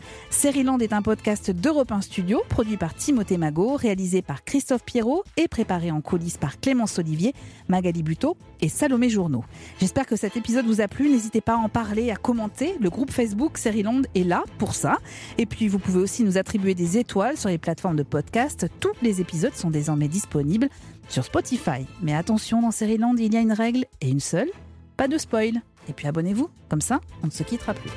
Land 0.63 0.81
est 0.81 0.93
un 0.93 1.01
podcast 1.01 1.51
d'Europe 1.51 1.91
1 1.91 2.03
Studio, 2.03 2.43
produit 2.51 2.77
par 2.77 2.95
Timothée 2.95 3.39
Magot, 3.39 3.77
réalisé 3.77 4.21
par 4.21 4.45
Christophe 4.45 4.85
Pierrot 4.85 5.25
et 5.39 5.49
préparé 5.49 5.91
en 5.91 6.03
coulisses 6.03 6.37
par 6.37 6.61
Clémence 6.61 6.99
Olivier, 6.99 7.33
Magali 7.79 8.03
Buteau 8.03 8.37
et 8.61 8.69
Salomé 8.69 9.09
Journeau. 9.09 9.45
J'espère 9.79 10.05
que 10.05 10.17
cet 10.17 10.37
épisode 10.37 10.67
vous 10.67 10.81
a 10.81 10.89
plu. 10.89 11.09
N'hésitez 11.09 11.41
pas 11.41 11.55
à 11.55 11.59
en 11.59 11.69
parler, 11.69 12.11
à 12.11 12.17
commenter. 12.17 12.75
Le 12.81 12.91
groupe 12.91 13.13
Facebook 13.13 13.57
Land 13.65 14.03
est 14.17 14.25
là 14.25 14.43
pour 14.59 14.75
ça. 14.75 14.99
Et 15.39 15.47
puis 15.47 15.69
vous 15.69 15.79
pouvez 15.79 16.01
aussi 16.01 16.25
nous 16.25 16.39
attribuer 16.39 16.75
des 16.75 16.99
étoiles 16.99 17.37
sur 17.37 17.51
les 17.51 17.59
plateformes 17.59 17.95
de 17.95 18.03
podcast. 18.03 18.67
Tous 18.81 18.95
les 19.01 19.21
épisodes 19.21 19.55
sont 19.55 19.71
désormais 19.71 20.09
disponibles 20.09 20.69
sur 21.09 21.25
Spotify. 21.25 21.87
Mais 22.03 22.17
attention, 22.17 22.63
dans 22.63 22.71
Land, 22.81 23.15
il 23.17 23.33
y 23.33 23.37
a 23.37 23.41
une 23.41 23.53
règle 23.53 23.85
et 24.01 24.11
une 24.11 24.19
seule, 24.19 24.51
pas 24.97 25.07
de 25.07 25.17
spoil. 25.17 25.63
Et 25.89 25.93
puis 25.93 26.09
abonnez-vous, 26.09 26.49
comme 26.69 26.81
ça, 26.81 27.01
on 27.23 27.27
ne 27.27 27.33
se 27.33 27.45
quittera 27.45 27.75
plus. 27.75 27.93